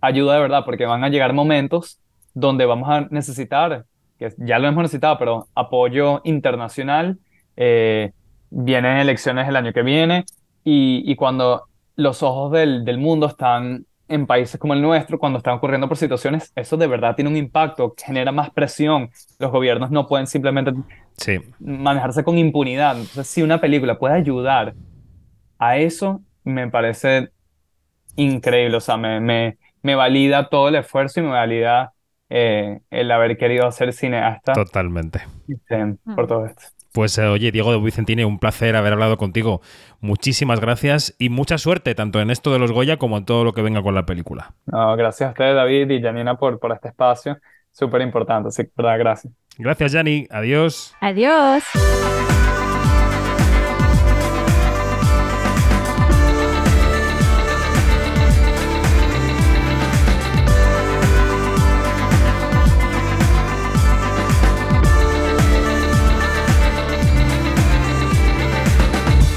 ayuda 0.00 0.36
de 0.36 0.40
verdad 0.40 0.64
porque 0.64 0.86
van 0.86 1.04
a 1.04 1.10
llegar 1.10 1.34
momentos 1.34 2.00
donde 2.32 2.64
vamos 2.64 2.88
a 2.88 3.02
necesitar, 3.10 3.84
que 4.18 4.32
ya 4.38 4.58
lo 4.58 4.66
hemos 4.68 4.84
necesitado, 4.84 5.18
pero 5.18 5.48
apoyo 5.54 6.22
internacional. 6.24 7.18
eh, 7.56 8.12
vienen 8.48 8.96
elecciones 8.96 9.46
el 9.46 9.56
año 9.56 9.74
que 9.74 9.82
viene 9.82 10.24
y, 10.64 11.02
y 11.04 11.16
cuando 11.16 11.64
los 11.96 12.22
ojos 12.22 12.50
del, 12.52 12.86
del 12.86 12.96
mundo 12.96 13.26
están 13.26 13.84
en 14.14 14.26
países 14.26 14.60
como 14.60 14.74
el 14.74 14.82
nuestro, 14.82 15.18
cuando 15.18 15.38
están 15.38 15.54
ocurriendo 15.56 15.88
por 15.88 15.96
situaciones, 15.98 16.52
eso 16.56 16.76
de 16.76 16.86
verdad 16.86 17.14
tiene 17.16 17.30
un 17.30 17.36
impacto, 17.36 17.94
genera 17.98 18.32
más 18.32 18.50
presión. 18.52 19.10
Los 19.38 19.50
gobiernos 19.52 19.90
no 19.90 20.06
pueden 20.08 20.26
simplemente 20.26 20.72
Sí, 21.18 21.40
manejarse 21.58 22.24
con 22.24 22.38
impunidad. 22.38 22.96
Entonces, 22.98 23.28
si 23.28 23.42
una 23.42 23.60
película 23.60 23.98
puede 23.98 24.14
ayudar 24.14 24.76
a 25.58 25.78
eso, 25.78 26.22
me 26.44 26.70
parece 26.70 27.30
increíble. 28.16 28.76
O 28.78 28.80
sea, 28.80 28.96
me, 28.96 29.20
me, 29.20 29.58
me 29.82 29.94
valida 29.96 30.48
todo 30.50 30.68
el 30.68 30.76
esfuerzo 30.76 31.20
y 31.20 31.24
me 31.24 31.30
valida 31.30 31.94
eh, 32.30 32.80
el 32.90 33.10
haber 33.12 33.38
querido 33.38 33.70
ser 33.72 33.92
cineasta 33.92 34.64
totalmente. 34.64 35.20
por 36.14 36.26
todo 36.26 36.46
esto. 36.46 36.73
Pues 36.94 37.18
eh, 37.18 37.26
oye, 37.26 37.50
Diego 37.50 37.72
de 37.72 37.80
Vicentini, 37.80 38.22
un 38.22 38.38
placer 38.38 38.76
haber 38.76 38.92
hablado 38.92 39.16
contigo. 39.16 39.60
Muchísimas 40.00 40.60
gracias 40.60 41.16
y 41.18 41.28
mucha 41.28 41.58
suerte 41.58 41.96
tanto 41.96 42.20
en 42.20 42.30
esto 42.30 42.52
de 42.52 42.60
los 42.60 42.70
Goya 42.70 42.98
como 42.98 43.18
en 43.18 43.24
todo 43.24 43.42
lo 43.42 43.52
que 43.52 43.62
venga 43.62 43.82
con 43.82 43.96
la 43.96 44.06
película. 44.06 44.54
No, 44.66 44.94
gracias 44.94 45.26
a 45.26 45.30
ustedes, 45.32 45.56
David 45.56 45.90
y 45.90 46.00
Janina, 46.00 46.36
por, 46.36 46.60
por 46.60 46.70
este 46.70 46.88
espacio. 46.88 47.38
Súper 47.72 48.00
importante. 48.02 48.50
Así 48.50 48.62
que, 48.62 48.70
verdad, 48.76 48.96
gracias. 49.00 49.32
Gracias, 49.58 49.90
Yanni. 49.90 50.28
Adiós. 50.30 50.94
Adiós. 51.00 51.64